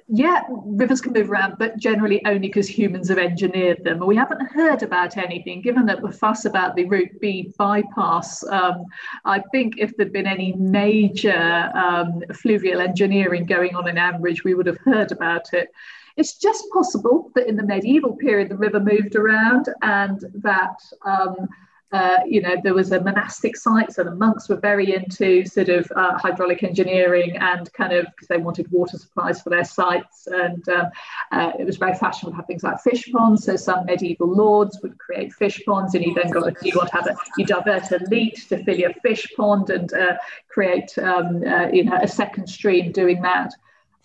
yeah, 0.10 0.44
rivers 0.50 1.02
can 1.02 1.12
move 1.12 1.30
around, 1.30 1.58
but 1.60 1.78
generally 1.78 2.24
only 2.26 2.48
because 2.48 2.68
humans 2.68 3.10
have 3.10 3.18
engineered 3.18 3.84
them. 3.84 4.00
We 4.06 4.16
haven't 4.16 4.52
heard 4.52 4.82
about 4.82 5.18
anything, 5.18 5.62
given 5.62 5.86
that 5.88 6.02
the 6.02 6.12
fuss 6.12 6.46
about 6.46 6.76
the 6.76 6.86
Route 6.86 7.20
B 7.20 7.54
bypass. 7.58 8.42
Um, 8.48 8.86
I 9.26 9.40
think 9.52 9.76
if 9.78 9.98
there'd 9.98 10.14
been 10.14 10.26
any 10.26 10.54
major 10.54 11.72
um, 11.76 12.24
fluvial 12.34 12.80
engineering 12.80 13.46
going 13.46 13.76
on 13.76 13.90
in 13.90 13.98
Ambridge, 13.98 14.46
we 14.46 14.54
would 14.54 14.66
have 14.66 14.78
heard 14.78 15.12
about 15.12 15.54
it. 15.54 15.74
It's 16.16 16.38
just 16.38 16.64
possible 16.72 17.30
that 17.36 17.48
in 17.48 17.58
the 17.58 17.66
medieval 17.66 18.16
period, 18.16 18.48
the 18.50 18.58
river 18.58 18.80
moved 18.80 19.16
around 19.16 19.68
and 19.82 20.24
that. 20.36 20.78
Um, 21.06 21.50
uh, 21.94 22.18
you 22.26 22.42
know, 22.42 22.56
there 22.64 22.74
was 22.74 22.92
a 22.92 23.02
monastic 23.02 23.56
site, 23.56 23.94
so 23.94 24.04
the 24.04 24.14
monks 24.14 24.50
were 24.50 24.58
very 24.58 24.94
into 24.94 25.46
sort 25.46 25.70
of 25.70 25.90
uh, 25.96 26.18
hydraulic 26.18 26.62
engineering 26.62 27.38
and 27.38 27.72
kind 27.72 27.94
of 27.94 28.06
because 28.08 28.28
they 28.28 28.38
wanted 28.38 28.70
water 28.72 28.98
supplies 28.98 29.42
for 29.42 29.50
their 29.50 29.64
sites, 29.64 30.28
and 30.28 30.68
um, 30.68 30.88
uh, 31.32 31.54
it 31.58 31.66
was 31.66 31.78
very 31.78 31.96
fashionable 31.96 32.32
to 32.32 32.36
have 32.36 32.46
things 32.46 32.64
like 32.64 32.82
fish 32.82 33.10
ponds. 33.12 33.46
So 33.46 33.56
some 33.56 33.86
medieval 33.86 34.28
lords 34.28 34.78
would 34.84 34.98
create 34.98 35.32
fish 35.32 35.62
ponds, 35.66 35.96
and 35.96 36.04
you 36.04 36.14
then 36.14 36.30
got 36.30 36.54
you 36.62 36.74
got 36.74 36.90
to 36.90 36.94
have 36.94 37.08
a 37.08 37.16
you 37.38 37.46
divert 37.46 37.90
a 37.92 38.00
leat 38.10 38.46
to 38.50 38.62
fill 38.66 38.78
your 38.78 38.94
fish 38.96 39.26
pond 39.38 39.70
and 39.70 39.94
uh, 39.94 40.18
create 40.50 40.98
um, 40.98 41.42
uh, 41.44 41.70
you 41.70 41.86
know 41.86 41.98
a 42.02 42.08
second 42.08 42.48
stream 42.48 42.92
doing 42.92 43.22
that. 43.22 43.54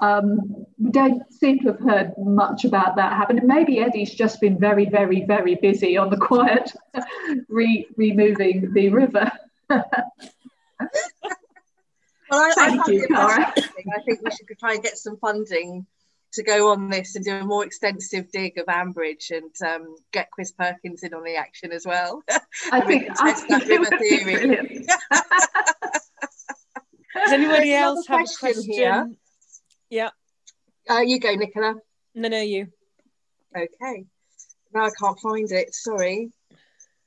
Um, 0.02 0.66
we 0.78 0.90
don't 0.90 1.22
seem 1.32 1.60
to 1.60 1.68
have 1.68 1.78
heard 1.78 2.12
much 2.18 2.64
about 2.64 2.96
that 2.96 3.12
happening. 3.12 3.46
Maybe 3.46 3.78
Eddie's 3.78 4.12
just 4.12 4.40
been 4.40 4.58
very, 4.58 4.84
very, 4.84 5.24
very 5.24 5.54
busy 5.54 5.96
on 5.96 6.10
the 6.10 6.16
quiet, 6.16 6.72
re- 7.48 7.86
removing 7.96 8.72
the 8.74 8.88
river. 8.88 9.30
well, 9.70 9.84
I, 12.32 12.52
Thank 12.54 12.88
I 12.88 12.92
you, 12.92 13.06
Cara. 13.06 13.54
I 13.56 14.00
think 14.04 14.20
we 14.24 14.30
should 14.32 14.48
try 14.58 14.74
and 14.74 14.82
get 14.82 14.98
some 14.98 15.16
funding 15.18 15.86
to 16.32 16.42
go 16.42 16.72
on 16.72 16.88
this 16.88 17.14
and 17.14 17.24
do 17.24 17.36
a 17.36 17.44
more 17.44 17.64
extensive 17.64 18.30
dig 18.32 18.58
of 18.58 18.66
Ambridge 18.66 19.30
and 19.30 19.54
um, 19.64 19.94
get 20.12 20.32
Chris 20.32 20.50
Perkins 20.50 21.04
in 21.04 21.14
on 21.14 21.22
the 21.22 21.36
action 21.36 21.70
as 21.70 21.86
well. 21.86 22.24
I 22.72 22.80
think, 22.80 23.08
I 23.20 23.32
think 23.34 23.48
that 23.50 23.68
river 23.68 23.98
theory. 23.98 24.84
Does 27.14 27.32
anybody 27.32 27.74
else 27.74 28.06
have 28.08 28.22
a 28.22 28.38
question? 28.40 28.72
Here. 28.72 29.08
Yeah. 29.92 30.08
Uh, 30.88 31.00
you 31.00 31.20
go, 31.20 31.34
Nicola. 31.34 31.74
No, 32.14 32.28
no, 32.30 32.40
you. 32.40 32.68
Okay. 33.54 34.06
Now 34.72 34.86
I 34.86 34.90
can't 34.98 35.20
find 35.20 35.52
it. 35.52 35.74
Sorry. 35.74 36.30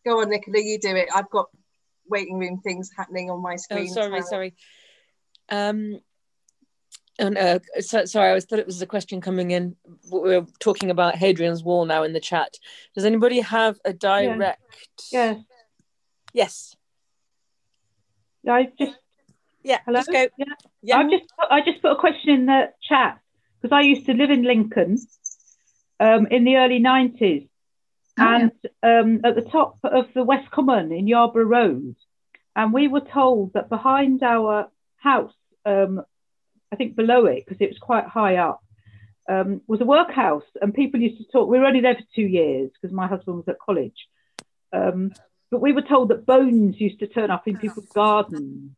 Go 0.06 0.22
on, 0.22 0.30
Nicola. 0.30 0.60
You 0.60 0.78
do 0.78 0.96
it. 0.96 1.10
I've 1.14 1.32
got 1.32 1.48
waiting 2.08 2.38
room 2.38 2.62
things 2.64 2.92
happening 2.96 3.32
on 3.32 3.42
my 3.42 3.54
oh, 3.54 3.58
screen. 3.58 3.88
Oh, 3.90 3.94
sorry, 3.94 4.22
sorry. 4.22 4.54
Um, 5.50 6.00
and 7.18 7.40
uh, 7.40 7.60
so, 7.80 8.06
sorry, 8.06 8.30
I 8.30 8.36
was 8.36 8.46
thought 8.46 8.60
it 8.60 8.68
was 8.68 8.84
a 8.84 8.86
question 8.86 9.20
coming 9.20 9.50
in. 9.50 9.76
We're 10.12 10.46
talking 10.60 10.92
about 10.92 11.16
Hadrian's 11.16 11.64
Wall 11.64 11.88
now 11.88 12.04
in 12.04 12.14
the 12.14 12.20
chat. 12.20 12.54
Does 12.94 13.06
anybody 13.06 13.40
have 13.40 13.80
a 13.84 13.94
direct? 13.94 14.62
Yeah. 15.12 15.32
yeah. 15.32 15.40
Yes. 16.34 16.76
I 18.48 18.68
just 18.78 19.00
yeah, 19.66 19.80
Hello? 19.84 20.00
just 20.00 20.12
go. 20.12 20.28
Yeah. 20.38 20.46
yeah. 20.84 20.98
I 21.00 21.10
just 21.10 21.24
I 21.50 21.62
just 21.62 21.82
put 21.82 21.92
a 21.92 21.96
question 21.96 22.30
in 22.30 22.46
the 22.46 22.72
chat 22.88 23.20
because 23.60 23.76
I 23.76 23.82
used 23.82 24.06
to 24.06 24.14
live 24.14 24.30
in 24.30 24.44
Lincoln 24.44 25.00
um, 26.00 26.28
in 26.28 26.44
the 26.44 26.58
early 26.58 26.78
nineties, 26.78 27.48
oh, 28.20 28.24
and 28.24 28.52
yeah. 28.64 29.00
um, 29.00 29.22
at 29.24 29.34
the 29.34 29.42
top 29.42 29.80
of 29.84 30.06
the 30.14 30.24
West 30.24 30.52
Common 30.52 30.92
in 30.92 31.08
Yarborough 31.08 31.46
Road, 31.46 31.96
and 32.56 32.74
we 32.74 32.88
were 32.88 33.02
told 33.02 33.54
that 33.54 33.68
behind 33.68 34.22
our 34.22 34.70
house, 34.98 35.34
um, 35.66 36.02
I 36.72 36.76
think 36.76 36.96
below 36.96 37.26
it 37.26 37.44
because 37.44 37.60
it 37.60 37.70
was 37.70 37.80
quite 37.80 38.06
high 38.06 38.38
up, 38.38 38.64
um, 39.28 39.62
was 39.66 39.82
a 39.82 39.86
workhouse, 39.86 40.46
and 40.62 40.76
people 40.76 41.00
used 41.00 41.18
to 41.18 41.32
talk. 41.32 41.50
We 41.50 41.58
were 41.58 41.66
only 41.66 41.82
there 41.82 41.96
for 41.96 42.06
two 42.14 42.28
years 42.28 42.70
because 42.74 42.94
my 42.94 43.08
husband 43.08 43.38
was 43.38 43.48
at 43.48 43.58
college. 43.58 44.08
Um, 44.72 45.12
but 45.50 45.62
we 45.62 45.74
were 45.74 45.82
told 45.82 46.10
that 46.10 46.26
bones 46.26 46.80
used 46.80 47.00
to 47.00 47.08
turn 47.08 47.32
up 47.32 47.48
in 47.48 47.58
people's 47.58 47.88
gardens 47.96 48.76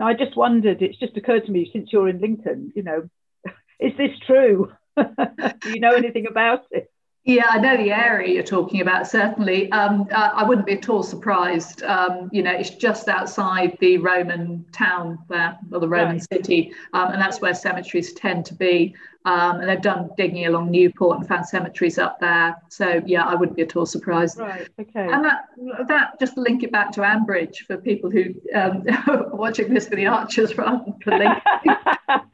now, 0.00 0.06
I 0.06 0.14
just 0.14 0.34
wondered, 0.34 0.80
it's 0.80 0.98
just 0.98 1.14
occurred 1.18 1.44
to 1.44 1.52
me 1.52 1.68
since 1.70 1.92
you're 1.92 2.08
in 2.08 2.20
Lincoln, 2.20 2.72
you 2.74 2.82
know, 2.82 3.10
is 3.80 3.92
this 3.98 4.18
true? 4.26 4.72
Do 4.96 5.70
you 5.70 5.78
know 5.78 5.92
anything 5.92 6.26
about 6.26 6.64
it? 6.70 6.90
Yeah, 7.24 7.48
I 7.50 7.58
know 7.58 7.76
the 7.76 7.92
area 7.92 8.32
you're 8.32 8.42
talking 8.42 8.80
about, 8.80 9.06
certainly. 9.06 9.70
Um, 9.72 10.08
I 10.10 10.42
wouldn't 10.42 10.66
be 10.66 10.72
at 10.72 10.88
all 10.88 11.02
surprised. 11.02 11.82
Um, 11.82 12.30
you 12.32 12.42
know, 12.42 12.50
it's 12.50 12.70
just 12.70 13.08
outside 13.08 13.76
the 13.78 13.98
Roman 13.98 14.64
town 14.72 15.18
there, 15.28 15.58
or 15.70 15.80
the 15.80 15.88
Roman 15.88 16.16
right. 16.16 16.28
city, 16.32 16.72
um, 16.94 17.12
and 17.12 17.20
that's 17.20 17.42
where 17.42 17.52
cemeteries 17.52 18.14
tend 18.14 18.46
to 18.46 18.54
be. 18.54 18.94
Um, 19.26 19.60
and 19.60 19.68
they've 19.68 19.82
done 19.82 20.08
digging 20.16 20.46
along 20.46 20.70
Newport 20.70 21.18
and 21.18 21.28
found 21.28 21.46
cemeteries 21.46 21.98
up 21.98 22.18
there. 22.20 22.56
So 22.70 23.02
yeah, 23.04 23.24
I 23.24 23.34
wouldn't 23.34 23.56
be 23.56 23.62
at 23.62 23.76
all 23.76 23.84
surprised. 23.84 24.38
Right. 24.38 24.66
Okay. 24.80 25.08
And 25.12 25.22
that, 25.24 25.44
that 25.88 26.18
just 26.18 26.38
link 26.38 26.62
it 26.62 26.72
back 26.72 26.90
to 26.92 27.02
Ambridge 27.02 27.58
for 27.66 27.76
people 27.76 28.10
who 28.10 28.34
um, 28.54 28.84
are 29.06 29.28
watching 29.28 29.74
this 29.74 29.88
for 29.88 29.96
the 29.96 30.06
Archers 30.06 30.56
rather 30.56 30.84
than 31.04 31.42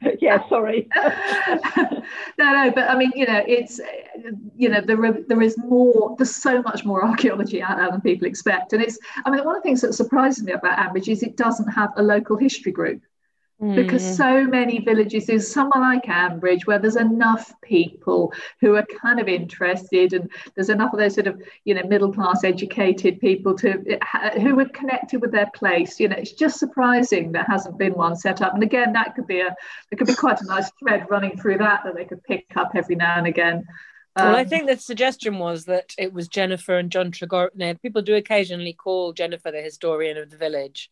yeah, 0.21 0.47
sorry. 0.47 0.87
no, 0.95 2.03
no, 2.37 2.71
but 2.71 2.89
I 2.89 2.97
mean, 2.97 3.11
you 3.15 3.25
know, 3.25 3.43
it's 3.45 3.79
you 4.55 4.69
know 4.69 4.81
there 4.81 4.97
there 5.27 5.41
is 5.41 5.57
more. 5.57 6.15
There's 6.17 6.35
so 6.35 6.61
much 6.61 6.85
more 6.85 7.05
archaeology 7.05 7.61
out 7.61 7.77
there 7.77 7.91
than 7.91 8.01
people 8.01 8.27
expect, 8.27 8.73
and 8.73 8.81
it's. 8.81 8.97
I 9.25 9.29
mean, 9.29 9.43
one 9.43 9.55
of 9.55 9.61
the 9.61 9.67
things 9.67 9.81
that 9.81 9.93
surprises 9.93 10.43
me 10.43 10.53
about 10.53 10.77
Ambridge 10.77 11.09
is 11.09 11.23
it 11.23 11.35
doesn't 11.37 11.69
have 11.69 11.91
a 11.97 12.03
local 12.03 12.37
history 12.37 12.71
group. 12.71 13.01
Because 13.59 14.03
mm. 14.03 14.15
so 14.17 14.45
many 14.45 14.79
villages 14.79 15.25
there's 15.25 15.51
somewhere 15.51 15.81
like 15.81 16.03
ambridge 16.03 16.67
where 16.67 16.77
there's 16.77 16.95
enough 16.95 17.51
people 17.61 18.31
who 18.61 18.75
are 18.75 18.85
kind 19.01 19.19
of 19.19 19.27
interested 19.27 20.13
and 20.13 20.29
there's 20.53 20.69
enough 20.69 20.93
of 20.93 20.99
those 20.99 21.15
sort 21.15 21.25
of 21.25 21.41
you 21.65 21.73
know 21.73 21.81
middle 21.87 22.13
class 22.13 22.43
educated 22.43 23.19
people 23.19 23.55
to 23.55 23.99
who 24.39 24.59
are 24.59 24.69
connected 24.69 25.21
with 25.21 25.31
their 25.31 25.49
place 25.55 25.99
you 25.99 26.07
know 26.07 26.15
it's 26.17 26.33
just 26.33 26.59
surprising 26.59 27.31
there 27.31 27.45
hasn't 27.45 27.79
been 27.79 27.93
one 27.93 28.15
set 28.15 28.43
up 28.43 28.53
and 28.53 28.61
again 28.61 28.93
that 28.93 29.15
could 29.15 29.25
be 29.25 29.39
a 29.39 29.55
there 29.89 29.97
could 29.97 30.05
be 30.05 30.13
quite 30.13 30.39
a 30.39 30.45
nice 30.45 30.69
thread 30.79 31.07
running 31.09 31.35
through 31.35 31.57
that 31.57 31.81
that 31.83 31.95
they 31.95 32.05
could 32.05 32.23
pick 32.25 32.45
up 32.55 32.73
every 32.75 32.95
now 32.95 33.17
and 33.17 33.25
again 33.25 33.65
well, 34.15 34.35
I 34.35 34.41
um, 34.41 34.47
think 34.47 34.67
the 34.67 34.77
suggestion 34.77 35.37
was 35.37 35.65
that 35.65 35.93
it 35.97 36.11
was 36.11 36.27
Jennifer 36.27 36.75
and 36.77 36.91
John 36.91 37.11
Tregorran. 37.11 37.79
People 37.81 38.01
do 38.01 38.15
occasionally 38.15 38.73
call 38.73 39.13
Jennifer 39.13 39.51
the 39.51 39.61
historian 39.61 40.17
of 40.17 40.31
the 40.31 40.37
village, 40.37 40.89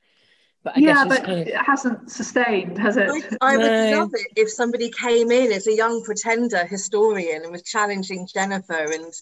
but 0.66 0.76
I 0.76 0.80
yeah, 0.80 1.06
but 1.08 1.24
kind 1.24 1.42
of... 1.42 1.48
it 1.48 1.56
hasn't 1.56 2.12
sustained, 2.12 2.78
has 2.80 2.98
it? 2.98 3.10
I, 3.40 3.54
I 3.54 3.56
no. 3.56 3.60
would 3.60 3.98
love 3.98 4.12
it 4.14 4.28
if 4.36 4.50
somebody 4.50 4.90
came 4.90 5.32
in 5.32 5.52
as 5.52 5.68
a 5.68 5.74
young 5.74 6.04
pretender 6.04 6.66
historian 6.66 7.44
and 7.44 7.52
was 7.52 7.62
challenging 7.62 8.28
Jennifer 8.34 8.92
and 8.92 9.14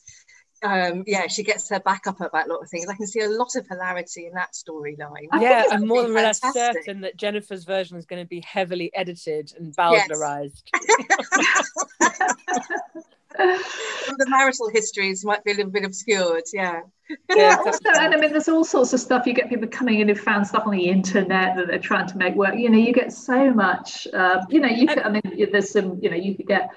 um, 0.64 1.04
yeah, 1.06 1.28
she 1.28 1.44
gets 1.44 1.70
her 1.70 1.82
back 1.82 2.08
up 2.08 2.22
about 2.22 2.48
a 2.48 2.50
lot 2.50 2.62
of 2.62 2.70
things. 2.70 2.88
I 2.88 2.96
can 2.96 3.06
see 3.06 3.20
a 3.20 3.28
lot 3.28 3.56
of 3.58 3.68
hilarity 3.68 4.28
in 4.28 4.34
that 4.36 4.54
storyline. 4.54 5.28
Yeah, 5.38 5.66
I'm 5.70 5.86
more 5.86 6.04
than 6.04 6.14
less 6.14 6.39
certain 6.54 7.02
that 7.02 7.18
Jennifer's 7.18 7.66
version 7.66 7.98
is 7.98 8.06
going 8.06 8.24
to 8.24 8.28
be 8.28 8.39
heavily 8.39 8.89
edited 8.94 9.52
and 9.58 9.76
Bowdlerized. 9.76 10.64
Yes. 11.10 11.72
the 13.38 14.25
marital 14.27 14.69
histories 14.69 15.25
might 15.25 15.43
be 15.43 15.51
a 15.51 15.55
little 15.55 15.71
bit 15.71 15.86
obscured. 15.86 16.43
Yeah. 16.53 16.81
Yeah, 17.29 17.57
also, 17.65 17.79
and 17.86 18.13
I 18.13 18.17
mean, 18.17 18.31
there's 18.31 18.47
all 18.47 18.63
sorts 18.63 18.93
of 18.93 18.99
stuff. 18.99 19.25
You 19.25 19.34
get 19.34 19.49
people 19.49 19.67
coming 19.67 19.99
in 19.99 20.07
who 20.07 20.15
found 20.15 20.47
stuff 20.47 20.63
on 20.65 20.71
the 20.71 20.88
internet 20.88 21.55
that 21.57 21.67
they're 21.67 21.79
trying 21.79 22.07
to 22.07 22.17
make 22.17 22.34
work. 22.36 22.55
You 22.55 22.69
know, 22.69 22.77
you 22.77 22.93
get 22.93 23.11
so 23.11 23.51
much. 23.51 24.07
Uh, 24.13 24.41
you 24.49 24.59
know, 24.59 24.69
you. 24.69 24.88
Could, 24.88 24.99
I 24.99 25.09
mean, 25.09 25.21
there's 25.51 25.69
some. 25.69 25.99
You 26.01 26.09
know, 26.09 26.15
you 26.15 26.36
could 26.36 26.47
get. 26.47 26.69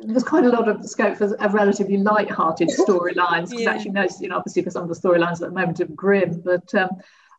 There's 0.00 0.22
quite 0.22 0.44
a 0.44 0.48
lot 0.48 0.68
of 0.68 0.88
scope 0.88 1.18
for 1.18 1.34
a 1.38 1.48
relatively 1.48 1.98
light-hearted 1.98 2.68
storylines 2.78 3.50
because 3.50 3.62
yeah. 3.62 3.70
actually, 3.70 3.90
most, 3.90 4.20
you 4.20 4.28
know, 4.28 4.36
obviously 4.36 4.62
for 4.62 4.70
some 4.70 4.84
of 4.84 4.88
the 4.88 4.94
storylines 4.94 5.42
at 5.42 5.48
the 5.48 5.50
moment 5.50 5.80
are 5.80 5.86
grim, 5.86 6.40
but. 6.44 6.74
Um, 6.74 6.90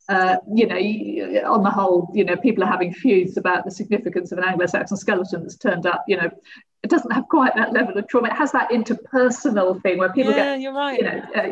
uh, 0.09 0.35
you 0.53 0.67
know, 0.67 1.49
on 1.49 1.63
the 1.63 1.69
whole, 1.69 2.11
you 2.13 2.25
know, 2.25 2.35
people 2.35 2.61
are 2.61 2.67
having 2.67 2.93
feuds 2.93 3.37
about 3.37 3.63
the 3.63 3.71
significance 3.71 4.33
of 4.33 4.37
an 4.37 4.43
Anglo-Saxon 4.43 4.97
skeleton 4.97 5.43
that's 5.43 5.55
turned 5.55 5.85
up, 5.85 6.03
you 6.09 6.17
know, 6.17 6.29
it 6.83 6.89
doesn't 6.89 7.11
have 7.11 7.29
quite 7.29 7.55
that 7.55 7.71
level 7.71 7.97
of 7.97 8.07
trauma. 8.09 8.27
It 8.27 8.33
has 8.33 8.51
that 8.51 8.69
interpersonal 8.69 9.81
thing 9.81 9.99
where 9.99 10.11
people 10.11 10.33
yeah, 10.33 10.55
get, 10.55 10.61
you're 10.61 10.73
right. 10.73 10.99
you 10.99 11.05
know, 11.05 11.21
uh, 11.33 11.43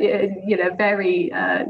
you 0.46 0.58
know, 0.58 0.76
very, 0.76 1.32
uh, 1.32 1.64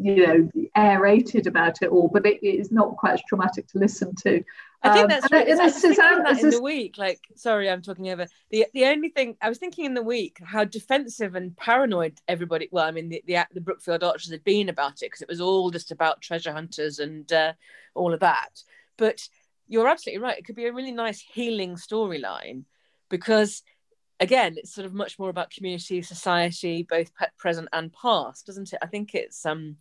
you 0.00 0.26
know, 0.26 0.50
aerated 0.76 1.48
about 1.48 1.82
it 1.82 1.88
all, 1.88 2.08
but 2.08 2.24
it 2.24 2.40
is 2.46 2.70
not 2.70 2.96
quite 2.96 3.14
as 3.14 3.22
traumatic 3.28 3.66
to 3.68 3.78
listen 3.78 4.14
to. 4.22 4.44
I 4.84 4.92
think 4.92 5.02
um, 5.02 5.08
that's 5.08 5.32
right. 5.32 5.50
I 5.50 5.64
was 5.64 5.74
thinking 5.74 6.22
that 6.22 6.40
in 6.40 6.50
the 6.50 6.62
week. 6.62 6.98
Like, 6.98 7.20
sorry, 7.34 7.68
I'm 7.68 7.82
talking 7.82 8.08
over. 8.10 8.28
The 8.50 8.66
the 8.72 8.86
only 8.86 9.10
thing 9.10 9.36
I 9.42 9.48
was 9.48 9.58
thinking 9.58 9.84
in 9.84 9.94
the 9.94 10.02
week 10.02 10.38
how 10.42 10.64
defensive 10.64 11.34
and 11.34 11.54
paranoid 11.56 12.18
everybody. 12.28 12.68
Well, 12.70 12.86
I 12.86 12.92
mean, 12.92 13.08
the 13.08 13.22
the, 13.26 13.44
the 13.52 13.60
Brookfield 13.60 14.04
Archers 14.04 14.30
had 14.30 14.44
been 14.44 14.68
about 14.68 15.02
it 15.02 15.06
because 15.06 15.20
it 15.20 15.28
was 15.28 15.40
all 15.40 15.70
just 15.70 15.90
about 15.90 16.22
treasure 16.22 16.52
hunters 16.52 17.00
and 17.00 17.30
uh, 17.32 17.52
all 17.94 18.14
of 18.14 18.20
that. 18.20 18.62
But 18.96 19.28
you're 19.66 19.88
absolutely 19.88 20.22
right. 20.22 20.38
It 20.38 20.44
could 20.44 20.56
be 20.56 20.66
a 20.66 20.72
really 20.72 20.92
nice 20.92 21.20
healing 21.20 21.74
storyline 21.74 22.64
because 23.10 23.62
again 24.18 24.54
it's 24.56 24.74
sort 24.74 24.86
of 24.86 24.94
much 24.94 25.18
more 25.18 25.28
about 25.28 25.50
community 25.50 26.00
society 26.02 26.86
both 26.88 27.10
present 27.38 27.68
and 27.72 27.92
past 27.92 28.46
doesn't 28.46 28.72
it? 28.72 28.78
I 28.82 28.86
think 28.86 29.14
it's 29.14 29.44
um 29.44 29.76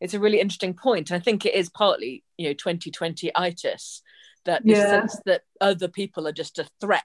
it's 0.00 0.14
a 0.14 0.20
really 0.20 0.40
interesting 0.40 0.74
point. 0.74 1.10
And 1.10 1.20
i 1.20 1.22
think 1.22 1.44
it 1.44 1.54
is 1.54 1.68
partly 1.68 2.24
you 2.36 2.48
know 2.48 2.54
2020 2.54 3.30
itis 3.34 4.02
that 4.44 4.64
the 4.64 4.72
yeah. 4.72 4.88
sense 4.88 5.20
that 5.26 5.42
other 5.60 5.88
people 5.88 6.26
are 6.26 6.32
just 6.32 6.58
a 6.58 6.68
threat 6.80 7.04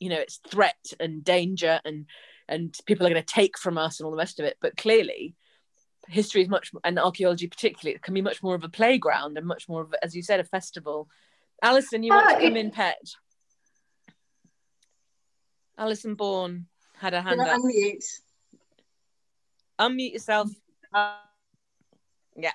you 0.00 0.08
know 0.08 0.18
it's 0.18 0.40
threat 0.48 0.92
and 1.00 1.24
danger 1.24 1.80
and 1.84 2.06
and 2.48 2.76
people 2.86 3.06
are 3.06 3.10
going 3.10 3.22
to 3.22 3.34
take 3.34 3.58
from 3.58 3.78
us 3.78 3.98
and 3.98 4.04
all 4.04 4.10
the 4.10 4.16
rest 4.16 4.38
of 4.38 4.44
it. 4.44 4.56
But 4.60 4.76
clearly 4.76 5.34
history 6.08 6.42
is 6.42 6.48
much 6.48 6.72
and 6.82 6.98
archaeology 6.98 7.46
particularly 7.46 7.94
it 7.94 8.02
can 8.02 8.12
be 8.12 8.20
much 8.20 8.42
more 8.42 8.56
of 8.56 8.64
a 8.64 8.68
playground 8.68 9.38
and 9.38 9.46
much 9.46 9.68
more 9.68 9.82
of 9.82 9.94
as 10.02 10.14
you 10.14 10.22
said 10.22 10.40
a 10.40 10.44
festival. 10.44 11.08
Alison 11.62 12.02
you 12.02 12.12
want 12.12 12.26
uh, 12.26 12.34
to 12.34 12.44
come 12.44 12.56
it, 12.56 12.60
in 12.60 12.70
pet 12.72 12.98
Alison 15.78 16.14
Bourne 16.14 16.66
had 16.98 17.14
a 17.14 17.22
hand 17.22 17.40
up. 17.40 17.48
Unmute. 17.48 18.04
Unmute 19.78 20.12
yourself. 20.12 20.50
Uh, 20.92 21.16
yeah. 22.36 22.52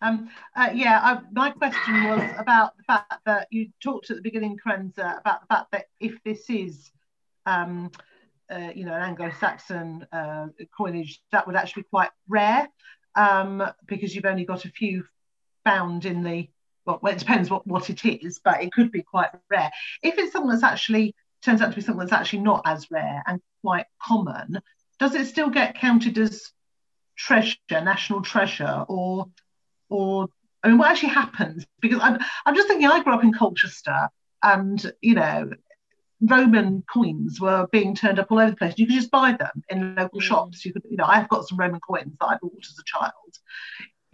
Um, 0.00 0.28
uh, 0.54 0.70
yeah, 0.74 1.00
I, 1.02 1.20
my 1.32 1.50
question 1.50 2.04
was 2.04 2.22
about 2.38 2.76
the 2.76 2.82
fact 2.82 3.14
that 3.24 3.48
you 3.50 3.70
talked 3.82 4.10
at 4.10 4.16
the 4.16 4.22
beginning, 4.22 4.58
Carenza, 4.64 5.18
about 5.18 5.40
the 5.40 5.46
fact 5.48 5.72
that 5.72 5.86
if 5.98 6.22
this 6.24 6.50
is, 6.50 6.90
um, 7.46 7.90
uh, 8.50 8.70
you 8.74 8.84
know, 8.84 8.92
an 8.92 9.02
Anglo-Saxon 9.02 10.06
uh, 10.12 10.48
coinage, 10.76 11.22
that 11.32 11.46
would 11.46 11.56
actually 11.56 11.84
be 11.84 11.88
quite 11.88 12.10
rare 12.28 12.68
um, 13.14 13.62
because 13.86 14.14
you've 14.14 14.26
only 14.26 14.44
got 14.44 14.66
a 14.66 14.70
few 14.70 15.04
found 15.64 16.04
in 16.04 16.22
the 16.22 16.48
well, 16.86 17.00
it 17.04 17.18
depends 17.18 17.50
what, 17.50 17.66
what 17.66 17.90
it 17.90 18.04
is, 18.04 18.40
but 18.44 18.62
it 18.62 18.72
could 18.72 18.92
be 18.92 19.02
quite 19.02 19.30
rare. 19.50 19.70
If 20.02 20.18
it's 20.18 20.32
something 20.32 20.50
that's 20.50 20.62
actually 20.62 21.14
turns 21.42 21.60
out 21.60 21.70
to 21.70 21.76
be 21.76 21.82
something 21.82 22.00
that's 22.00 22.12
actually 22.12 22.40
not 22.40 22.62
as 22.64 22.90
rare 22.90 23.22
and 23.26 23.40
quite 23.62 23.86
common, 24.02 24.60
does 24.98 25.14
it 25.14 25.26
still 25.26 25.50
get 25.50 25.78
counted 25.78 26.18
as 26.18 26.50
treasure, 27.16 27.58
national 27.70 28.22
treasure, 28.22 28.84
or 28.88 29.26
or 29.88 30.28
I 30.62 30.68
mean, 30.68 30.78
what 30.78 30.90
actually 30.90 31.10
happens? 31.10 31.66
Because 31.80 32.00
I'm 32.00 32.18
I'm 32.46 32.54
just 32.54 32.68
thinking, 32.68 32.88
I 32.88 33.02
grew 33.02 33.14
up 33.14 33.24
in 33.24 33.32
Colchester, 33.32 34.08
and 34.42 34.92
you 35.00 35.14
know, 35.14 35.50
Roman 36.20 36.82
coins 36.92 37.40
were 37.40 37.66
being 37.70 37.94
turned 37.94 38.18
up 38.18 38.30
all 38.30 38.38
over 38.38 38.50
the 38.50 38.56
place. 38.56 38.74
You 38.76 38.86
could 38.86 38.96
just 38.96 39.10
buy 39.10 39.32
them 39.32 39.62
in 39.68 39.94
local 39.94 40.20
mm. 40.20 40.22
shops. 40.22 40.64
You 40.64 40.72
could, 40.72 40.82
you 40.88 40.96
know, 40.96 41.04
I've 41.06 41.28
got 41.28 41.46
some 41.46 41.58
Roman 41.58 41.80
coins 41.80 42.14
that 42.20 42.26
I 42.26 42.38
bought 42.40 42.66
as 42.66 42.78
a 42.78 42.84
child, 42.84 43.12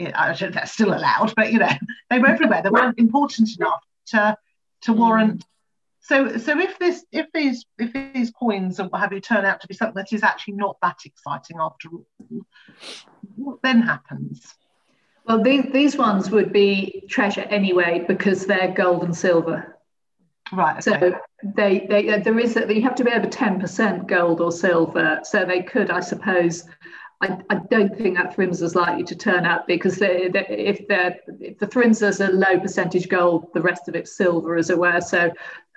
I 0.07 0.26
don't 0.28 0.40
know 0.40 0.48
if 0.48 0.55
that's 0.55 0.72
still 0.72 0.94
allowed, 0.94 1.34
but 1.36 1.53
you 1.53 1.59
know, 1.59 1.70
they 2.09 2.18
were 2.18 2.28
everywhere. 2.28 2.62
They 2.62 2.70
weren't 2.70 2.98
important 2.98 3.51
enough 3.57 3.84
to 4.09 4.36
to 4.82 4.92
mm. 4.92 4.96
warrant. 4.96 5.44
So, 6.03 6.38
so 6.38 6.59
if 6.59 6.78
this, 6.78 7.05
if 7.12 7.26
these, 7.32 7.66
if 7.78 7.92
these 7.92 8.30
coins 8.30 8.80
what 8.80 8.98
have 9.01 9.12
you 9.12 9.20
turn 9.20 9.44
out 9.44 9.61
to 9.61 9.68
be 9.68 9.74
something 9.74 9.94
that 9.96 10.12
is 10.12 10.22
actually 10.22 10.55
not 10.55 10.78
that 10.82 10.96
exciting 11.05 11.59
after 11.61 11.88
all, 11.90 12.07
what 13.36 13.59
then 13.62 13.82
happens? 13.82 14.55
Well, 15.26 15.42
these 15.42 15.66
these 15.72 15.96
ones 15.96 16.30
would 16.30 16.53
be 16.53 17.05
treasure 17.09 17.42
anyway 17.42 18.05
because 18.09 18.46
they're 18.46 18.72
gold 18.72 19.05
and 19.05 19.16
silver. 19.16 19.78
Right. 20.53 20.84
Okay. 20.84 20.98
So 20.98 21.18
they 21.44 21.86
they 21.88 22.09
uh, 22.09 22.18
there 22.18 22.38
is 22.38 22.57
a, 22.57 22.74
you 22.74 22.82
have 22.82 22.96
to 22.96 23.05
be 23.05 23.12
over 23.12 23.28
ten 23.28 23.61
percent 23.61 24.09
gold 24.09 24.40
or 24.40 24.51
silver. 24.51 25.20
So 25.22 25.44
they 25.44 25.62
could, 25.62 25.90
I 25.90 26.01
suppose, 26.01 26.64
I, 27.23 27.39
I, 27.51 27.57
don't 27.71 27.95
think 27.97 28.16
that 28.16 28.39
is 28.39 28.75
likely 28.75 29.05
to 29.05 29.14
turn 29.14 29.45
out 29.45 29.66
because 29.66 29.97
they, 29.97 30.29
they, 30.29 30.47
if, 30.49 30.81
if 30.89 31.59
the 31.59 31.66
Thrym's 31.66 32.01
is 32.01 32.21
a 32.21 32.29
low 32.29 32.59
percentage 32.59 33.11
gold, 33.11 33.53
the 33.53 33.61
rest 33.61 33.89
of 33.89 33.95
it's 33.95 34.16
silver, 34.16 34.57
as 34.57 34.71
it 34.71 34.79
were. 34.79 35.03
So 35.03 35.18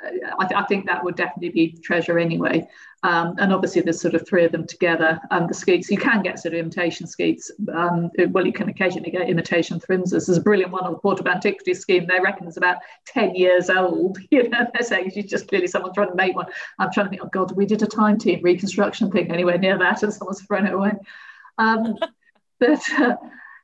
uh, 0.06 0.36
I, 0.40 0.48
th- 0.48 0.62
I, 0.62 0.64
think 0.64 0.86
that 0.86 1.04
would 1.04 1.18
definitely 1.18 1.50
be 1.50 1.78
treasure 1.84 2.18
anyway. 2.18 2.66
Um, 3.04 3.36
and 3.40 3.52
obviously, 3.52 3.82
there's 3.82 4.00
sort 4.00 4.16
of 4.16 4.26
three 4.26 4.46
of 4.46 4.54
them 4.54 4.66
together. 4.66 5.20
Um, 5.32 5.48
the 5.48 5.54
sceats, 5.54 5.92
you 5.92 5.98
can 5.98 6.24
get 6.24 6.40
sort 6.40 6.54
of 6.54 6.62
imitation 6.62 7.06
sceats. 7.08 7.52
Um, 7.74 8.10
well, 8.30 8.46
you 8.46 8.54
can 8.54 8.70
occasionally 8.70 9.12
get 9.12 9.28
imitation 9.28 9.82
thrymsas. 9.82 10.28
There's 10.28 10.38
a 10.38 10.42
brilliant 10.42 10.72
one 10.72 10.86
on 10.86 10.94
the 10.94 11.00
Portable 11.00 11.32
Antiquities 11.32 11.82
scheme. 11.82 12.08
They 12.08 12.22
reckon 12.22 12.48
it's 12.48 12.56
about 12.56 12.78
10 13.08 13.36
years 13.36 13.70
old. 13.70 14.18
You 14.32 14.50
know, 14.50 14.66
they're 14.74 14.88
saying 14.88 15.12
it's 15.14 15.30
just 15.30 15.50
clearly 15.50 15.68
someone 15.68 15.94
trying 15.94 16.08
to 16.10 16.16
make 16.16 16.36
one. 16.36 16.48
I'm 16.80 16.92
trying 16.92 17.08
to 17.08 17.10
think, 17.10 17.22
oh 17.24 17.30
God, 17.32 17.52
we 17.52 17.66
did 17.66 17.84
a 17.84 17.86
time 17.86 18.18
team 18.18 18.42
reconstruction 18.42 19.12
thing 19.12 19.30
anywhere 19.30 19.58
near 19.58 19.78
that, 19.78 20.02
and 20.02 20.12
someone's 20.12 20.42
thrown 20.42 20.66
it 20.66 20.74
away. 20.74 20.94
Um, 21.58 21.96
but 22.60 22.82
uh, 23.00 23.16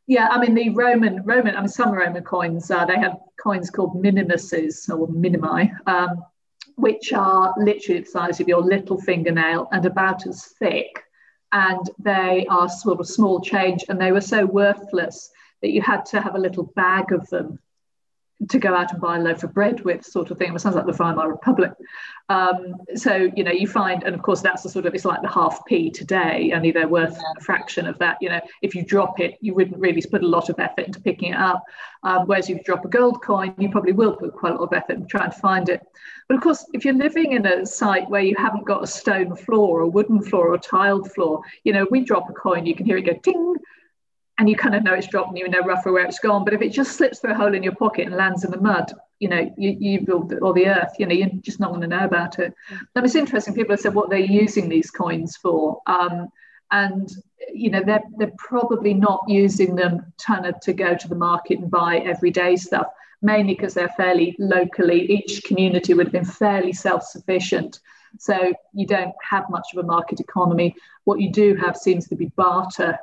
yeah, 0.08 0.28
I 0.30 0.40
mean 0.40 0.56
the 0.56 0.70
Roman 0.70 1.24
Roman. 1.24 1.56
I 1.56 1.60
mean 1.60 1.68
some 1.68 1.92
Roman 1.92 2.24
coins. 2.24 2.70
Uh, 2.72 2.86
they 2.86 2.98
have 2.98 3.18
coins 3.42 3.70
called 3.70 4.04
minimuses 4.04 4.90
or 4.90 5.08
minimi, 5.08 5.72
um, 5.88 6.24
which 6.76 7.14
are 7.14 7.54
literally 7.58 8.02
the 8.02 8.08
size 8.08 8.40
of 8.40 8.48
your 8.48 8.62
little 8.62 9.00
fingernail 9.00 9.68
and 9.72 9.86
about 9.86 10.26
as 10.28 10.46
thick. 10.60 11.04
And 11.52 11.90
they 11.98 12.46
are 12.50 12.70
sort 12.70 13.00
of 13.00 13.08
small 13.08 13.42
change, 13.42 13.86
and 13.90 14.00
they 14.00 14.12
were 14.12 14.22
so 14.22 14.46
worthless 14.46 15.32
that 15.62 15.72
you 15.72 15.82
had 15.82 16.06
to 16.08 16.22
have 16.22 16.36
a 16.36 16.40
little 16.40 16.72
bag 16.76 17.12
of 17.12 17.28
them 17.30 17.60
to 18.48 18.58
go 18.58 18.74
out 18.74 18.92
and 18.92 19.02
buy 19.02 19.18
a 19.18 19.20
loaf 19.20 19.44
of 19.44 19.54
bread 19.54 19.82
with 19.82 20.06
sort 20.06 20.32
of 20.32 20.38
thing. 20.38 20.56
It 20.56 20.60
sounds 20.60 20.76
like 20.76 20.86
the 20.86 20.94
Weimar 20.94 21.30
Republic. 21.30 21.72
Um, 22.30 22.76
so, 22.96 23.30
you 23.36 23.44
know, 23.44 23.52
you 23.52 23.68
find, 23.68 24.04
and 24.04 24.16
of 24.16 24.22
course 24.22 24.42
that's 24.42 24.64
the 24.64 24.70
sort 24.70 24.86
of, 24.86 24.96
it's 24.96 25.04
like 25.04 25.22
the 25.22 25.28
half 25.30 25.66
p 25.66 25.90
today, 25.90 26.52
only 26.56 26.72
they're 26.72 26.88
worth 26.88 27.18
a 27.18 27.42
fraction 27.42 27.86
of 27.86 27.98
that. 28.00 28.18
You 28.22 28.30
know, 28.30 28.42
if 28.62 28.76
you 28.76 28.84
drop 28.84 29.20
it, 29.20 29.38
you 29.42 29.54
wouldn't 29.54 29.78
really 29.78 30.02
put 30.02 30.24
a 30.24 30.28
lot 30.28 30.50
of 30.50 30.60
effort 30.60 30.86
into 30.86 31.02
picking 31.02 31.34
it 31.34 31.38
up. 31.38 31.64
Um, 32.04 32.28
whereas 32.28 32.50
if 32.50 32.58
you 32.58 32.64
drop 32.64 32.86
a 32.86 32.88
gold 32.88 33.22
coin, 33.22 33.54
you 33.58 33.70
probably 33.70 33.92
will 33.92 34.16
put 34.16 34.34
quite 34.34 34.54
a 34.54 34.56
lot 34.56 34.72
of 34.72 34.74
effort 34.74 34.98
in 34.98 35.08
trying 35.08 35.32
to 35.32 35.38
find 35.38 35.68
it. 35.68 35.82
But 36.30 36.36
of 36.38 36.44
course, 36.44 36.66
if 36.72 36.86
you're 36.86 36.94
living 36.94 37.34
in 37.34 37.46
a 37.46 37.66
site 37.66 38.10
where 38.10 38.22
you 38.22 38.36
haven't 38.38 38.66
got 38.66 38.84
a 38.84 38.88
stone 38.88 39.36
floor 39.36 39.82
or 39.82 39.90
wooden 39.90 40.22
floor 40.22 40.54
or 40.54 40.58
tiled 40.58 41.12
floor, 41.12 41.42
you 41.64 41.74
know, 41.74 41.88
we 41.92 42.06
drop 42.06 42.30
a 42.30 42.34
coin, 42.34 42.66
you 42.66 42.76
can 42.76 42.86
hear 42.86 42.98
it 42.98 43.06
go 43.06 43.14
ting, 43.14 43.56
and 44.40 44.50
you 44.50 44.56
kind 44.56 44.74
of 44.74 44.84
know 44.84 44.94
it's 44.94 45.08
dropped 45.08 45.30
and 45.30 45.38
you 45.38 45.48
know 45.50 45.62
roughly 45.62 45.92
where 45.92 46.06
it's 46.06 46.20
gone. 46.20 46.46
But 46.46 46.54
if 46.54 46.62
it 46.62 46.70
just 46.70 46.94
slips 46.94 47.20
through 47.20 47.34
a 47.34 47.36
hole 47.36 47.54
in 47.54 47.62
your 47.62 47.76
pocket 47.76 48.08
and 48.08 48.16
lands 48.16 48.46
in 48.46 48.52
the 48.52 48.60
mud, 48.60 48.92
you 49.20 49.28
know, 49.28 49.54
you, 49.58 49.76
you 49.78 50.02
build 50.02 50.34
or 50.42 50.54
the 50.54 50.68
earth, 50.68 50.94
you 50.98 51.06
know, 51.06 51.14
you're 51.14 51.30
just 51.42 51.60
not 51.60 51.70
going 51.70 51.82
to 51.82 51.88
know 51.88 52.06
about 52.06 52.40
it. 52.40 52.54
And 52.96 53.06
it's 53.06 53.16
interesting. 53.16 53.54
People 53.54 53.74
have 53.74 53.82
said 53.82 53.94
what 53.94 54.10
they're 54.10 54.20
using 54.20 54.70
these 54.70 54.90
coins 54.90 55.36
for. 55.36 55.82
Um, 55.88 56.30
and 56.72 57.12
you 57.52 57.70
know 57.70 57.82
they're 57.84 58.04
they're 58.18 58.32
probably 58.38 58.94
not 58.94 59.24
using 59.28 59.76
them 59.76 60.14
kind 60.24 60.46
of 60.46 60.60
to 60.60 60.74
go 60.74 60.96
to 60.96 61.08
the 61.08 61.16
market 61.16 61.58
and 61.58 61.72
buy 61.72 61.98
everyday 61.98 62.56
stuff 62.56 62.88
mainly 63.22 63.54
because 63.54 63.74
they're 63.74 63.90
fairly 63.90 64.36
locally 64.40 65.12
each 65.12 65.44
community 65.44 65.94
would 65.94 66.06
have 66.06 66.14
been 66.14 66.24
fairly 66.24 66.72
self-sufficient 66.72 67.80
so 68.20 68.54
you 68.74 68.86
don't 68.86 69.16
have 69.28 69.50
much 69.50 69.68
of 69.74 69.84
a 69.84 69.88
market 69.88 70.20
economy 70.20 70.76
what 71.06 71.20
you 71.20 71.32
do 71.32 71.56
have 71.56 71.76
seems 71.76 72.08
to 72.08 72.16
be 72.16 72.28
barter 72.36 72.98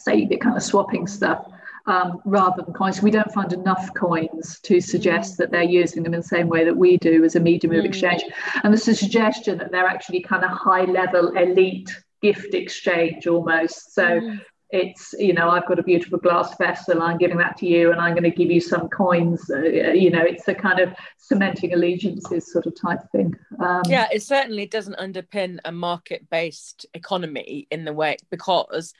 so 0.00 0.12
you 0.12 0.26
get 0.26 0.40
kind 0.40 0.56
of 0.56 0.62
swapping 0.62 1.06
stuff 1.06 1.46
um, 1.86 2.20
rather 2.24 2.62
than 2.62 2.74
coins. 2.74 3.02
We 3.02 3.10
don't 3.10 3.32
find 3.32 3.52
enough 3.52 3.92
coins 3.94 4.60
to 4.60 4.80
suggest 4.80 5.38
that 5.38 5.50
they're 5.50 5.62
using 5.62 6.02
them 6.02 6.14
in 6.14 6.20
the 6.20 6.26
same 6.26 6.48
way 6.48 6.64
that 6.64 6.76
we 6.76 6.96
do 6.96 7.24
as 7.24 7.36
a 7.36 7.40
medium 7.40 7.74
of 7.74 7.84
mm. 7.84 7.88
exchange. 7.88 8.22
And 8.62 8.72
there's 8.72 8.88
a 8.88 8.94
suggestion 8.94 9.58
that 9.58 9.70
they're 9.70 9.86
actually 9.86 10.20
kind 10.20 10.44
of 10.44 10.50
high 10.50 10.84
level 10.84 11.36
elite 11.36 11.90
gift 12.22 12.54
exchange 12.54 13.26
almost. 13.26 13.94
So 13.94 14.04
mm. 14.04 14.40
it's, 14.70 15.14
you 15.18 15.32
know, 15.32 15.50
I've 15.50 15.66
got 15.66 15.78
a 15.78 15.82
beautiful 15.82 16.18
glass 16.18 16.56
vessel, 16.58 17.02
I'm 17.02 17.18
giving 17.18 17.38
that 17.38 17.56
to 17.58 17.66
you, 17.66 17.92
and 17.92 18.00
I'm 18.00 18.12
going 18.12 18.24
to 18.24 18.30
give 18.30 18.50
you 18.50 18.60
some 18.60 18.88
coins. 18.88 19.50
Uh, 19.50 19.58
you 19.58 20.10
know, 20.10 20.22
it's 20.22 20.46
a 20.48 20.54
kind 20.54 20.80
of 20.80 20.94
cementing 21.18 21.72
allegiances 21.72 22.52
sort 22.52 22.66
of 22.66 22.80
type 22.80 23.00
thing. 23.10 23.34
Um, 23.58 23.82
yeah, 23.86 24.08
it 24.12 24.22
certainly 24.22 24.66
doesn't 24.66 24.98
underpin 24.98 25.58
a 25.64 25.72
market 25.72 26.28
based 26.30 26.86
economy 26.94 27.66
in 27.70 27.84
the 27.84 27.92
way 27.92 28.16
because 28.30 28.92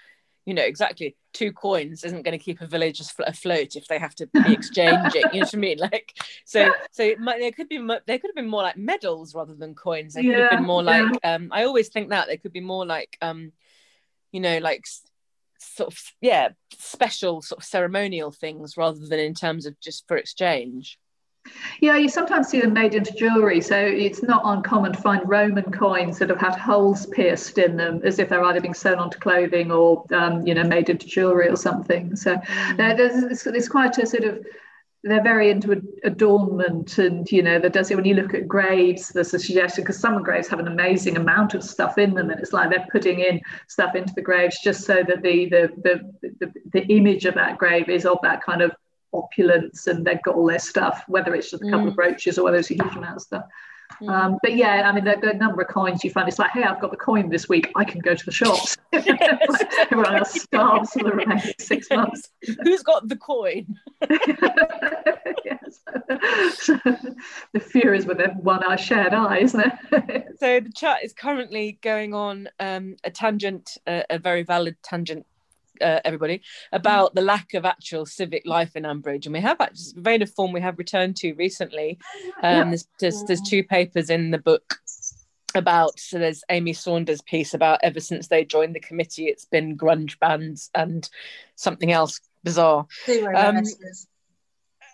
you 0.47 0.55
know 0.55 0.63
exactly 0.63 1.17
two 1.33 1.53
coins 1.53 2.03
isn't 2.03 2.23
going 2.23 2.37
to 2.37 2.45
keep 2.45 2.61
a 2.61 2.67
village 2.67 3.01
afloat 3.27 3.77
if 3.77 3.87
they 3.87 3.99
have 3.99 4.15
to 4.15 4.27
be 4.27 4.53
exchanging 4.53 5.23
you 5.33 5.41
know 5.41 5.47
what 5.47 5.55
i 5.55 5.57
mean? 5.57 5.79
Like 5.81 6.13
so 6.45 6.73
so 6.91 7.03
it 7.03 7.21
might, 7.21 7.41
there 7.41 7.53
could 7.53 7.69
be 7.69 7.79
there 7.79 8.19
could 8.19 8.31
have 8.31 8.35
been 8.35 8.49
more 8.49 8.63
like 8.63 8.77
medals 8.77 9.35
rather 9.35 9.55
than 9.55 9.75
coins. 9.75 10.15
They 10.15 10.23
could 10.23 10.31
yeah, 10.31 10.41
have 10.43 10.51
been 10.51 10.65
more 10.65 10.83
like 10.83 11.07
yeah. 11.23 11.35
um 11.35 11.49
i 11.53 11.65
always 11.65 11.89
think 11.89 12.11
that 12.11 12.27
they 12.27 12.37
could 12.37 12.53
be 12.53 12.61
more 12.61 12.85
like 12.87 13.17
um 13.23 13.53
you 14.33 14.41
know 14.41 14.59
like 14.59 14.85
sort 15.59 15.93
of 15.93 15.99
yeah 16.21 16.51
special 16.79 17.43
sort 17.43 17.61
of 17.61 17.65
ceremonial 17.65 18.31
things 18.31 18.77
rather 18.77 19.07
than 19.07 19.19
in 19.19 19.35
terms 19.35 19.67
of 19.67 19.79
just 19.81 20.07
for 20.09 20.17
exchange 20.17 20.99
yeah, 21.81 21.97
you 21.97 22.09
sometimes 22.09 22.49
see 22.49 22.61
them 22.61 22.73
made 22.73 22.95
into 22.95 23.13
jewellery, 23.15 23.61
so 23.61 23.77
it's 23.77 24.23
not 24.23 24.43
uncommon 24.45 24.93
to 24.93 25.01
find 25.01 25.27
Roman 25.29 25.71
coins 25.73 26.19
that 26.19 26.29
have 26.29 26.41
had 26.41 26.57
holes 26.57 27.07
pierced 27.07 27.59
in 27.59 27.77
them, 27.77 28.01
as 28.05 28.19
if 28.19 28.29
they're 28.29 28.45
either 28.45 28.61
being 28.61 28.75
sewn 28.75 28.99
onto 28.99 29.19
clothing 29.19 29.73
or, 29.73 30.05
um, 30.13 30.47
you 30.47 30.55
know, 30.55 30.65
made 30.65 30.91
into 30.91 31.07
jewellery 31.07 31.49
or 31.49 31.57
something. 31.57 32.15
So 32.17 32.37
mm. 32.37 32.97
there's, 32.97 33.43
there's 33.43 33.69
quite 33.69 33.97
a 33.99 34.07
sort 34.07 34.25
of 34.25 34.45
they're 35.03 35.23
very 35.23 35.51
into 35.51 35.83
adornment 36.05 36.99
and 36.99 37.31
you 37.33 37.43
know 37.43 37.59
there 37.59 37.71
does 37.71 37.91
it 37.91 37.95
when 37.95 38.05
you 38.05 38.13
look 38.13 38.35
at 38.35 38.47
graves 38.47 39.09
there's 39.09 39.33
a 39.33 39.39
suggestion 39.39 39.83
because 39.83 39.99
some 39.99 40.23
graves 40.23 40.47
have 40.47 40.59
an 40.59 40.67
amazing 40.67 41.17
amount 41.17 41.55
of 41.55 41.65
stuff 41.65 41.97
in 41.97 42.13
them 42.13 42.29
and 42.29 42.39
it's 42.39 42.53
like 42.53 42.69
they're 42.69 42.87
putting 42.93 43.21
in 43.21 43.41
stuff 43.67 43.95
into 43.95 44.13
the 44.15 44.21
graves 44.21 44.59
just 44.63 44.85
so 44.85 45.03
that 45.03 45.23
the 45.23 45.49
the 45.49 45.71
the, 45.83 46.35
the, 46.41 46.53
the 46.75 46.87
image 46.95 47.25
of 47.25 47.33
that 47.33 47.57
grave 47.57 47.89
is 47.89 48.05
of 48.05 48.19
that 48.23 48.43
kind 48.43 48.61
of 48.61 48.73
opulence 49.13 49.87
and 49.87 50.05
they've 50.05 50.23
got 50.23 50.35
all 50.35 50.47
their 50.47 50.59
stuff, 50.59 51.05
whether 51.09 51.35
it's 51.35 51.51
just 51.51 51.63
a 51.63 51.71
couple 51.71 51.87
mm. 51.87 51.89
of 51.89 51.97
brooches 51.97 52.39
or 52.39 52.45
whether 52.45 52.59
it's 52.59 52.71
a 52.71 52.75
huge 52.75 52.97
amount 52.97 53.17
of 53.17 53.23
stuff. 53.23 53.45
Mm. 54.01 54.09
Um, 54.09 54.39
but 54.43 54.57
yeah, 54.57 54.89
I 54.89 54.93
mean, 54.93 55.05
the, 55.05 55.17
the, 55.21 55.35
number 55.35 55.63
of 55.63 55.69
coins 55.69 56.05
you 56.05 56.11
find, 56.11 56.29
it's 56.29 56.39
like, 56.39 56.53
hey, 56.53 56.63
I've 56.63 56.81
got 56.81 56.91
the 56.91 56.97
coin 56.97 57.29
this 57.29 57.49
week. 57.49 57.71
I 57.77 57.85
can 57.85 58.01
go 58.01 58.15
to 58.15 58.25
the 58.25 58.33
shops. 58.33 58.77
like, 58.93 59.07
everyone 59.81 60.17
else 60.17 60.41
starves 60.41 60.93
for 60.93 61.05
the 61.05 61.11
remaining 61.11 61.53
six 61.59 61.91
months. 61.91 62.31
Who's 62.63 62.83
got 62.83 63.09
the 63.09 63.17
coin? 63.17 63.67
yes. 65.45 65.81
So, 66.55 66.79
the 67.53 67.61
fear 67.61 67.95
is 67.95 68.07
with 68.07 68.21
one 68.37 68.65
eye 68.65 68.77
shared 68.77 69.13
eye, 69.13 69.39
isn't 69.39 69.61
it? 69.61 70.27
so 70.39 70.61
the 70.61 70.73
chat 70.75 71.05
is 71.05 71.13
currently 71.13 71.79
going 71.83 72.15
on 72.15 72.49
um, 72.59 72.97
a 73.05 73.11
tangent, 73.11 73.77
uh, 73.87 74.03
a 74.09 74.19
very 74.19 74.43
valid 74.43 74.77
tangent 74.83 75.27
uh, 75.81 76.01
everybody 76.05 76.43
about 76.73 77.15
the 77.15 77.23
lack 77.23 77.55
of 77.55 77.65
actual 77.65 78.07
civic 78.07 78.47
life 78.47 78.77
in 78.77 78.85
Ambridge, 78.85 79.27
and 79.27 79.33
we 79.33 79.41
have 79.41 79.61
actually 79.61 80.01
vein 80.01 80.23
of 80.23 80.31
form 80.35 80.53
we 80.53 80.61
have 80.61 80.79
returned 80.79 81.17
to 81.17 81.33
recently. 81.35 81.99
Um, 82.43 82.71
there's, 82.71 82.87
there's, 82.99 83.25
there's 83.25 83.43
two 83.43 83.65
papers 83.65 84.11
in 84.11 84.31
the 84.31 84.39
book 84.39 84.77
about 85.55 85.99
so 85.99 86.19
there's 86.19 86.45
Amy 86.49 86.73
Saunders 86.73 87.23
piece 87.23 87.55
about 87.55 87.81
ever 87.83 88.01
since 88.01 88.29
they 88.29 88.45
joined 88.45 88.75
the 88.75 88.81
committee, 88.81 89.27
it's 89.27 89.45
been 89.45 89.77
grunge 89.77 90.19
bands 90.19 90.71
and 90.75 91.09
something 91.57 91.91
else 91.91 92.21
bizarre. 92.45 92.87
Um, 93.09 93.65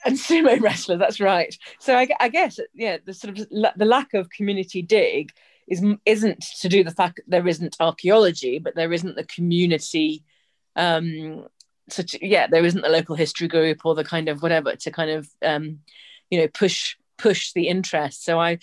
and 0.04 0.16
sumo 0.16 0.60
wrestler, 0.60 0.96
that's 0.96 1.20
right. 1.20 1.56
So 1.80 1.96
I, 1.96 2.08
I 2.20 2.28
guess 2.28 2.58
yeah, 2.74 2.98
the 3.04 3.14
sort 3.14 3.38
of 3.38 3.48
the 3.48 3.84
lack 3.84 4.14
of 4.14 4.30
community 4.30 4.82
dig 4.82 5.32
is 5.68 5.84
isn't 6.04 6.40
to 6.60 6.68
do 6.68 6.84
the 6.84 6.92
fact 6.92 7.16
that 7.16 7.24
there 7.28 7.48
isn't 7.48 7.76
archaeology, 7.80 8.58
but 8.58 8.74
there 8.74 8.92
isn't 8.92 9.16
the 9.16 9.24
community 9.24 10.22
um 10.76 11.46
such 11.88 12.16
yeah 12.20 12.46
there 12.46 12.64
isn't 12.64 12.82
the 12.82 12.88
local 12.88 13.14
history 13.14 13.48
group 13.48 13.84
or 13.84 13.94
the 13.94 14.04
kind 14.04 14.28
of 14.28 14.42
whatever 14.42 14.74
to 14.76 14.90
kind 14.90 15.10
of 15.10 15.28
um 15.42 15.78
you 16.30 16.38
know 16.38 16.48
push 16.48 16.96
push 17.18 17.52
the 17.52 17.68
interest. 17.68 18.24
So 18.24 18.38
i 18.38 18.58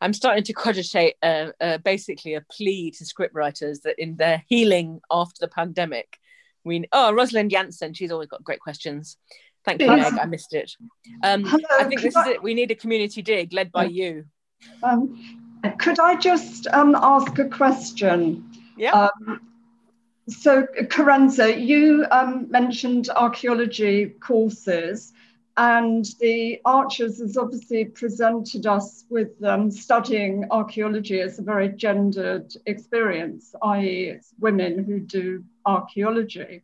i'm 0.00 0.12
starting 0.12 0.44
to 0.44 0.52
cogitate 0.52 1.14
uh, 1.22 1.48
uh, 1.60 1.78
basically 1.78 2.34
a 2.34 2.44
plea 2.50 2.90
to 2.92 3.04
scriptwriters 3.04 3.82
that 3.82 3.96
in 3.98 4.16
their 4.16 4.42
healing 4.48 5.00
after 5.10 5.38
the 5.40 5.48
pandemic 5.48 6.18
we 6.64 6.84
oh 6.92 7.12
rosalind 7.12 7.50
Janssen 7.50 7.94
she's 7.94 8.10
always 8.12 8.28
got 8.28 8.44
great 8.44 8.60
questions. 8.60 9.16
Thank 9.64 9.82
you 9.82 9.88
meg 9.88 10.14
i 10.14 10.24
missed 10.24 10.54
it. 10.54 10.72
Um 11.22 11.44
Hello, 11.44 11.64
i 11.72 11.84
think 11.84 12.00
this 12.00 12.16
I... 12.16 12.22
is 12.22 12.26
it. 12.28 12.42
We 12.42 12.54
need 12.54 12.70
a 12.70 12.74
community 12.74 13.22
dig 13.22 13.52
led 13.52 13.72
by 13.72 13.84
you. 13.84 14.24
Um 14.82 15.00
could 15.78 15.98
i 15.98 16.14
just 16.14 16.66
um 16.68 16.94
ask 16.94 17.38
a 17.38 17.48
question? 17.48 18.48
Yeah. 18.76 18.92
Um, 18.92 19.40
so, 20.28 20.66
Carenza, 20.84 21.66
you 21.66 22.06
um, 22.10 22.50
mentioned 22.50 23.08
archaeology 23.14 24.06
courses, 24.20 25.12
and 25.56 26.04
the 26.20 26.60
Archers 26.64 27.18
has 27.18 27.36
obviously 27.36 27.84
presented 27.84 28.66
us 28.66 29.04
with 29.10 29.42
um, 29.42 29.70
studying 29.70 30.46
archaeology 30.50 31.20
as 31.20 31.38
a 31.38 31.42
very 31.42 31.70
gendered 31.70 32.54
experience, 32.66 33.54
i.e., 33.62 34.10
it's 34.10 34.32
women 34.38 34.84
who 34.84 35.00
do 35.00 35.44
archaeology. 35.66 36.62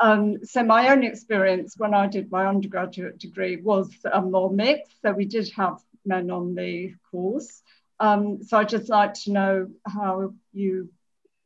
Um, 0.00 0.44
so 0.44 0.64
my 0.64 0.88
own 0.88 1.04
experience 1.04 1.74
when 1.78 1.94
I 1.94 2.06
did 2.06 2.30
my 2.30 2.46
undergraduate 2.46 3.18
degree 3.18 3.56
was 3.56 3.90
more 4.24 4.50
mixed. 4.50 5.00
So 5.02 5.12
we 5.12 5.24
did 5.24 5.48
have 5.50 5.78
men 6.04 6.30
on 6.30 6.54
the 6.54 6.94
course. 7.10 7.62
Um, 8.00 8.42
so 8.42 8.58
I'd 8.58 8.68
just 8.68 8.88
like 8.88 9.14
to 9.14 9.32
know 9.32 9.70
how 9.86 10.34
you 10.52 10.90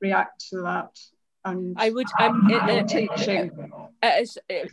react 0.00 0.48
to 0.48 0.62
that 0.62 0.98
and 1.44 1.76
I 1.78 1.90
would 1.90 2.06
I'm 2.18 2.50
uh, 2.50 2.82
teaching. 2.84 3.50
Uh, 4.02 4.24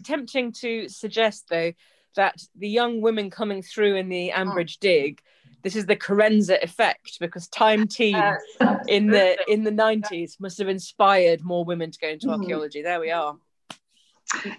tempting 0.04 0.52
to 0.54 0.88
suggest 0.88 1.46
though 1.50 1.74
that 2.16 2.42
the 2.56 2.70
young 2.70 3.02
women 3.02 3.30
coming 3.30 3.62
through 3.62 3.96
in 3.96 4.10
the 4.10 4.32
Ambridge 4.36 4.80
dig 4.80 5.22
this 5.64 5.76
is 5.76 5.86
the 5.86 5.96
Carenza 5.96 6.62
effect 6.64 7.20
because 7.20 7.48
Time 7.48 7.88
Team 7.88 8.16
in 8.88 9.08
the 9.08 9.38
in 9.52 9.64
the 9.64 9.72
90s 9.72 10.40
must 10.40 10.58
have 10.60 10.70
inspired 10.70 11.44
more 11.44 11.66
women 11.66 11.92
to 11.92 12.00
go 12.00 12.08
into 12.08 12.28
mm. 12.28 12.40
archaeology. 12.40 12.82
There 12.82 13.00
we 13.00 13.12
are. 13.12 13.36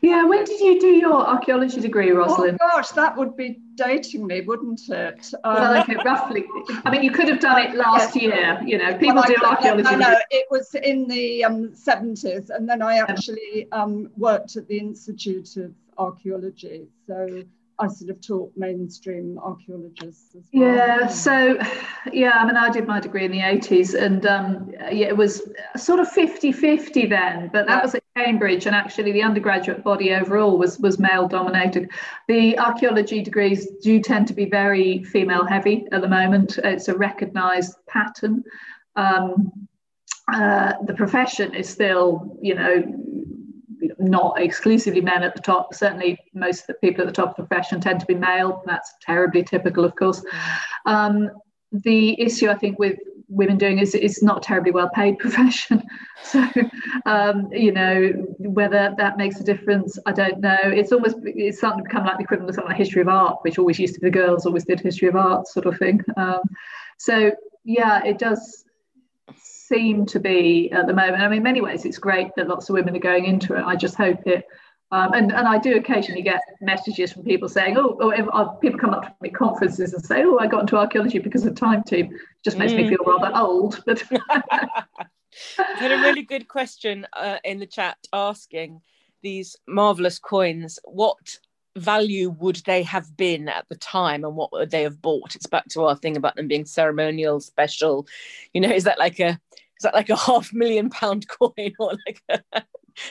Yeah, 0.01 0.25
when 0.25 0.45
did 0.45 0.61
you 0.61 0.81
do 0.81 0.87
your 0.87 1.27
archaeology 1.27 1.81
degree, 1.81 2.11
Rosalind? 2.11 2.59
Oh 2.61 2.69
gosh, 2.75 2.89
that 2.91 3.17
would 3.17 3.37
be 3.37 3.61
dating 3.75 4.27
me, 4.27 4.41
wouldn't 4.41 4.81
it? 4.89 5.33
Um, 5.45 5.55
well, 5.55 5.83
okay, 5.83 5.97
roughly. 6.05 6.47
I 6.85 6.91
mean, 6.91 7.03
you 7.03 7.11
could 7.11 7.29
have 7.29 7.41
done 7.41 7.61
it 7.61 7.75
last 7.75 8.17
year. 8.17 8.61
You 8.65 8.79
know, 8.79 8.97
people 8.97 9.17
well, 9.17 9.25
do 9.25 9.37
I, 9.45 9.51
archaeology. 9.51 9.91
No, 9.91 9.97
no, 9.97 10.19
it 10.31 10.47
was 10.51 10.75
in 10.75 11.07
the 11.07 11.45
um, 11.45 11.69
70s, 11.69 12.51
and 12.51 12.69
then 12.69 12.81
I 12.81 12.99
actually 12.99 13.69
um, 13.73 14.11
worked 14.17 14.57
at 14.57 14.67
the 14.69 14.79
Institute 14.79 15.57
of 15.59 15.75
Archaeology. 15.99 16.87
So 17.07 17.43
I 17.81 17.87
sort 17.89 18.11
of 18.11 18.21
taught 18.21 18.53
mainstream 18.57 19.39
archaeologists 19.39 20.35
as 20.35 20.45
well. 20.53 20.75
Yeah, 20.75 21.07
so 21.07 21.59
yeah, 22.13 22.33
I 22.33 22.47
mean, 22.47 22.57
I 22.57 22.71
did 22.71 22.89
my 22.89 22.99
degree 22.99 23.25
in 23.25 23.31
the 23.31 23.39
80s 23.39 23.95
and 23.95 24.27
um, 24.27 24.73
yeah, 24.91 25.07
it 25.07 25.17
was 25.17 25.43
sort 25.77 26.01
of 26.01 26.11
50 26.11 26.51
50 26.51 27.07
then, 27.07 27.51
but 27.53 27.67
that 27.67 27.83
was 27.85 27.95
at 27.95 28.03
Cambridge, 28.19 28.67
and 28.67 28.75
actually 28.75 29.13
the 29.13 29.23
undergraduate 29.23 29.85
body 29.85 30.13
overall 30.13 30.59
was, 30.59 30.79
was 30.79 30.99
male 30.99 31.29
dominated. 31.29 31.91
The 32.27 32.59
archaeology 32.59 33.23
degrees 33.23 33.69
do 33.83 34.01
tend 34.01 34.27
to 34.29 34.35
be 34.35 34.47
very 34.47 35.05
female 35.05 35.45
heavy 35.45 35.87
at 35.93 36.01
the 36.01 36.09
moment, 36.09 36.59
it's 36.59 36.89
a 36.89 36.97
recognized 36.97 37.75
pattern. 37.87 38.43
Um, 38.97 39.69
uh, 40.33 40.73
the 40.87 40.95
profession 40.95 41.55
is 41.55 41.69
still, 41.69 42.37
you 42.43 42.55
know, 42.55 42.83
not 43.99 44.41
exclusively 44.41 45.01
men 45.01 45.23
at 45.23 45.35
the 45.35 45.41
top. 45.41 45.73
Certainly, 45.73 46.19
most 46.35 46.63
of 46.63 46.67
the 46.67 46.75
people 46.75 47.03
at 47.03 47.07
the 47.07 47.13
top 47.13 47.31
of 47.31 47.37
the 47.37 47.45
profession 47.45 47.81
tend 47.81 48.01
to 48.01 48.07
be 48.07 48.15
male. 48.15 48.63
That's 48.67 48.93
terribly 49.01 49.43
typical, 49.45 49.85
of 49.85 49.95
course. 49.95 50.23
Um, 50.85 51.31
the 51.71 52.21
issue, 52.21 52.49
I 52.49 52.55
think, 52.55 52.79
with 52.79 52.99
women 53.29 53.59
doing 53.59 53.79
is 53.79 53.95
it's 53.95 54.23
not 54.23 54.43
terribly 54.43 54.71
well 54.71 54.89
paid 54.91 55.19
profession. 55.19 55.83
So, 56.23 56.47
um, 57.07 57.49
you 57.53 57.73
know, 57.73 58.11
whether 58.39 58.95
that 58.97 59.17
makes 59.17 59.41
a 59.41 59.45
difference, 59.45 59.99
I 60.07 60.13
don't 60.13 60.41
know. 60.41 60.59
It's 60.63 60.93
almost 60.93 61.17
it's 61.25 61.59
starting 61.59 61.85
to 61.85 61.89
become 61.89 62.05
like 62.05 62.19
the 62.19 62.25
equivalent 62.25 62.51
of 62.51 62.55
something 62.57 62.71
like 62.71 62.79
history 62.79 63.03
of 63.03 63.09
art, 63.09 63.39
which 63.43 63.59
always 63.59 63.79
used 63.79 63.95
to 63.95 64.01
be 64.01 64.09
the 64.09 64.19
girls 64.19 64.47
always 64.47 64.65
did 64.65 64.81
history 64.81 65.09
of 65.09 65.17
art 65.17 65.47
sort 65.47 65.67
of 65.67 65.79
thing. 65.79 66.01
Um, 66.17 66.41
so 66.99 67.33
yeah, 67.65 68.05
it 68.05 68.19
does 68.19 68.65
seem 69.37 70.07
to 70.07 70.19
be 70.19 70.71
at 70.73 70.87
the 70.87 70.95
moment. 70.95 71.23
I 71.23 71.29
mean, 71.29 71.39
in 71.39 71.43
many 71.43 71.61
ways, 71.61 71.85
it's 71.85 71.99
great 71.99 72.29
that 72.37 72.49
lots 72.49 72.69
of 72.69 72.75
women 72.75 72.97
are 72.97 73.01
going 73.01 73.27
into 73.27 73.55
it. 73.55 73.63
I 73.63 73.77
just 73.77 73.97
hope 73.97 74.27
it 74.27 74.45
um, 74.91 75.13
and, 75.13 75.33
and 75.33 75.47
I 75.47 75.59
do 75.59 75.77
occasionally 75.77 76.23
get 76.23 76.41
messages 76.61 77.13
from 77.13 77.23
people 77.25 77.49
saying, 77.49 77.77
oh, 77.77 77.99
or 78.01 78.15
if, 78.15 78.27
uh, 78.33 78.47
people 78.47 78.79
come 78.79 78.95
up 78.95 79.03
to 79.03 79.15
me 79.21 79.29
at 79.29 79.35
conferences 79.35 79.93
and 79.93 80.05
say, 80.05 80.23
oh, 80.25 80.39
I 80.39 80.47
got 80.47 80.63
into 80.63 80.77
archaeology 80.77 81.19
because 81.19 81.45
of 81.45 81.55
Time 81.55 81.83
Team. 81.83 82.07
It 82.15 82.21
just 82.43 82.57
makes 82.57 82.73
mm. 82.73 82.79
me 82.79 82.89
feel 82.89 83.05
rather 83.05 83.37
old. 83.37 83.83
But 83.85 84.03
had 85.57 85.93
a 85.93 86.01
really 86.03 86.23
good 86.23 86.49
question 86.49 87.07
uh, 87.13 87.37
in 87.45 87.59
the 87.59 87.67
chat 87.67 87.99
asking 88.15 88.81
these 89.23 89.57
marvelous 89.67 90.19
coins, 90.19 90.79
what 90.85 91.39
value 91.77 92.31
would 92.31 92.57
they 92.67 92.83
have 92.83 93.15
been 93.17 93.49
at 93.49 93.67
the 93.69 93.77
time 93.77 94.25
and 94.25 94.37
what 94.37 94.53
would 94.53 94.71
they 94.71 94.85
have 94.85 95.03
bought? 95.03 95.37
It's 95.37 95.47
back 95.47 95.69
to 95.69 95.85
our 95.85 95.97
thing 95.97 96.17
about 96.17 96.37
them 96.37 96.49
being 96.49 96.65
ceremonial, 96.65 97.41
special. 97.41 98.07
You 98.55 98.63
know, 98.63 98.71
is 98.71 98.85
that 98.85 98.99
like 98.99 99.21
a 99.21 99.39
is 99.77 99.83
that 99.83 99.95
like 99.95 100.09
a 100.09 100.17
half 100.17 100.53
million 100.53 100.89
pound 100.89 101.29
coin 101.41 101.73
or 101.79 101.93
like 102.07 102.23
a, 102.31 102.63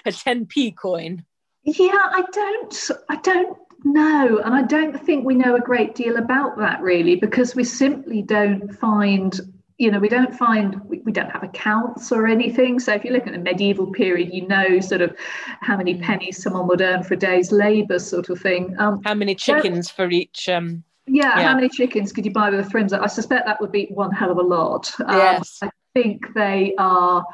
a 0.06 0.12
10p 0.12 0.76
coin? 0.76 1.24
Yeah, 1.70 1.90
I 1.92 2.24
don't, 2.32 2.92
I 3.10 3.18
don't 3.18 3.58
know, 3.84 4.40
and 4.40 4.56
I 4.56 4.62
don't 4.62 5.06
think 5.06 5.26
we 5.26 5.36
know 5.36 5.56
a 5.56 5.60
great 5.60 5.96
deal 5.96 6.16
about 6.16 6.58
that 6.60 6.82
really, 6.82 7.18
because 7.18 7.58
we 7.58 7.66
simply 7.66 8.22
don't 8.22 8.74
find, 8.74 9.38
you 9.78 9.92
know, 9.92 10.00
we 10.00 10.08
don't 10.08 10.34
find, 10.34 10.80
we, 10.86 11.00
we 11.00 11.12
don't 11.12 11.30
have 11.30 11.44
accounts 11.44 12.10
or 12.14 12.26
anything. 12.26 12.80
So 12.80 12.94
if 12.94 13.04
you 13.04 13.12
look 13.12 13.28
at 13.28 13.34
the 13.34 13.40
medieval 13.40 13.92
period, 13.92 14.34
you 14.34 14.48
know, 14.48 14.80
sort 14.80 15.02
of 15.02 15.14
how 15.60 15.76
many 15.76 15.96
mm. 15.96 16.02
pennies 16.02 16.42
someone 16.42 16.68
would 16.68 16.80
earn 16.80 17.04
for 17.04 17.16
a 17.16 17.18
day's 17.18 17.52
labour, 17.52 18.00
sort 18.00 18.30
of 18.30 18.40
thing. 18.40 18.74
Um, 18.80 19.02
how 19.04 19.14
many 19.14 19.36
chickens 19.36 19.92
for 19.92 20.10
each? 20.10 20.48
Um, 20.48 20.86
yeah, 21.06 21.38
yeah, 21.38 21.50
how 21.50 21.56
many 21.56 21.68
chickens 21.68 22.14
could 22.14 22.26
you 22.26 22.32
buy 22.32 22.50
with 22.50 22.66
a? 22.66 23.00
I 23.02 23.08
suspect 23.08 23.46
that 23.46 23.60
would 23.60 23.74
be 23.74 23.88
one 23.88 24.12
hell 24.12 24.32
of 24.32 24.38
a 24.38 24.42
lot. 24.42 24.90
Um, 25.02 25.18
yes. 25.18 25.60
I 25.62 25.70
think 25.94 26.34
they 26.34 26.76
are, 26.78 27.26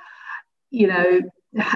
you 0.71 0.87
know, 0.87 1.21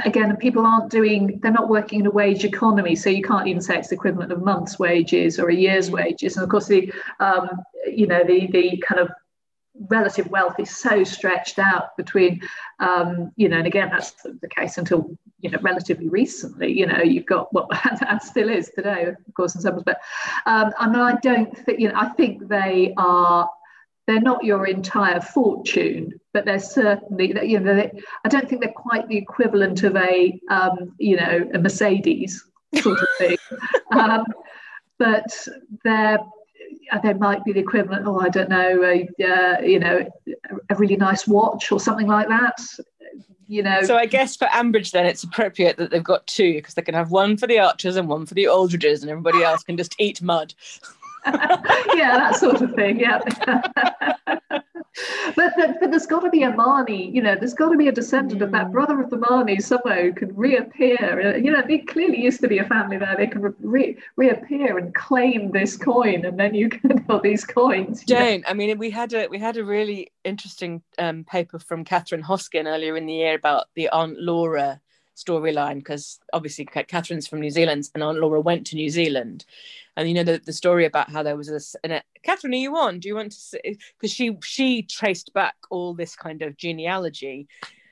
again, 0.05 0.35
people 0.37 0.65
aren't 0.65 0.89
doing, 0.89 1.39
they're 1.41 1.51
not 1.51 1.69
working 1.69 1.99
in 1.99 2.05
a 2.07 2.11
wage 2.11 2.43
economy, 2.43 2.95
so 2.95 3.09
you 3.09 3.21
can't 3.21 3.47
even 3.47 3.61
say 3.61 3.77
it's 3.77 3.89
the 3.89 3.95
equivalent 3.95 4.31
of 4.31 4.41
month's 4.43 4.79
wages 4.79 5.39
or 5.39 5.49
a 5.49 5.55
year's 5.55 5.89
mm. 5.89 5.93
wages. 5.93 6.35
And 6.35 6.43
of 6.43 6.49
course, 6.49 6.67
the, 6.67 6.91
um, 7.19 7.49
you 7.85 8.07
know, 8.07 8.23
the, 8.23 8.47
the 8.47 8.83
kind 8.85 9.01
of 9.01 9.09
relative 9.89 10.27
wealth 10.29 10.59
is 10.59 10.75
so 10.75 11.03
stretched 11.03 11.59
out 11.59 11.95
between, 11.97 12.41
um, 12.79 13.31
you 13.35 13.47
know, 13.47 13.57
and 13.57 13.67
again, 13.67 13.89
that's 13.91 14.13
the 14.23 14.49
case 14.49 14.77
until, 14.77 15.15
you 15.39 15.51
know, 15.51 15.59
relatively 15.61 16.09
recently, 16.09 16.71
you 16.71 16.87
know, 16.87 17.01
you've 17.01 17.27
got 17.27 17.53
what, 17.53 17.67
and 18.07 18.21
still 18.21 18.49
is 18.49 18.71
today, 18.75 19.05
of 19.05 19.33
course, 19.35 19.53
in 19.55 19.61
some 19.61 19.75
respects. 19.75 20.05
Um, 20.45 20.71
I 20.79 20.87
mean, 20.87 20.99
I 20.99 21.15
don't 21.21 21.55
think, 21.55 21.79
you 21.79 21.89
know, 21.89 21.95
I 21.95 22.09
think 22.09 22.47
they 22.47 22.93
are 22.97 23.47
they're 24.07 24.21
not 24.21 24.43
your 24.43 24.65
entire 24.65 25.19
fortune, 25.19 26.13
but 26.33 26.45
they're 26.45 26.59
certainly, 26.59 27.35
you 27.45 27.59
know, 27.59 27.75
they, 27.75 27.91
I 28.23 28.29
don't 28.29 28.49
think 28.49 28.61
they're 28.61 28.71
quite 28.71 29.07
the 29.09 29.17
equivalent 29.17 29.83
of 29.83 29.97
a, 29.97 30.39
um, 30.49 30.95
you 30.97 31.17
know, 31.17 31.47
a 31.53 31.59
Mercedes 31.59 32.43
sort 32.75 32.99
of 32.99 33.07
thing. 33.17 33.37
um, 33.91 34.25
but 34.97 35.47
they're, 35.83 36.19
they 37.03 37.13
might 37.13 37.43
be 37.43 37.51
the 37.51 37.59
equivalent, 37.59 38.07
oh, 38.07 38.19
I 38.19 38.29
don't 38.29 38.49
know, 38.49 38.81
a, 38.81 39.09
uh, 39.23 39.61
you 39.61 39.79
know, 39.79 40.09
a 40.69 40.75
really 40.75 40.95
nice 40.95 41.27
watch 41.27 41.71
or 41.71 41.79
something 41.79 42.07
like 42.07 42.29
that. 42.29 42.57
You 43.49 43.63
know. 43.63 43.81
So 43.83 43.95
I 43.95 44.05
guess 44.05 44.35
for 44.35 44.45
Ambridge, 44.47 44.91
then 44.91 45.05
it's 45.05 45.23
appropriate 45.23 45.77
that 45.77 45.89
they've 45.89 46.03
got 46.03 46.27
two 46.27 46.53
because 46.53 46.73
they 46.73 46.81
can 46.81 46.93
have 46.93 47.11
one 47.11 47.37
for 47.37 47.47
the 47.47 47.59
archers 47.59 47.95
and 47.95 48.09
one 48.09 48.25
for 48.25 48.33
the 48.33 48.47
Aldridges, 48.47 49.03
and 49.03 49.09
everybody 49.09 49.41
else 49.41 49.63
can 49.63 49.77
just 49.77 49.95
eat 49.99 50.21
mud. 50.21 50.53
yeah, 51.95 52.17
that 52.17 52.35
sort 52.35 52.61
of 52.61 52.73
thing. 52.73 52.99
Yeah. 52.99 53.19
but, 55.35 55.53
but, 55.55 55.79
but 55.79 55.91
there's 55.91 56.05
got 56.05 56.21
to 56.21 56.29
be 56.29 56.43
a 56.43 56.51
Marney, 56.51 57.09
you 57.11 57.21
know, 57.21 57.35
there's 57.35 57.53
got 57.53 57.69
to 57.69 57.77
be 57.77 57.87
a 57.87 57.91
descendant 57.91 58.41
of 58.41 58.51
that 58.51 58.67
mm. 58.67 58.71
brother 58.71 59.01
of 59.01 59.09
the 59.09 59.17
Marney 59.17 59.59
somewhere 59.59 60.03
who 60.03 60.13
can 60.13 60.35
reappear. 60.35 61.33
Uh, 61.33 61.37
you 61.37 61.51
know, 61.51 61.61
there 61.67 61.79
clearly 61.87 62.19
used 62.19 62.41
to 62.41 62.47
be 62.47 62.57
a 62.57 62.65
family 62.65 62.97
there. 62.97 63.15
They 63.17 63.27
can 63.27 63.53
re- 63.59 63.97
reappear 64.15 64.77
and 64.77 64.93
claim 64.95 65.51
this 65.51 65.77
coin, 65.77 66.25
and 66.25 66.39
then 66.39 66.53
you 66.53 66.69
can 66.69 67.05
have 67.09 67.21
these 67.23 67.45
coins. 67.45 68.03
Don't. 68.03 68.41
Know? 68.41 68.49
I 68.49 68.53
mean, 68.53 68.77
we 68.77 68.89
had 68.89 69.13
a 69.13 69.27
we 69.27 69.39
had 69.39 69.57
a 69.57 69.63
really 69.63 70.11
interesting 70.23 70.81
um, 70.97 71.23
paper 71.23 71.59
from 71.59 71.83
Catherine 71.83 72.23
Hoskin 72.23 72.67
earlier 72.67 72.97
in 72.97 73.05
the 73.05 73.13
year 73.13 73.35
about 73.35 73.65
the 73.75 73.89
Aunt 73.89 74.19
Laura 74.19 74.81
storyline 75.17 75.75
because 75.75 76.19
obviously 76.31 76.65
Catherine's 76.65 77.27
from 77.27 77.41
New 77.41 77.49
Zealand 77.49 77.89
and 77.93 78.03
Aunt 78.03 78.19
Laura 78.19 78.39
went 78.39 78.67
to 78.67 78.75
New 78.75 78.89
Zealand 78.89 79.45
and 79.95 80.07
you 80.07 80.13
know 80.13 80.23
the, 80.23 80.39
the 80.45 80.53
story 80.53 80.85
about 80.85 81.09
how 81.09 81.23
there 81.23 81.35
was 81.35 81.47
this 81.47 81.75
and 81.83 81.93
uh, 81.93 82.01
Catherine 82.23 82.53
are 82.53 82.57
you 82.57 82.77
on 82.77 82.99
do 82.99 83.07
you 83.07 83.15
want 83.15 83.31
to 83.31 83.39
see 83.39 83.77
because 83.97 84.13
she 84.13 84.37
she 84.43 84.83
traced 84.83 85.33
back 85.33 85.55
all 85.69 85.93
this 85.93 86.15
kind 86.15 86.41
of 86.41 86.55
genealogy 86.55 87.47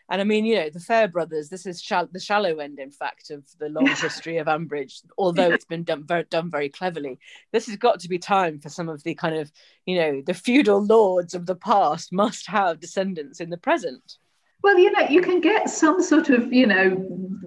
and 0.10 0.22
I 0.22 0.24
mean, 0.24 0.46
you 0.46 0.56
know, 0.56 0.70
the 0.70 0.80
Fair 0.80 1.08
brothers, 1.08 1.50
this 1.50 1.66
is 1.66 1.82
shall- 1.82 2.10
the 2.12 2.20
shallow 2.20 2.60
end, 2.60 2.78
in 2.80 2.92
fact, 2.92 3.32
of 3.32 3.44
the 3.58 3.70
long 3.70 3.88
history 3.96 4.38
of 4.38 4.48
Ambridge, 4.48 5.02
although 5.18 5.50
it's 5.52 5.66
been 5.66 5.84
done 5.84 6.04
very, 6.04 6.26
done 6.26 6.52
very 6.52 6.70
cleverly. 6.70 7.18
This 7.52 7.66
has 7.66 7.76
got 7.78 8.00
to 8.02 8.08
be 8.08 8.20
time 8.20 8.60
for 8.60 8.70
some 8.70 8.88
of 8.88 9.02
the 9.04 9.16
kind 9.16 9.36
of, 9.36 9.52
you 9.86 9.96
know, 9.96 10.22
the 10.24 10.36
feudal 10.36 10.84
lords 10.84 11.34
of 11.34 11.48
the 11.48 11.56
past 11.56 12.14
must 12.14 12.46
have 12.48 12.80
descendants 12.80 13.40
in 13.40 13.50
the 13.50 13.58
present. 13.58 14.20
Well, 14.66 14.80
you 14.80 14.91
know, 14.93 15.07
you 15.07 15.22
can 15.22 15.41
get 15.41 15.70
some 15.70 16.01
sort 16.01 16.32
of, 16.32 16.51
you 16.51 16.66
know, 16.66 17.38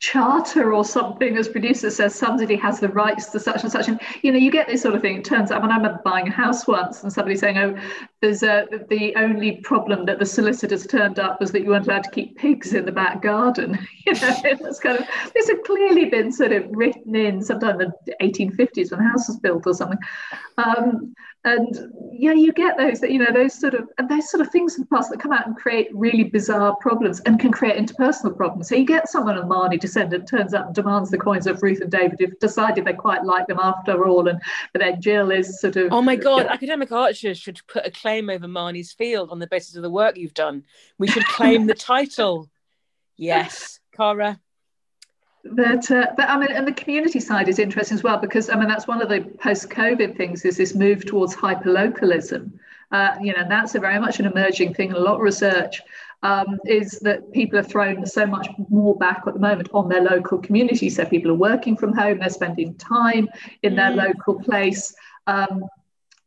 charter 0.00 0.72
or 0.72 0.82
something 0.82 1.36
as 1.36 1.46
producer 1.46 1.90
says 1.90 2.14
somebody 2.14 2.56
has 2.56 2.80
the 2.80 2.88
rights 2.88 3.26
to 3.26 3.38
such 3.38 3.64
and 3.64 3.70
such. 3.70 3.86
And 3.86 4.00
you 4.22 4.32
know 4.32 4.38
you 4.38 4.50
get 4.50 4.66
this 4.66 4.80
sort 4.80 4.94
of 4.94 5.02
thing. 5.02 5.18
It 5.18 5.26
turns 5.26 5.50
out 5.50 5.60
when 5.60 5.70
i 5.70 5.76
remember 5.76 6.00
buying 6.06 6.28
a 6.28 6.30
house 6.30 6.66
once 6.66 7.02
and 7.02 7.12
somebody 7.12 7.36
saying 7.36 7.58
oh 7.58 7.76
there's 8.22 8.42
a 8.42 8.66
the 8.88 9.14
only 9.16 9.56
problem 9.56 10.06
that 10.06 10.18
the 10.18 10.24
solicitors 10.24 10.86
turned 10.86 11.18
up 11.18 11.38
was 11.38 11.52
that 11.52 11.62
you 11.62 11.68
weren't 11.68 11.86
allowed 11.86 12.04
to 12.04 12.10
keep 12.10 12.38
pigs 12.38 12.72
in 12.72 12.86
the 12.86 12.92
back 12.92 13.20
garden. 13.20 13.78
You 14.06 14.12
know 14.14 14.34
it's 14.44 14.80
kind 14.80 14.98
of 14.98 15.06
this 15.34 15.48
had 15.48 15.64
clearly 15.64 16.06
been 16.06 16.32
sort 16.32 16.52
of 16.52 16.64
written 16.70 17.14
in 17.14 17.42
sometime 17.42 17.80
in 17.82 17.92
the 18.06 18.14
1850s 18.22 18.90
when 18.90 19.00
the 19.00 19.08
house 19.08 19.28
was 19.28 19.38
built 19.38 19.66
or 19.66 19.74
something. 19.74 19.98
Um, 20.58 21.14
and 21.44 21.92
yeah 22.10 22.32
you 22.32 22.52
get 22.52 22.76
those 22.78 23.00
that 23.00 23.10
you 23.10 23.18
know 23.18 23.32
those 23.32 23.54
sort 23.54 23.74
of 23.74 23.88
and 23.98 24.08
those 24.08 24.30
sort 24.30 24.40
of 24.40 24.50
things 24.50 24.76
in 24.76 24.80
the 24.80 24.86
past 24.86 25.10
that 25.10 25.20
come 25.20 25.32
out 25.32 25.46
and 25.46 25.56
create 25.56 25.88
really 25.92 26.24
bizarre 26.24 26.74
problems 26.76 27.20
and 27.20 27.38
can 27.38 27.52
create 27.52 27.76
interpersonal 27.76 28.34
problems. 28.34 28.68
So 28.68 28.76
you 28.76 28.86
get 28.86 29.08
someone 29.08 29.36
a 29.36 29.44
Marney 29.44 29.76
descendant 29.76 30.26
turns 30.26 30.54
up 30.54 30.66
and 30.66 30.74
demands 30.74 31.10
the 31.10 31.18
coins 31.18 31.46
of 31.46 31.62
Ruth 31.62 31.80
and 31.80 31.90
David 31.90 32.18
who've 32.18 32.38
decided 32.38 32.84
they 32.84 32.94
quite 32.94 33.24
like 33.24 33.46
them 33.46 33.58
after 33.60 34.06
all 34.06 34.26
and 34.28 34.40
but 34.72 34.80
then 34.80 35.00
Jill 35.00 35.30
is 35.30 35.60
sort 35.60 35.76
of 35.76 35.92
oh 35.92 36.02
my 36.02 36.16
god 36.16 36.38
you 36.38 36.44
know, 36.44 36.50
academic 36.50 36.92
archers 36.92 37.38
should 37.38 37.60
put 37.66 37.86
a 37.86 37.90
claim 37.90 38.30
over 38.30 38.48
Marney's 38.48 38.92
field 38.92 39.30
on 39.30 39.38
the 39.38 39.46
basis 39.46 39.76
of 39.76 39.82
the 39.82 39.90
work 39.90 40.16
you've 40.16 40.34
done. 40.34 40.64
We 40.98 41.08
should 41.08 41.24
claim 41.26 41.66
the 41.66 41.74
title. 41.74 42.48
Yes 43.16 43.78
Cara 43.92 44.40
but 45.52 45.90
uh, 45.90 46.06
but 46.16 46.28
I 46.28 46.38
mean, 46.38 46.50
and 46.50 46.66
the 46.66 46.72
community 46.72 47.20
side 47.20 47.48
is 47.48 47.58
interesting 47.58 47.96
as 47.96 48.02
well 48.02 48.18
because 48.18 48.48
I 48.48 48.56
mean 48.56 48.68
that's 48.68 48.86
one 48.86 49.02
of 49.02 49.08
the 49.08 49.20
post-COVID 49.38 50.16
things 50.16 50.44
is 50.44 50.56
this 50.56 50.74
move 50.74 51.04
towards 51.04 51.34
hyperlocalism. 51.34 52.52
Uh, 52.90 53.16
you 53.20 53.32
know, 53.32 53.44
that's 53.48 53.74
a 53.74 53.80
very 53.80 53.98
much 53.98 54.20
an 54.20 54.26
emerging 54.26 54.74
thing. 54.74 54.92
A 54.92 54.98
lot 54.98 55.16
of 55.16 55.20
research 55.20 55.80
um, 56.22 56.58
is 56.64 56.98
that 57.00 57.30
people 57.32 57.58
are 57.58 57.62
thrown 57.62 58.06
so 58.06 58.24
much 58.24 58.48
more 58.70 58.96
back 58.96 59.22
at 59.26 59.34
the 59.34 59.40
moment 59.40 59.68
on 59.74 59.88
their 59.88 60.00
local 60.00 60.38
community. 60.38 60.88
So 60.88 61.04
people 61.04 61.30
are 61.30 61.34
working 61.34 61.76
from 61.76 61.92
home, 61.92 62.18
they're 62.18 62.30
spending 62.30 62.74
time 62.76 63.28
in 63.62 63.76
their 63.76 63.90
mm. 63.90 64.06
local 64.06 64.40
place. 64.42 64.94
Um, 65.26 65.64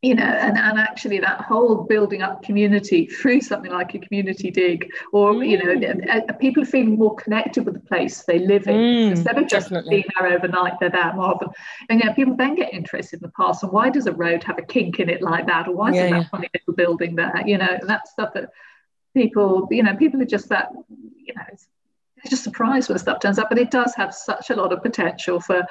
you 0.00 0.14
know, 0.14 0.22
and, 0.22 0.56
and 0.56 0.78
actually 0.78 1.18
that 1.18 1.40
whole 1.40 1.82
building 1.84 2.22
up 2.22 2.42
community 2.42 3.06
through 3.06 3.40
something 3.40 3.72
like 3.72 3.94
a 3.94 3.98
community 3.98 4.50
dig, 4.50 4.88
or 5.12 5.32
mm. 5.32 5.48
you 5.48 5.58
know, 5.58 5.74
mm. 5.74 6.38
people 6.38 6.64
feeling 6.64 6.96
more 6.96 7.16
connected 7.16 7.64
with 7.64 7.74
the 7.74 7.80
place 7.80 8.22
they 8.22 8.38
live 8.38 8.68
in 8.68 8.76
mm, 8.76 9.10
instead 9.10 9.36
of 9.36 9.48
just 9.48 9.70
definitely. 9.70 9.90
being 9.90 10.04
there 10.18 10.32
overnight. 10.32 10.74
They're 10.78 10.90
there 10.90 11.12
more 11.14 11.34
often, 11.34 11.48
and 11.88 12.00
yeah, 12.00 12.12
people 12.12 12.36
then 12.36 12.54
get 12.54 12.72
interested 12.72 13.16
in 13.16 13.22
the 13.22 13.32
past 13.32 13.64
and 13.64 13.72
why 13.72 13.90
does 13.90 14.06
a 14.06 14.12
road 14.12 14.44
have 14.44 14.58
a 14.58 14.62
kink 14.62 15.00
in 15.00 15.08
it 15.08 15.20
like 15.20 15.46
that, 15.46 15.66
or 15.66 15.74
why 15.74 15.90
is 15.90 15.96
yeah, 15.96 16.10
that 16.10 16.16
yeah. 16.16 16.28
funny 16.28 16.48
little 16.54 16.74
building 16.74 17.16
there? 17.16 17.42
You 17.44 17.58
know, 17.58 17.78
and 17.80 17.90
that 17.90 18.06
stuff 18.06 18.34
that 18.34 18.50
people, 19.14 19.66
you 19.70 19.82
know, 19.82 19.96
people 19.96 20.22
are 20.22 20.26
just 20.26 20.48
that, 20.50 20.70
you 21.16 21.34
know, 21.34 21.42
they're 21.48 22.30
just 22.30 22.44
surprised 22.44 22.88
when 22.88 22.98
stuff 22.98 23.20
turns 23.20 23.38
up, 23.38 23.48
but 23.48 23.58
it 23.58 23.70
does 23.70 23.94
have 23.96 24.14
such 24.14 24.50
a 24.50 24.54
lot 24.54 24.72
of 24.72 24.82
potential 24.82 25.40
for 25.40 25.66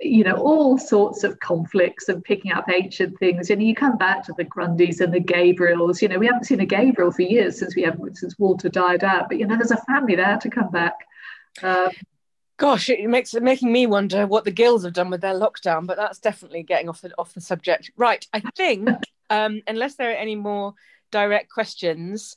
you 0.00 0.24
know, 0.24 0.36
all 0.36 0.76
sorts 0.76 1.24
of 1.24 1.38
conflicts 1.40 2.08
and 2.08 2.24
picking 2.24 2.52
up 2.52 2.68
ancient 2.68 3.18
things. 3.18 3.50
And 3.50 3.62
you 3.62 3.74
come 3.74 3.96
back 3.96 4.24
to 4.26 4.34
the 4.36 4.44
Grundys 4.44 5.00
and 5.00 5.12
the 5.12 5.20
Gabriels. 5.20 6.02
You 6.02 6.08
know, 6.08 6.18
we 6.18 6.26
haven't 6.26 6.44
seen 6.44 6.60
a 6.60 6.66
Gabriel 6.66 7.12
for 7.12 7.22
years 7.22 7.58
since 7.58 7.76
we 7.76 7.82
have 7.82 7.98
since 8.14 8.38
Walter 8.38 8.68
died 8.68 9.04
out. 9.04 9.28
But 9.28 9.38
you 9.38 9.46
know, 9.46 9.56
there's 9.56 9.70
a 9.70 9.84
family 9.84 10.16
there 10.16 10.38
to 10.38 10.50
come 10.50 10.70
back. 10.70 10.94
Um, 11.62 11.90
Gosh, 12.56 12.88
it 12.88 13.08
makes 13.08 13.34
it 13.34 13.42
making 13.42 13.72
me 13.72 13.86
wonder 13.86 14.26
what 14.26 14.44
the 14.44 14.52
Gills 14.52 14.84
have 14.84 14.92
done 14.92 15.10
with 15.10 15.20
their 15.20 15.34
lockdown. 15.34 15.86
But 15.86 15.96
that's 15.96 16.20
definitely 16.20 16.62
getting 16.62 16.88
off 16.88 17.00
the 17.00 17.12
off 17.18 17.34
the 17.34 17.40
subject. 17.40 17.90
Right, 17.96 18.26
I 18.32 18.40
think 18.40 18.88
um, 19.30 19.62
unless 19.66 19.96
there 19.96 20.10
are 20.10 20.14
any 20.14 20.36
more 20.36 20.74
direct 21.10 21.50
questions, 21.50 22.36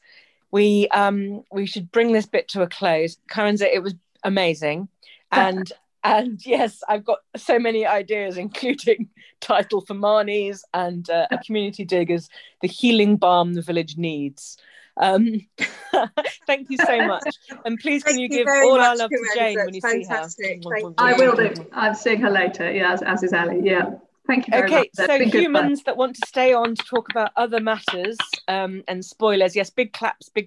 we 0.51 0.87
um, 0.89 1.43
we 1.51 1.65
should 1.67 1.91
bring 1.91 2.13
this 2.13 2.25
bit 2.25 2.47
to 2.49 2.63
a 2.63 2.67
close. 2.67 3.17
Carenza, 3.29 3.71
it 3.71 3.83
was 3.83 3.93
amazing, 4.23 4.87
and 5.31 5.71
and 6.07 6.45
yes, 6.45 6.81
I've 6.87 7.03
got 7.03 7.19
so 7.35 7.59
many 7.59 7.85
ideas, 7.85 8.37
including 8.37 9.09
title 9.41 9.81
for 9.81 9.93
Marney's 9.93 10.63
and 10.73 11.09
uh, 11.09 11.27
a 11.31 11.37
community 11.39 11.83
dig 11.83 12.09
as 12.11 12.29
the 12.61 12.67
healing 12.67 13.17
balm 13.17 13.53
the 13.53 13.61
village 13.61 13.97
needs. 13.97 14.57
Um, 14.95 15.45
thank 16.47 16.69
you 16.69 16.77
so 16.77 17.05
much, 17.13 17.35
and 17.65 17.77
please 17.77 18.03
can 18.03 18.17
you 18.17 18.23
you 18.23 18.29
give 18.29 18.47
all 18.47 18.79
our 18.79 18.91
much, 18.91 18.99
love 18.99 19.09
to 19.09 19.17
Karenza. 19.17 19.35
Jane 19.35 19.57
when 19.57 19.73
you 19.73 19.81
Fantastic. 19.81 20.45
see 20.45 20.69
her. 20.69 20.79
Thank 20.81 20.95
I 20.97 21.13
will 21.13 21.35
do. 21.35 21.53
I'm 21.73 21.93
seeing 21.93 22.21
her 22.21 22.31
later. 22.31 22.71
Yeah, 22.71 22.93
as, 22.93 23.01
as 23.01 23.23
is 23.23 23.33
Ali. 23.33 23.59
Yeah. 23.63 23.91
Thank 24.27 24.47
you 24.47 24.51
very 24.51 24.65
Okay, 24.65 24.75
much. 24.75 24.89
That's 24.95 25.07
so 25.07 25.17
been 25.19 25.29
good 25.29 25.43
fun. 25.45 25.53
humans 25.55 25.83
that 25.83 25.95
want 25.95 26.15
to 26.17 26.27
stay 26.27 26.51
on 26.53 26.75
to 26.75 26.83
talk 26.83 27.09
about 27.09 27.31
other 27.37 27.61
matters 27.61 28.17
um, 28.49 28.83
and 28.89 29.03
spoilers, 29.03 29.55
yes, 29.55 29.69
big 29.69 29.93
claps, 29.93 30.27
big 30.27 30.45